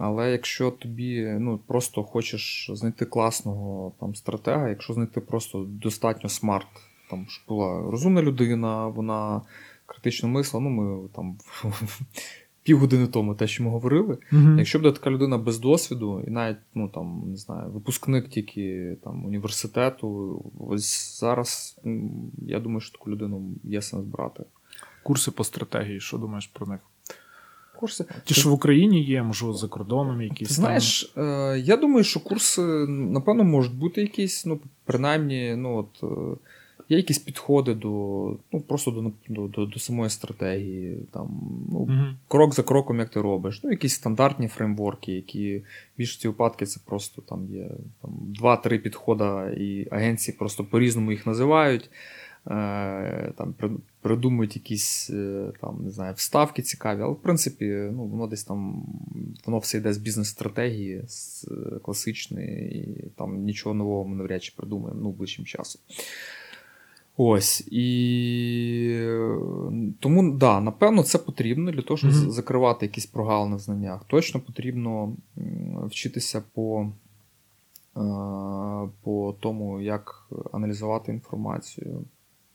Але 0.00 0.32
якщо 0.32 0.70
тобі 0.70 1.36
ну, 1.38 1.58
просто 1.66 2.02
хочеш 2.02 2.70
знайти 2.74 3.04
класного 3.04 3.92
там, 4.00 4.14
стратега, 4.14 4.68
якщо 4.68 4.92
знайти 4.92 5.20
просто 5.20 5.64
достатньо 5.68 6.28
смарт, 6.28 6.66
там, 7.10 7.26
щоб 7.28 7.44
була 7.48 7.90
розумна 7.90 8.22
людина, 8.22 8.86
вона 8.86 9.42
критично 9.86 10.28
мисла, 10.28 10.60
ну 10.60 10.68
ми 10.68 11.08
там 11.08 11.38
півгодини 12.62 13.06
тому 13.06 13.34
те, 13.34 13.46
що 13.46 13.64
ми 13.64 13.70
говорили. 13.70 14.18
Mm-hmm. 14.32 14.58
Якщо 14.58 14.78
буде 14.78 14.92
така 14.92 15.10
людина 15.10 15.38
без 15.38 15.58
досвіду, 15.58 16.24
і 16.26 16.30
навіть 16.30 16.56
ну, 16.74 16.88
там, 16.88 17.22
не 17.26 17.36
знаю, 17.36 17.70
випускник 17.70 18.28
тільки 18.28 18.96
там, 19.04 19.24
університету, 19.24 20.42
ось 20.58 21.20
зараз 21.20 21.80
я 22.46 22.60
думаю, 22.60 22.80
що 22.80 22.92
таку 22.98 23.10
людину 23.10 23.50
є 23.64 23.82
сенс 23.82 24.04
брати. 24.04 24.44
курси 25.02 25.30
по 25.30 25.44
стратегії. 25.44 26.00
Що 26.00 26.18
думаєш 26.18 26.46
про 26.46 26.66
них? 26.66 26.80
Курси. 27.76 28.04
Ті, 28.24 28.34
що 28.34 28.50
в 28.50 28.52
Україні 28.52 29.04
є, 29.04 29.22
можливо, 29.22 29.54
за 29.54 29.68
кордоном 29.68 30.22
якісь. 30.22 30.48
Ти 30.48 30.54
знаєш, 30.54 31.12
е, 31.16 31.22
я 31.58 31.76
думаю, 31.76 32.04
що 32.04 32.20
курси, 32.20 32.62
напевно, 32.88 33.44
можуть 33.44 33.74
бути 33.74 34.00
якісь, 34.00 34.46
ну, 34.46 34.60
принаймні, 34.84 35.56
ну 35.56 35.76
от. 35.76 36.04
Є 36.88 36.96
якісь 36.96 37.18
підходи 37.18 37.74
до 37.74 37.88
ну, 38.52 38.60
просто 38.60 38.90
до 38.90 39.12
до, 39.28 39.48
до, 39.48 39.66
до 39.66 39.78
самої 39.78 40.10
стратегії, 40.10 40.98
там, 41.12 41.28
ну, 41.72 41.78
uh 41.78 42.14
крок 42.28 42.54
за 42.54 42.62
кроком, 42.62 42.98
як 42.98 43.08
ти 43.08 43.20
робиш. 43.20 43.60
Ну, 43.64 43.70
Якісь 43.70 43.94
стандартні 43.94 44.48
фреймворки, 44.48 45.12
які 45.12 45.58
в 45.58 45.98
більшості 45.98 46.28
випадків 46.28 46.68
це 46.68 46.80
просто 46.84 47.22
там 47.22 47.46
є 47.50 47.70
там, 48.02 48.10
два-три 48.20 48.78
підходи, 48.78 49.56
і 49.56 49.86
агенції 49.90 50.36
просто 50.38 50.64
по-різному 50.64 51.12
їх 51.12 51.26
називають. 51.26 51.90
Е, 52.50 53.32
там 53.36 53.54
Придумують 54.00 54.56
якісь 54.56 55.10
е, 55.10 55.52
там, 55.60 55.80
не 55.84 55.90
знаю, 55.90 56.14
вставки 56.14 56.62
цікаві, 56.62 57.02
але 57.02 57.12
в 57.12 57.22
принципі 57.22 57.64
ну, 57.92 58.04
воно 58.04 58.26
десь 58.26 58.44
там 58.44 58.86
воно 59.46 59.58
все 59.58 59.78
йде 59.78 59.92
з 59.92 59.98
бізнес-стратегії, 59.98 61.02
з 61.06 61.44
е, 61.44 61.78
класичної, 61.78 62.78
і 62.78 63.10
там 63.16 63.44
нічого 63.44 63.74
нового 63.74 64.04
ми 64.04 64.16
навряд 64.16 64.42
чи 64.42 64.52
придумаємо 64.56 65.00
ну, 65.02 65.10
ближчим 65.10 65.44
часом. 65.44 65.82
Ось. 67.16 67.68
І 67.70 69.08
тому, 70.00 70.32
да, 70.32 70.60
напевно, 70.60 71.02
це 71.02 71.18
потрібно 71.18 71.72
для 71.72 71.82
того, 71.82 71.98
щоб 71.98 72.10
mm-hmm. 72.10 72.30
закривати 72.30 72.86
якісь 72.86 73.06
прогалини 73.06 73.56
в 73.56 73.58
знаннях. 73.58 74.04
Точно 74.06 74.40
потрібно 74.40 75.16
вчитися 75.82 76.42
по 76.54 76.92
по 79.02 79.34
тому, 79.40 79.80
як 79.80 80.28
аналізувати 80.52 81.12
інформацію. 81.12 82.04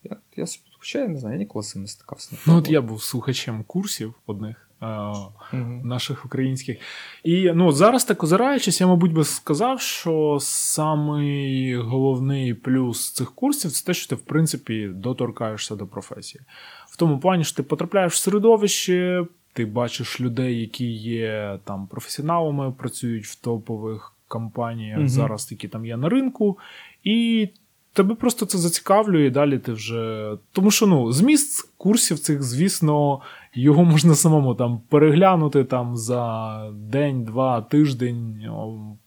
Я 0.04 0.18
я, 0.36 0.46
Хоча 0.80 1.00
я 1.00 1.08
не 1.08 1.20
знаю, 1.20 1.36
я 1.36 1.40
ніколи 1.40 1.64
з 1.64 1.70
цим 1.70 1.82
не 1.82 1.88
стикався. 1.88 2.38
Ну, 2.48 2.58
от 2.58 2.70
я 2.70 2.82
був 2.82 3.04
слухачем 3.04 3.64
курсів 3.64 4.14
одних 4.26 4.71
uh-huh. 4.82 5.86
наших 5.86 6.26
українських. 6.26 6.78
І 7.24 7.52
ну, 7.56 7.72
зараз 7.72 8.06
так 8.06 8.24
озираючись, 8.24 8.82
я, 8.82 8.88
мабуть, 8.88 9.14
би 9.14 9.24
сказав, 9.24 9.82
що 9.82 10.38
самий 10.42 11.76
головний 11.76 12.54
плюс 12.54 13.12
цих 13.12 13.32
курсів 13.32 13.72
це 13.72 13.86
те, 13.86 13.94
що 13.94 14.10
ти, 14.10 14.16
в 14.16 14.22
принципі, 14.22 14.90
доторкаєшся 14.94 15.76
до 15.76 15.88
професії. 15.88 16.42
В 16.90 16.98
тому 16.98 17.20
плані, 17.20 17.44
що 17.44 17.58
ти 17.58 17.64
потрапляєш 17.64 18.14
в 18.14 18.18
середовище, 18.18 19.26
ти 19.54 19.66
бачиш 19.66 20.22
людей, 20.22 20.60
які 20.60 20.92
є 20.92 21.60
там 21.64 21.88
професіоналами, 21.88 22.72
працюють 22.72 23.26
в 23.26 23.36
топових 23.36 24.14
компаніях 24.28 25.00
uh-huh. 25.00 25.08
зараз, 25.08 25.52
які 25.52 25.68
там 25.68 25.86
є 25.86 25.98
на 25.98 26.10
ринку. 26.10 26.58
І 27.04 27.50
тебе 27.94 28.16
просто 28.16 28.46
це 28.46 28.58
зацікавлює, 28.58 29.26
і 29.26 29.30
далі 29.30 29.60
ти 29.60 29.74
вже. 29.74 30.32
Тому 30.52 30.72
що 30.72 30.88
ну, 30.88 31.12
зміст 31.12 31.72
курсів 31.78 32.20
цих, 32.20 32.44
звісно, 32.44 33.22
його 33.54 33.84
можна 33.84 34.16
самому 34.16 34.56
там 34.56 34.82
переглянути 34.90 35.64
там 35.64 35.98
за 35.98 36.72
день, 36.74 37.24
два, 37.24 37.62
тиждень, 37.62 38.50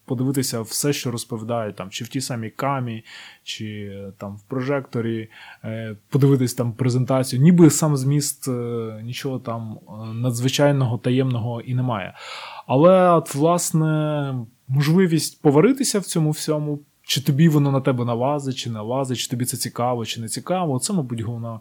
подивитися 0.04 0.60
все, 0.60 0.92
що 0.92 1.10
розповідають, 1.10 1.76
там, 1.76 1.90
чи 1.90 2.04
в 2.04 2.08
тій 2.08 2.20
самій 2.20 2.50
камі, 2.50 3.04
чи 3.42 3.98
там 4.18 4.36
в 4.36 4.42
прожекторі, 4.42 5.28
е, 5.64 5.96
подивитись 6.08 6.54
там 6.54 6.72
презентацію. 6.72 7.42
Ніби 7.42 7.70
сам 7.70 7.96
зміст 7.96 8.48
е, 8.48 9.00
нічого 9.04 9.38
там 9.38 9.78
е, 9.88 10.14
надзвичайного 10.14 10.98
таємного 10.98 11.60
і 11.60 11.74
немає. 11.74 12.14
Але, 12.66 13.10
от, 13.10 13.34
власне, 13.34 14.34
можливість 14.68 15.42
поваритися 15.42 15.98
в 15.98 16.04
цьому 16.04 16.30
всьому. 16.30 16.80
Чи 17.06 17.20
тобі 17.20 17.48
воно 17.48 17.72
на 17.72 17.80
тебе 17.80 18.04
налазить, 18.04 18.56
чи 18.56 18.70
не 18.70 18.80
лазить, 18.80 19.18
чи 19.18 19.28
тобі 19.28 19.44
це 19.44 19.56
цікаво, 19.56 20.04
чи 20.04 20.20
не 20.20 20.28
цікаво. 20.28 20.78
Це, 20.78 20.92
мабуть, 20.92 21.20
головна 21.20 21.60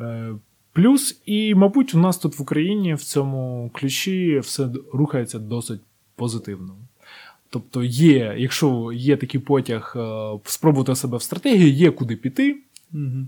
е, 0.00 0.32
плюс. 0.72 1.22
І, 1.26 1.54
мабуть, 1.54 1.94
у 1.94 1.98
нас 1.98 2.18
тут 2.18 2.38
в 2.38 2.42
Україні 2.42 2.94
в 2.94 3.02
цьому 3.02 3.70
ключі 3.74 4.38
все 4.38 4.68
рухається 4.92 5.38
досить 5.38 5.80
позитивно. 6.16 6.74
Тобто, 7.50 7.82
є, 7.84 8.34
якщо 8.38 8.92
є 8.94 9.16
такий 9.16 9.40
потяг 9.40 9.94
е, 9.96 10.30
спробувати 10.44 10.94
себе 10.94 11.16
в 11.16 11.22
стратегії, 11.22 11.70
є 11.70 11.90
куди 11.90 12.16
піти. 12.16 12.56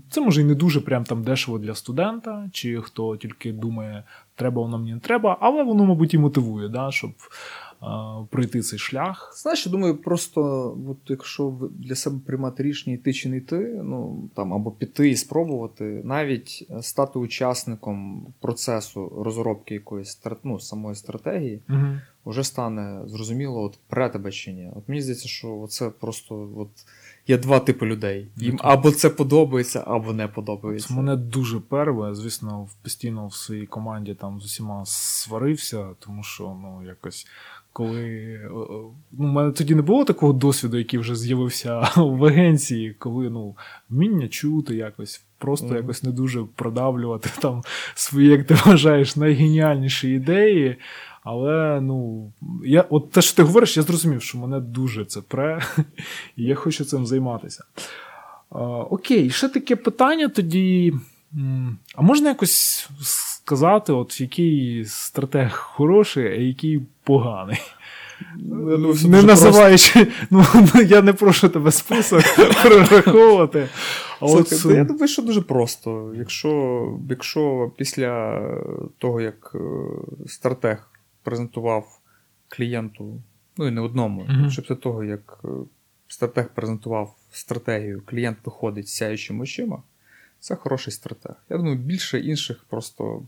Це 0.09 0.21
може 0.21 0.41
і 0.41 0.43
не 0.43 0.55
дуже 0.55 0.81
прям 0.81 1.03
там 1.03 1.23
дешево 1.23 1.59
для 1.59 1.75
студента, 1.75 2.49
чи 2.51 2.81
хто 2.81 3.17
тільки 3.17 3.51
думає, 3.51 4.03
треба 4.35 4.61
воно 4.61 4.77
мені 4.77 4.93
не 4.93 4.99
треба, 4.99 5.37
але 5.39 5.63
воно, 5.63 5.85
мабуть, 5.85 6.13
і 6.13 6.17
мотивує, 6.17 6.69
да, 6.69 6.91
щоб 6.91 7.11
пройти 8.29 8.61
цей 8.61 8.79
шлях. 8.79 9.33
Знаєш, 9.35 9.65
я 9.65 9.71
думаю, 9.71 9.97
просто 9.97 10.41
от 10.89 10.97
якщо 11.07 11.69
для 11.71 11.95
себе 11.95 12.19
приймати 12.25 12.63
рішення 12.63 12.95
йти 12.95 13.13
чи 13.13 13.29
не 13.29 13.37
йти, 13.37 13.81
ну 13.83 14.29
там 14.35 14.53
або 14.53 14.71
піти 14.71 15.09
і 15.09 15.15
спробувати, 15.15 16.01
навіть 16.03 16.67
стати 16.81 17.19
учасником 17.19 18.27
процесу 18.39 19.23
розробки 19.25 19.73
якоїсь 19.73 20.21
ну, 20.43 20.59
самої 20.59 20.95
стратегії, 20.95 21.61
угу. 21.69 21.87
вже 22.25 22.43
стане 22.43 23.01
зрозуміло, 23.05 23.61
от 23.61 23.79
пре 23.87 24.09
тебе 24.09 24.31
чи 24.31 24.53
ні. 24.53 24.71
От 24.75 24.89
мені 24.89 25.01
здається, 25.01 25.27
що 25.27 25.65
це 25.69 25.89
просто 25.89 26.49
от. 26.57 26.69
Є 27.27 27.37
два 27.37 27.59
типи 27.59 27.85
людей. 27.85 28.27
Їм 28.37 28.59
або 28.61 28.91
це 28.91 29.09
подобається, 29.09 29.83
або 29.87 30.13
не 30.13 30.27
подобається. 30.27 30.87
Це 30.87 30.93
Мене 30.93 31.15
дуже 31.15 31.59
перве, 31.59 32.15
звісно, 32.15 32.67
постійно 32.81 33.27
в 33.27 33.33
своїй 33.33 33.65
команді 33.65 34.15
там 34.15 34.41
з 34.41 34.45
усіма 34.45 34.83
сварився, 34.85 35.89
тому 35.99 36.23
що 36.23 36.43
ну 36.43 36.83
якось 36.87 37.27
коли 37.73 38.39
ну, 38.51 38.93
у 39.17 39.23
мене 39.23 39.51
тоді 39.51 39.75
не 39.75 39.81
було 39.81 40.05
такого 40.05 40.33
досвіду, 40.33 40.77
який 40.77 40.99
вже 40.99 41.15
з'явився 41.15 41.79
в 41.95 42.25
агенції, 42.25 42.95
коли 42.99 43.29
ну, 43.29 43.55
вміння 43.89 44.27
чути 44.27 44.75
якось, 44.75 45.25
просто 45.37 45.67
mm-hmm. 45.67 45.75
якось 45.75 46.03
не 46.03 46.11
дуже 46.11 46.45
продавлювати 46.55 47.29
там 47.41 47.61
свої, 47.95 48.27
як 48.27 48.47
ти 48.47 48.53
вважаєш, 48.53 49.15
найгеніальніші 49.15 50.09
ідеї. 50.09 50.75
Але 51.23 51.81
ну, 51.81 52.31
я, 52.65 52.81
от 52.81 53.11
те, 53.11 53.21
що 53.21 53.35
ти 53.35 53.43
говориш, 53.43 53.77
я 53.77 53.83
зрозумів, 53.83 54.21
що 54.21 54.37
мене 54.37 54.59
дуже 54.59 55.05
це 55.05 55.21
пре, 55.21 55.61
і 56.37 56.43
я 56.43 56.55
хочу 56.55 56.85
цим 56.85 57.05
займатися. 57.05 57.63
Окей, 58.89 59.29
ще 59.29 59.49
таке 59.49 59.75
питання 59.75 60.27
тоді. 60.27 60.93
А 61.95 62.01
можна 62.01 62.29
якось 62.29 62.89
сказати, 63.45 63.93
от 63.93 64.21
який 64.21 64.85
стратег 64.85 65.51
хороший, 65.51 66.27
а 66.27 66.35
який 66.35 66.81
поганий? 67.03 67.61
Ну, 68.37 68.77
ну 68.77 69.09
не 69.09 69.23
називаючи, 69.23 70.07
ну, 70.29 70.45
ну 70.53 70.81
я 70.81 71.01
не 71.01 71.13
прошу 71.13 71.49
тебе 71.49 71.71
список 71.71 72.23
прораховувати. 72.63 73.69
А 74.19 74.27
Слухай, 74.27 74.59
от... 74.65 74.77
Я 74.77 74.83
думаю, 74.83 75.07
що 75.07 75.21
дуже 75.21 75.41
просто. 75.41 76.13
Якщо 76.17 76.99
якщо 77.09 77.71
після 77.77 78.41
того, 78.97 79.21
як 79.21 79.51
е, 79.55 79.59
стратег 80.27 80.89
презентував 81.23 81.99
клієнту, 82.47 83.21
ну 83.57 83.67
і 83.67 83.71
не 83.71 83.81
одному, 83.81 84.21
mm-hmm. 84.21 84.49
що 84.49 84.61
після 84.61 84.75
того, 84.75 85.03
як 85.03 85.39
е, 85.45 85.47
стратег 86.07 86.49
презентував 86.55 87.15
стратегію, 87.31 88.01
клієнт 88.05 88.37
виходить 88.45 88.87
з 88.87 88.95
сяючими 88.95 89.43
очима, 89.43 89.83
це 90.43 90.55
хороший 90.55 90.93
стратег. 90.93 91.35
Я 91.49 91.57
думаю, 91.57 91.75
більше 91.75 92.19
інших 92.19 92.65
просто 92.69 93.23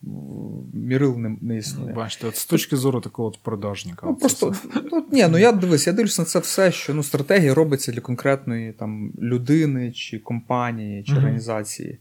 мірил 0.73 1.17
не, 1.17 1.37
не 1.41 1.57
існує. 1.57 1.93
Бачите, 1.93 2.27
от 2.27 2.35
з 2.35 2.45
точки 2.45 2.75
зору 2.75 3.01
такого 3.01 3.27
от 3.27 3.39
продажника. 3.39 4.05
Ну, 4.05 4.15
просто, 4.15 4.55
ну, 4.91 5.05
ні, 5.11 5.27
ну 5.29 5.37
я 5.37 5.51
дивись, 5.51 5.87
я 5.87 5.93
дивлюся 5.93 6.21
на 6.21 6.25
це 6.25 6.39
все, 6.39 6.71
що 6.71 6.93
ну, 6.93 7.03
стратегія 7.03 7.53
робиться 7.53 7.91
для 7.91 8.01
конкретної 8.01 8.73
там, 8.73 9.11
людини, 9.21 9.91
чи 9.91 10.19
компанії, 10.19 11.03
чи 11.03 11.11
mm-hmm. 11.11 11.17
організації. 11.17 11.97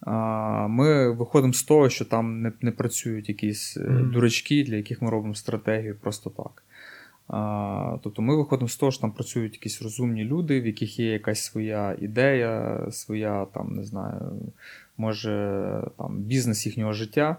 А, 0.00 0.68
Ми 0.68 1.10
виходимо 1.10 1.52
з 1.52 1.62
того, 1.62 1.88
що 1.88 2.04
там 2.04 2.42
не 2.42 2.52
не 2.60 2.70
працюють 2.70 3.28
якісь 3.28 3.76
mm-hmm. 3.76 4.10
дурачки, 4.10 4.64
для 4.64 4.76
яких 4.76 5.02
ми 5.02 5.10
робимо 5.10 5.34
стратегію 5.34 5.96
просто 6.00 6.30
так. 6.30 6.63
Тобто 8.02 8.22
ми 8.22 8.36
виходимо 8.36 8.68
з 8.68 8.76
того, 8.76 8.92
що 8.92 9.00
там 9.00 9.12
працюють 9.12 9.54
якісь 9.54 9.82
розумні 9.82 10.24
люди, 10.24 10.60
в 10.60 10.66
яких 10.66 10.98
є 10.98 11.12
якась 11.12 11.44
своя 11.44 11.96
ідея, 12.00 12.80
своя 12.90 13.44
там, 13.44 13.76
не 13.76 13.84
знаю, 13.84 14.20
може 14.96 15.82
там 15.98 16.18
бізнес 16.18 16.66
їхнього 16.66 16.92
життя. 16.92 17.36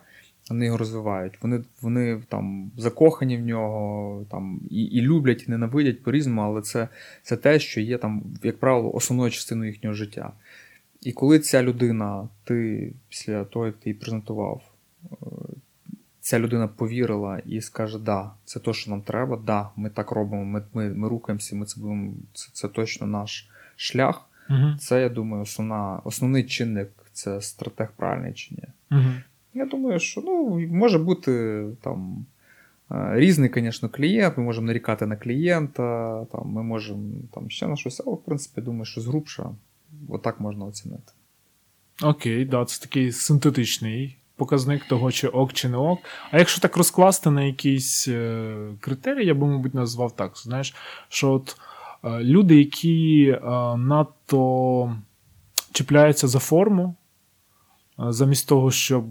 Вони 0.49 0.65
його 0.65 0.77
розвивають. 0.77 1.41
Вони 1.41 1.63
вони 1.81 2.21
там 2.29 2.71
закохані 2.77 3.37
в 3.37 3.41
нього, 3.41 4.25
там 4.31 4.59
і 4.69 4.83
і 4.83 5.01
люблять, 5.01 5.45
і 5.47 5.51
ненавидять 5.51 6.03
по-різному, 6.03 6.41
але 6.41 6.61
це 6.61 6.87
це 7.23 7.37
те, 7.37 7.59
що 7.59 7.81
є 7.81 7.97
там, 7.97 8.23
як 8.43 8.59
правило, 8.59 8.93
основною 8.93 9.31
частиною 9.31 9.71
їхнього 9.71 9.95
життя. 9.95 10.31
І 11.01 11.11
коли 11.11 11.39
ця 11.39 11.63
людина, 11.63 12.29
ти 12.43 12.91
після 13.09 13.43
того, 13.43 13.65
як 13.65 13.75
ти 13.75 13.89
її 13.89 13.99
презентував, 13.99 14.61
ця 16.25 16.39
людина 16.39 16.67
повірила 16.67 17.39
і 17.45 17.61
скаже, 17.61 17.99
да, 17.99 18.31
це 18.45 18.59
те, 18.59 18.73
що 18.73 18.91
нам 18.91 19.01
треба, 19.01 19.37
да, 19.45 19.69
ми 19.75 19.89
так 19.89 20.11
робимо, 20.11 20.45
ми 20.45 20.63
ми, 20.73 20.89
ми 20.89 21.09
рухаємося, 21.09 21.55
ми 21.55 21.65
це 21.65 21.81
будемо, 21.81 22.13
це, 22.33 22.49
це 22.53 22.67
точно 22.67 23.07
наш 23.07 23.49
шлях. 23.75 24.29
Угу. 24.49 24.75
Це, 24.79 25.01
я 25.01 25.09
думаю, 25.09 25.43
основна, 25.43 26.01
основний 26.03 26.43
чинник 26.43 26.89
це 27.13 27.41
стратег 27.41 27.91
правильний 27.95 28.33
чи 28.33 28.55
ні. 28.55 28.63
Угу. 28.91 29.11
Я 29.53 29.65
думаю, 29.65 29.99
що 29.99 30.21
ну, 30.21 30.59
може 30.59 30.99
бути 30.99 31.65
там. 31.81 32.25
Е, 32.91 33.11
різний, 33.13 33.51
звісно, 33.55 33.89
клієнт, 33.89 34.37
ми 34.37 34.43
можемо 34.43 34.67
нарікати 34.67 35.05
на 35.05 35.15
клієнта, 35.15 36.25
там, 36.25 36.47
ми 36.47 36.63
можемо 36.63 37.13
там, 37.33 37.49
ще 37.49 37.67
на 37.67 37.75
щось, 37.75 38.01
але 38.05 38.15
в 38.15 38.23
принципі, 38.23 38.61
думаю, 38.61 38.85
що 38.85 39.01
згрубша, 39.01 39.49
отак 40.09 40.39
можна 40.39 40.65
оцінити. 40.65 41.11
Окей, 42.03 42.45
да, 42.45 42.65
це 42.65 42.81
такий 42.81 43.11
синтетичний 43.11 44.17
показник 44.35 44.85
того, 44.85 45.11
чи 45.11 45.27
ок, 45.27 45.53
чи 45.53 45.69
не 45.69 45.77
ок. 45.77 45.99
А 46.31 46.39
якщо 46.39 46.61
так 46.61 46.77
розкласти 46.77 47.31
на 47.31 47.43
якісь 47.43 48.07
е, 48.07 48.55
критерії, 48.79 49.27
я 49.27 49.33
би, 49.33 49.47
мабуть, 49.47 49.73
назвав 49.73 50.15
так. 50.15 50.37
Знаєш, 50.37 50.75
що 51.09 51.31
от 51.31 51.57
е, 52.03 52.19
люди, 52.23 52.55
які 52.57 53.27
е, 53.29 53.49
надто 53.77 54.95
чіпляються 55.71 56.27
за 56.27 56.39
форму, 56.39 56.95
замість 57.97 58.47
того, 58.47 58.71
щоб 58.71 59.05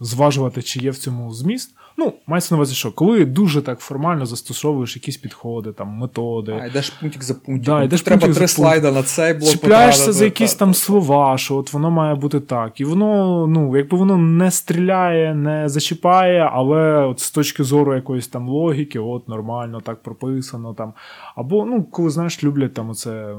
зважувати, 0.00 0.62
чи 0.62 0.80
є 0.80 0.90
в 0.90 0.96
цьому 0.96 1.34
зміст. 1.34 1.74
Ну, 1.96 2.12
мається 2.26 2.54
на 2.54 2.58
увазі, 2.58 2.74
що 2.74 2.92
коли 2.92 3.24
дуже 3.24 3.62
так 3.62 3.80
формально 3.80 4.26
застосовуєш 4.26 4.96
якісь 4.96 5.16
підходи, 5.16 5.72
там, 5.72 5.88
методи. 5.88 6.58
А 6.62 6.66
йдеш 6.66 6.90
пунктик 6.90 7.22
за 7.22 7.34
пунктиком. 7.34 7.78
Да, 7.78 7.84
йдеш 7.84 8.02
треба 8.02 8.20
пунктик 8.20 8.38
три 8.38 8.46
за 8.46 8.54
слайда 8.54 8.92
на 8.92 9.02
цей 9.02 9.34
блок 9.34 9.50
Чіпляєшся 9.50 10.12
за 10.12 10.24
якісь 10.24 10.54
там 10.54 10.74
слова, 10.74 11.38
що 11.38 11.56
от 11.56 11.72
воно 11.72 11.90
має 11.90 12.14
бути 12.14 12.40
так. 12.40 12.80
І 12.80 12.84
воно, 12.84 13.46
ну, 13.46 13.76
якби 13.76 13.98
воно 13.98 14.18
не 14.18 14.50
стріляє, 14.50 15.34
не 15.34 15.68
зачіпає, 15.68 16.50
але 16.52 17.06
от 17.06 17.20
з 17.20 17.30
точки 17.30 17.64
зору 17.64 17.94
якоїсь 17.94 18.28
там 18.28 18.48
логіки, 18.48 18.98
от 18.98 19.28
нормально, 19.28 19.80
так 19.80 20.02
прописано. 20.02 20.74
там. 20.74 20.92
Або, 21.36 21.64
ну, 21.64 21.82
коли 21.82 22.10
знаєш, 22.10 22.44
люблять 22.44 22.74
там 22.74 22.90
оце, 22.90 23.34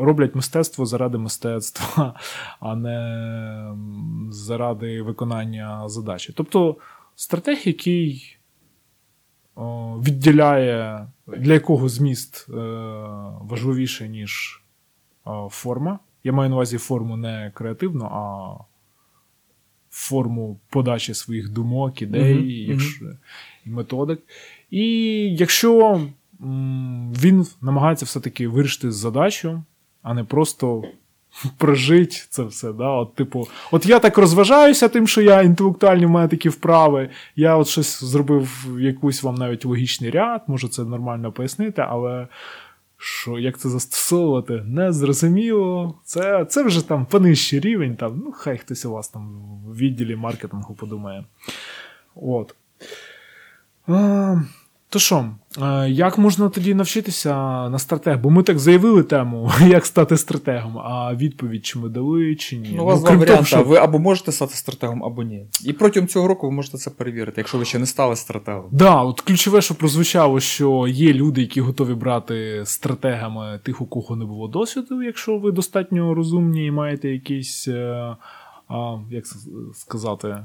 роблять 0.00 0.34
мистецтво 0.34 0.86
заради 0.86 1.18
мистецтва, 1.18 2.14
а 2.60 2.76
не 2.76 3.74
заради 4.30 5.02
виконання 5.02 5.88
задачі. 5.88 6.03
Тобто 6.32 6.76
стратег, 7.14 7.58
який 7.64 8.36
відділяє, 9.98 11.06
для 11.26 11.52
якого 11.52 11.88
зміст 11.88 12.46
е, 12.48 12.52
важливіший, 13.40 14.08
ніж 14.08 14.62
е, 15.26 15.30
форма. 15.50 15.98
Я 16.24 16.32
маю 16.32 16.50
на 16.50 16.56
увазі 16.56 16.78
форму 16.78 17.16
не 17.16 17.52
креативну, 17.54 18.04
а 18.04 18.54
форму 19.90 20.60
подачі 20.70 21.14
своїх 21.14 21.48
думок, 21.48 22.02
ідей 22.02 22.34
Мгм, 22.34 22.48
якщо, 22.48 23.04
і 23.66 23.70
методик. 23.70 24.20
І 24.70 24.86
якщо 25.38 26.00
він 27.20 27.46
намагається 27.62 28.04
все-таки 28.04 28.48
вирішити 28.48 28.92
задачу, 28.92 29.62
а 30.02 30.14
не 30.14 30.24
просто 30.24 30.82
прожить 31.56 32.26
це 32.30 32.42
все. 32.42 32.72
Да? 32.72 32.88
От, 32.88 33.14
типу, 33.14 33.48
от 33.70 33.86
я 33.86 33.98
так 33.98 34.18
розважаюся 34.18 34.88
тим, 34.88 35.06
що 35.06 35.22
я 35.22 35.42
інтелектуальні 35.42 36.06
в 36.06 36.10
мене 36.10 36.28
такі 36.28 36.48
вправи. 36.48 37.10
Я 37.36 37.56
от 37.56 37.68
щось 37.68 38.04
зробив 38.04 38.66
якийсь 38.80 39.22
вам 39.22 39.34
навіть 39.34 39.64
логічний 39.64 40.10
ряд, 40.10 40.42
можу 40.46 40.68
це 40.68 40.84
нормально 40.84 41.32
пояснити, 41.32 41.84
але 41.88 42.28
що 42.96 43.38
як 43.38 43.58
це 43.58 43.68
застосовувати, 43.68 44.52
не 44.52 44.92
зрозуміло. 44.92 45.98
Це, 46.04 46.44
це 46.44 46.62
вже 46.62 46.88
там 46.88 47.06
понижчий 47.06 47.60
рівень. 47.60 47.96
Там, 47.96 48.22
ну, 48.24 48.32
хай 48.32 48.58
хтось 48.58 48.84
у 48.84 48.90
вас 48.90 49.08
там 49.08 49.40
в 49.66 49.76
відділі 49.76 50.16
маркетингу 50.16 50.74
подумає. 50.74 51.24
От. 52.14 52.54
А, 53.88 54.36
то 54.88 54.98
що, 54.98 55.34
як 55.88 56.18
можна 56.18 56.48
тоді 56.48 56.74
навчитися 56.74 57.34
на 57.68 57.78
стратег? 57.78 58.18
Бо 58.20 58.30
ми 58.30 58.42
так 58.42 58.58
заявили 58.58 59.02
тему, 59.02 59.50
як 59.68 59.86
стати 59.86 60.16
стратегом, 60.16 60.78
а 60.78 61.14
відповідь 61.14 61.66
чи 61.66 61.78
ми 61.78 61.88
дали, 61.88 62.36
чи 62.36 62.56
ні. 62.56 62.72
Ну, 62.76 62.82
у 62.82 62.86
вас 62.86 63.00
два 63.00 63.08
крім 63.08 63.18
того, 63.18 63.26
варіанти. 63.30 63.46
що- 63.48 63.62
Ви 63.62 63.76
або 63.76 63.98
можете 63.98 64.32
стати 64.32 64.54
стратегом, 64.54 65.04
або 65.04 65.22
ні. 65.22 65.46
І 65.64 65.72
протягом 65.72 66.08
цього 66.08 66.28
року 66.28 66.46
ви 66.48 66.52
можете 66.54 66.78
це 66.78 66.90
перевірити, 66.90 67.34
якщо 67.40 67.58
ви 67.58 67.64
ще 67.64 67.78
не 67.78 67.86
стали 67.86 68.16
стратегом. 68.16 68.64
Да, 68.72 69.02
от 69.02 69.20
ключове, 69.20 69.62
що 69.62 69.74
прозвучало, 69.74 70.40
що 70.40 70.86
є 70.88 71.12
люди, 71.12 71.40
які 71.40 71.60
готові 71.60 71.94
брати 71.94 72.62
стратегами 72.64 73.60
тих, 73.64 73.80
у 73.80 73.86
кого 73.86 74.16
не 74.16 74.24
було 74.24 74.48
досвіду, 74.48 75.02
якщо 75.02 75.38
ви 75.38 75.52
достатньо 75.52 76.14
розумні 76.14 76.66
і 76.66 76.70
маєте 76.70 77.08
якісь, 77.08 77.68
е, 77.68 78.16
а, 78.68 78.96
як 79.10 79.24
сказати, 79.74 80.36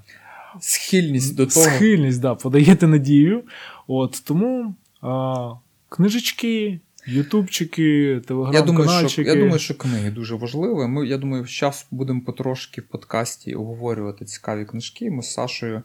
Схильність 0.59 1.35
до 1.35 1.45
того. 1.45 1.65
схильність, 1.65 2.21
да, 2.21 2.35
подаєте 2.35 2.87
надію. 2.87 3.43
От 3.87 4.21
тому 4.27 4.75
а, 5.01 5.53
книжечки, 5.89 6.79
ютубчики, 7.07 7.81
Я 7.81 8.19
телеграм-канальчики. 8.19 9.29
я 9.29 9.35
думаю, 9.35 9.59
що 9.59 9.77
книги 9.77 10.11
дуже 10.11 10.35
важливі. 10.35 10.87
Ми, 10.87 11.07
я 11.07 11.17
думаю, 11.17 11.45
зараз 11.45 11.87
будемо 11.91 12.21
потрошки 12.21 12.81
в 12.81 12.87
подкасті 12.87 13.55
обговорювати 13.55 14.25
цікаві 14.25 14.65
книжки. 14.65 15.11
Ми 15.11 15.23
з 15.23 15.33
Сашою. 15.33 15.83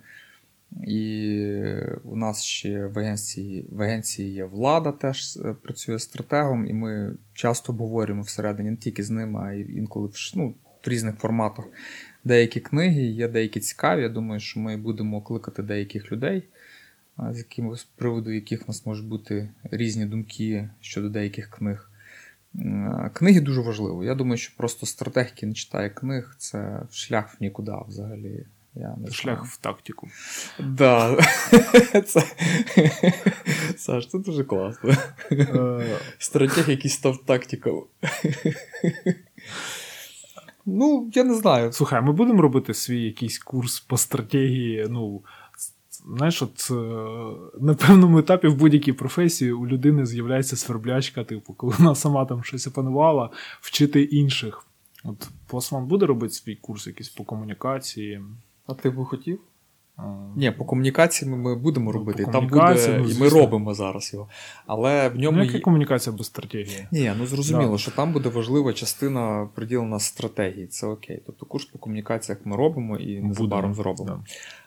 І 0.86 1.40
у 2.04 2.16
нас 2.16 2.42
ще 2.42 2.86
в 2.86 2.98
агенції, 2.98 3.66
в 3.70 3.82
агенції 3.82 4.32
є 4.32 4.44
влада, 4.44 4.92
теж 4.92 5.36
е, 5.36 5.54
працює 5.62 5.98
стратегом, 5.98 6.66
і 6.66 6.72
ми 6.72 7.16
часто 7.34 7.72
обговорюємо 7.72 8.22
всередині 8.22 8.70
не 8.70 8.76
тільки 8.76 9.02
з 9.02 9.10
ними, 9.10 9.40
а 9.44 9.52
й 9.52 9.76
інколи 9.76 10.06
в, 10.06 10.32
ну, 10.34 10.54
в 10.84 10.88
різних 10.88 11.16
форматах 11.16 11.64
деякі 12.24 12.60
книги, 12.60 13.02
є 13.02 13.28
деякі 13.28 13.60
цікаві. 13.60 14.02
Я 14.02 14.08
думаю, 14.08 14.40
що 14.40 14.60
ми 14.60 14.76
будемо 14.76 15.22
кликати 15.22 15.62
деяких 15.62 16.12
людей, 16.12 16.42
з 17.18 17.38
якими 17.38 17.76
з 17.76 17.84
приводу 17.84 18.30
яких 18.30 18.62
у 18.62 18.64
нас 18.66 18.86
можуть 18.86 19.06
бути 19.06 19.50
різні 19.62 20.06
думки 20.06 20.68
щодо 20.80 21.08
деяких 21.08 21.50
книг. 21.50 21.90
Книги 23.12 23.40
дуже 23.40 23.60
важливі. 23.60 24.06
Я 24.06 24.14
думаю, 24.14 24.36
що 24.36 24.56
просто 24.56 24.86
стратег, 24.86 25.26
який 25.26 25.48
не 25.48 25.54
читає 25.54 25.90
книг, 25.90 26.34
це 26.38 26.82
шлях 26.90 27.34
в 27.34 27.36
нікуди 27.40 27.72
взагалі. 27.88 28.46
Я 28.76 28.96
не 28.96 29.10
Шлях 29.10 29.38
знаю. 29.38 29.50
в 29.52 29.56
тактику. 29.56 30.08
Да. 30.58 31.16
Це... 32.06 32.22
Саш, 33.76 34.08
це 34.08 34.18
дуже 34.18 34.44
класно. 34.44 34.94
Е, 35.32 35.98
Стратег, 36.18 36.70
який 36.70 36.90
став 36.90 37.24
тактиком. 37.24 37.84
Ну, 40.66 41.10
я 41.14 41.24
не 41.24 41.34
знаю. 41.34 41.72
Слухай, 41.72 42.02
ми 42.02 42.12
будемо 42.12 42.42
робити 42.42 42.74
свій 42.74 43.02
якийсь 43.02 43.38
курс 43.38 43.80
по 43.80 43.96
стратегії. 43.96 44.86
Ну, 44.90 45.22
знаєш, 46.04 46.42
от 46.42 46.68
е, 46.70 46.74
на 47.60 47.74
певному 47.74 48.18
етапі 48.18 48.48
в 48.48 48.54
будь-якій 48.54 48.92
професії 48.92 49.52
у 49.52 49.66
людини 49.66 50.06
з'являється 50.06 50.56
сверблячка, 50.56 51.24
типу, 51.24 51.54
коли 51.54 51.74
вона 51.78 51.94
сама 51.94 52.24
там 52.24 52.44
щось 52.44 52.66
опанувала, 52.66 53.30
вчити 53.60 54.02
інших. 54.02 54.66
От 55.04 55.28
Посман 55.46 55.86
буде 55.86 56.06
робити 56.06 56.34
свій 56.34 56.56
курс 56.56 56.86
якийсь 56.86 57.08
по 57.08 57.24
комунікації. 57.24 58.22
А 58.66 58.74
ти 58.74 58.90
би 58.90 59.04
хотів? 59.04 59.40
Ні, 60.36 60.50
по 60.50 60.64
комунікації 60.64 61.30
ми, 61.30 61.54
будемо 61.56 61.84
Ну, 61.86 61.92
робити. 61.92 62.24
по 62.24 62.32
Там 62.32 62.46
буде, 62.48 62.96
ну, 62.98 63.08
і 63.08 63.18
ми 63.18 63.28
робимо 63.28 63.74
зараз 63.74 64.10
його. 64.14 64.28
Але 64.66 65.08
в 65.08 65.16
ньому 65.16 65.38
Ну, 65.38 65.44
яка 65.44 65.56
є. 65.56 65.62
комунікація 65.62 66.16
без 66.16 66.26
стратегії? 66.26 66.86
Ні, 66.92 67.12
ну 67.18 67.26
зрозуміло, 67.26 67.72
Да. 67.72 67.78
що 67.78 67.90
там 67.90 68.12
буде 68.12 68.28
важлива 68.28 68.72
частина 68.72 69.48
приділена 69.54 70.00
стратегії. 70.00 70.66
Це 70.66 70.86
окей. 70.86 71.22
Тобто 71.26 71.46
курс 71.46 71.64
по 71.64 71.78
комунікаціях 71.78 72.38
ми 72.44 72.56
робимо 72.56 72.96
і 72.96 73.20
незабаром 73.20 73.74
зробимо. 73.74 74.08
да. 74.10 74.20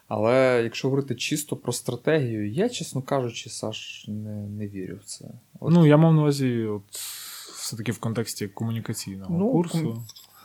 Але 0.07 0.61
якщо 0.63 0.87
говорити 0.87 1.15
чисто 1.15 1.55
про 1.55 1.71
стратегію, 1.73 2.51
я, 2.51 2.69
чесно 2.69 3.01
кажучи, 3.01 3.49
Саш, 3.49 4.05
не, 4.07 4.29
не 4.47 4.67
вірю 4.67 4.95
в 5.01 5.05
це. 5.05 5.25
От, 5.59 5.73
Ну, 5.73 5.85
я 5.87 5.97
мав 5.97 6.13
на 6.13 6.21
увазі, 6.21 6.63
от, 6.63 6.81
все-таки 7.59 7.91
в 7.91 7.97
контексті 7.99 8.47
комунікаційного 8.47 9.35
Ну, 9.39 9.51
курсу. 9.51 9.77
ком- 9.77 10.01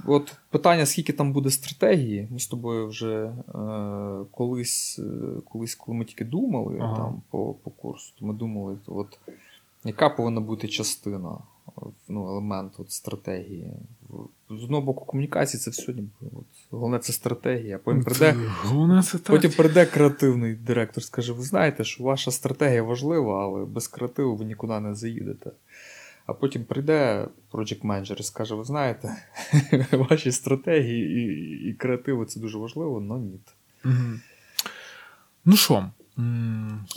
от 0.06 0.34
питання, 0.50 0.86
скільки 0.86 1.12
там 1.12 1.32
буде 1.32 1.50
стратегії, 1.50 2.28
ми 2.30 2.38
з 2.38 2.46
тобою 2.46 2.88
вже 2.88 3.24
е, 3.24 3.32
колись, 4.30 4.98
е, 4.98 5.40
колись, 5.50 5.74
коли 5.74 5.98
ми 5.98 6.04
тільки 6.04 6.24
думали 6.24 6.78
Ага. 6.80 6.96
там, 6.96 7.22
по, 7.30 7.54
по 7.54 7.70
курсу, 7.70 8.12
то 8.18 8.26
ми 8.26 8.34
думали, 8.34 8.76
от, 8.86 9.18
яка 9.84 10.08
повинна 10.08 10.40
бути 10.40 10.68
частина, 10.68 11.38
ну, 12.08 12.28
елемент 12.28 12.72
от, 12.78 12.90
стратегії. 12.90 13.72
З 14.50 14.64
одного 14.64 14.82
боку, 14.82 15.04
комунікації 15.04 15.60
це 15.60 15.70
все. 15.70 15.94
От, 16.22 16.44
головне 16.70 16.98
це 16.98 17.12
стратегія. 17.12 17.78
Потім 17.78 18.04
прийде, 18.04 18.36
це 19.02 19.18
потім 19.18 19.50
прийде 19.50 19.86
креативний 19.86 20.54
директор, 20.54 21.04
скаже: 21.04 21.32
ви 21.32 21.42
знаєте, 21.42 21.84
що 21.84 22.04
ваша 22.04 22.30
стратегія 22.30 22.82
важлива, 22.82 23.44
але 23.44 23.64
без 23.64 23.88
креативу 23.88 24.36
ви 24.36 24.44
нікуди 24.44 24.80
не 24.80 24.94
заїдете. 24.94 25.50
А 26.26 26.32
потім 26.32 26.64
прийде 26.64 27.28
project 27.52 27.86
менеджер 27.86 28.16
і 28.20 28.22
скаже: 28.22 28.54
ви 28.54 28.64
знаєте, 28.64 29.16
ваші 29.92 30.32
стратегії 30.32 31.20
і, 31.20 31.68
і 31.68 31.74
креативи 31.74 32.26
це 32.26 32.40
дуже 32.40 32.58
важливо, 32.58 33.06
але 33.10 33.20
ні. 33.20 33.38
Ну 35.44 35.56
що, 35.56 35.90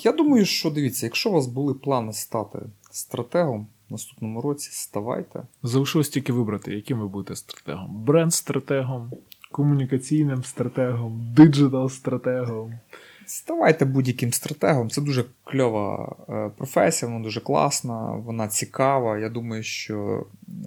Я 0.04 0.12
думаю, 0.12 0.46
що 0.46 0.70
дивіться, 0.70 1.06
якщо 1.06 1.30
у 1.30 1.34
вас 1.34 1.48
були 1.48 1.74
плани 1.74 2.14
стати 2.14 2.60
стратегом 2.92 3.68
в 3.90 3.92
наступному 3.92 4.42
році, 4.42 4.70
ставайте. 4.72 5.44
залишилось 5.64 6.10
тільки 6.10 6.34
вибрати, 6.34 6.76
яким 6.76 7.00
ви 7.00 7.08
будете 7.08 7.36
стратегом. 7.36 8.06
Бренд-стратегом, 8.06 9.12
комунікаційним 9.52 10.44
стратегом, 10.44 11.34
диджитал-стратегом. 11.36 12.80
Ставайте 13.28 13.86
будь-яким 13.86 14.34
стратегом. 14.34 14.90
Це 14.90 15.02
дуже 15.02 15.26
кльова 15.44 16.16
е, 16.30 16.52
професія, 16.58 17.12
вона 17.12 17.24
дуже 17.24 17.42
класна, 17.42 18.12
вона 18.12 18.48
цікава. 18.48 19.18
Я 19.18 19.30
думаю, 19.30 19.64
що 19.64 20.26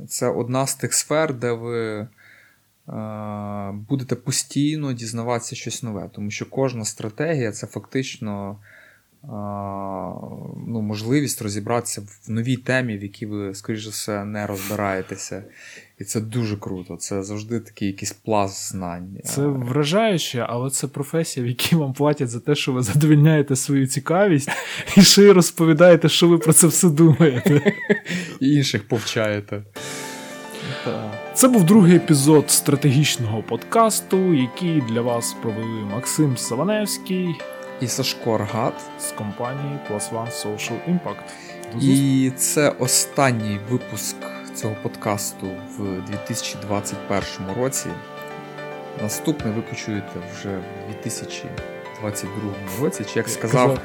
це 0.09 0.29
одна 0.29 0.67
з 0.67 0.75
тих 0.75 0.95
сфер, 0.95 1.35
де 1.35 1.53
ви 1.53 1.99
е, 1.99 2.09
будете 3.89 4.17
постійно 4.17 4.93
дізнаватися 4.93 5.57
щось 5.57 5.83
нове, 5.83 6.11
тому 6.13 6.31
що 6.31 6.47
кожна 6.51 6.85
стратегія 6.85 7.53
це 7.53 7.67
фактично 7.67 8.57
ну, 10.67 10.83
можливість 10.83 11.43
розібратися 11.43 12.01
в 12.01 12.31
новій 12.31 12.57
темі, 12.57 12.99
в 12.99 13.03
якій 13.03 13.27
ви, 13.27 13.55
скоріш 13.55 13.85
за 13.85 13.91
все, 13.91 14.25
не 14.25 14.47
розбираєтеся. 14.47 15.45
І 15.99 16.05
це 16.05 16.21
дуже 16.21 16.57
круто. 16.57 16.97
Це 16.97 17.23
завжди 17.23 17.61
такий 17.61 17.89
якийсь 17.89 18.13
пласт 18.13 18.71
знань. 18.71 19.19
Це 19.25 19.47
вражаюче, 19.47 20.47
але 20.49 20.71
це 20.71 20.87
професія, 20.87 21.47
в 21.47 21.49
якій 21.49 21.77
вам 21.77 21.93
платять 21.93 22.29
за 22.29 22.41
те, 22.41 22.55
що 22.55 22.73
ви 22.73 22.83
задовільняєте 22.83 23.57
свою 23.57 23.87
цікавість 23.87 24.51
і 24.97 25.03
ще 25.03 25.23
й 25.23 25.31
розповідаєте, 25.31 26.09
що 26.09 26.29
ви 26.29 26.39
про 26.39 26.53
це 26.53 26.67
все 26.67 26.89
думаєте. 26.89 27.73
І 28.41 28.55
інших 28.55 28.89
повчаєте. 28.89 29.63
Це 31.35 31.49
був 31.49 31.65
другий 31.65 31.97
епізод 31.97 32.51
стратегічного 32.51 33.43
подкасту, 33.43 34.35
який 34.35 34.81
для 34.81 35.01
вас 35.01 35.37
провели 35.43 35.85
Максим 35.95 36.37
Саваневський 36.37 37.35
і 37.81 37.89
Сашко 37.89 38.35
Аргат 38.35 38.75
з 39.01 39.13
компанії 39.13 39.79
Plus 39.91 40.13
One 40.13 40.45
Social 40.45 40.79
Impact. 40.89 41.23
І 41.81 42.33
це 42.37 42.73
останній 42.79 43.61
випуск 43.71 44.17
цього 44.55 44.75
подкасту 44.83 45.47
в 45.79 46.07
2021 46.07 47.23
році. 47.63 47.87
Наступний 49.03 49.55
ви 49.55 49.63
почуєте 49.63 50.13
вже 50.35 50.49
в 50.49 51.03
2022 51.03 52.41
році, 52.83 53.05
чи 53.13 53.19
як 53.19 53.29
сказав 53.29 53.79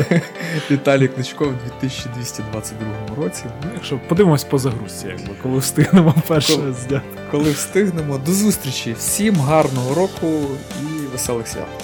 Віталій 0.70 1.08
Кличко 1.08 1.44
в 1.44 1.52
2222 1.80 3.24
році. 3.24 3.44
Ну, 3.64 3.70
Якщо 3.74 3.98
подивимось 4.08 4.44
по 4.44 4.58
загрузці, 4.58 5.06
якби 5.08 5.34
коли 5.42 5.58
встигнемо 5.58 6.14
перше 6.28 6.72
зняти. 6.72 7.06
Коли 7.30 7.50
встигнемо. 7.50 8.18
До 8.18 8.32
зустрічі! 8.32 8.92
Всім 8.98 9.36
гарного 9.36 9.94
року 9.94 10.26
і 10.82 11.06
веселих 11.12 11.48
свят! 11.48 11.77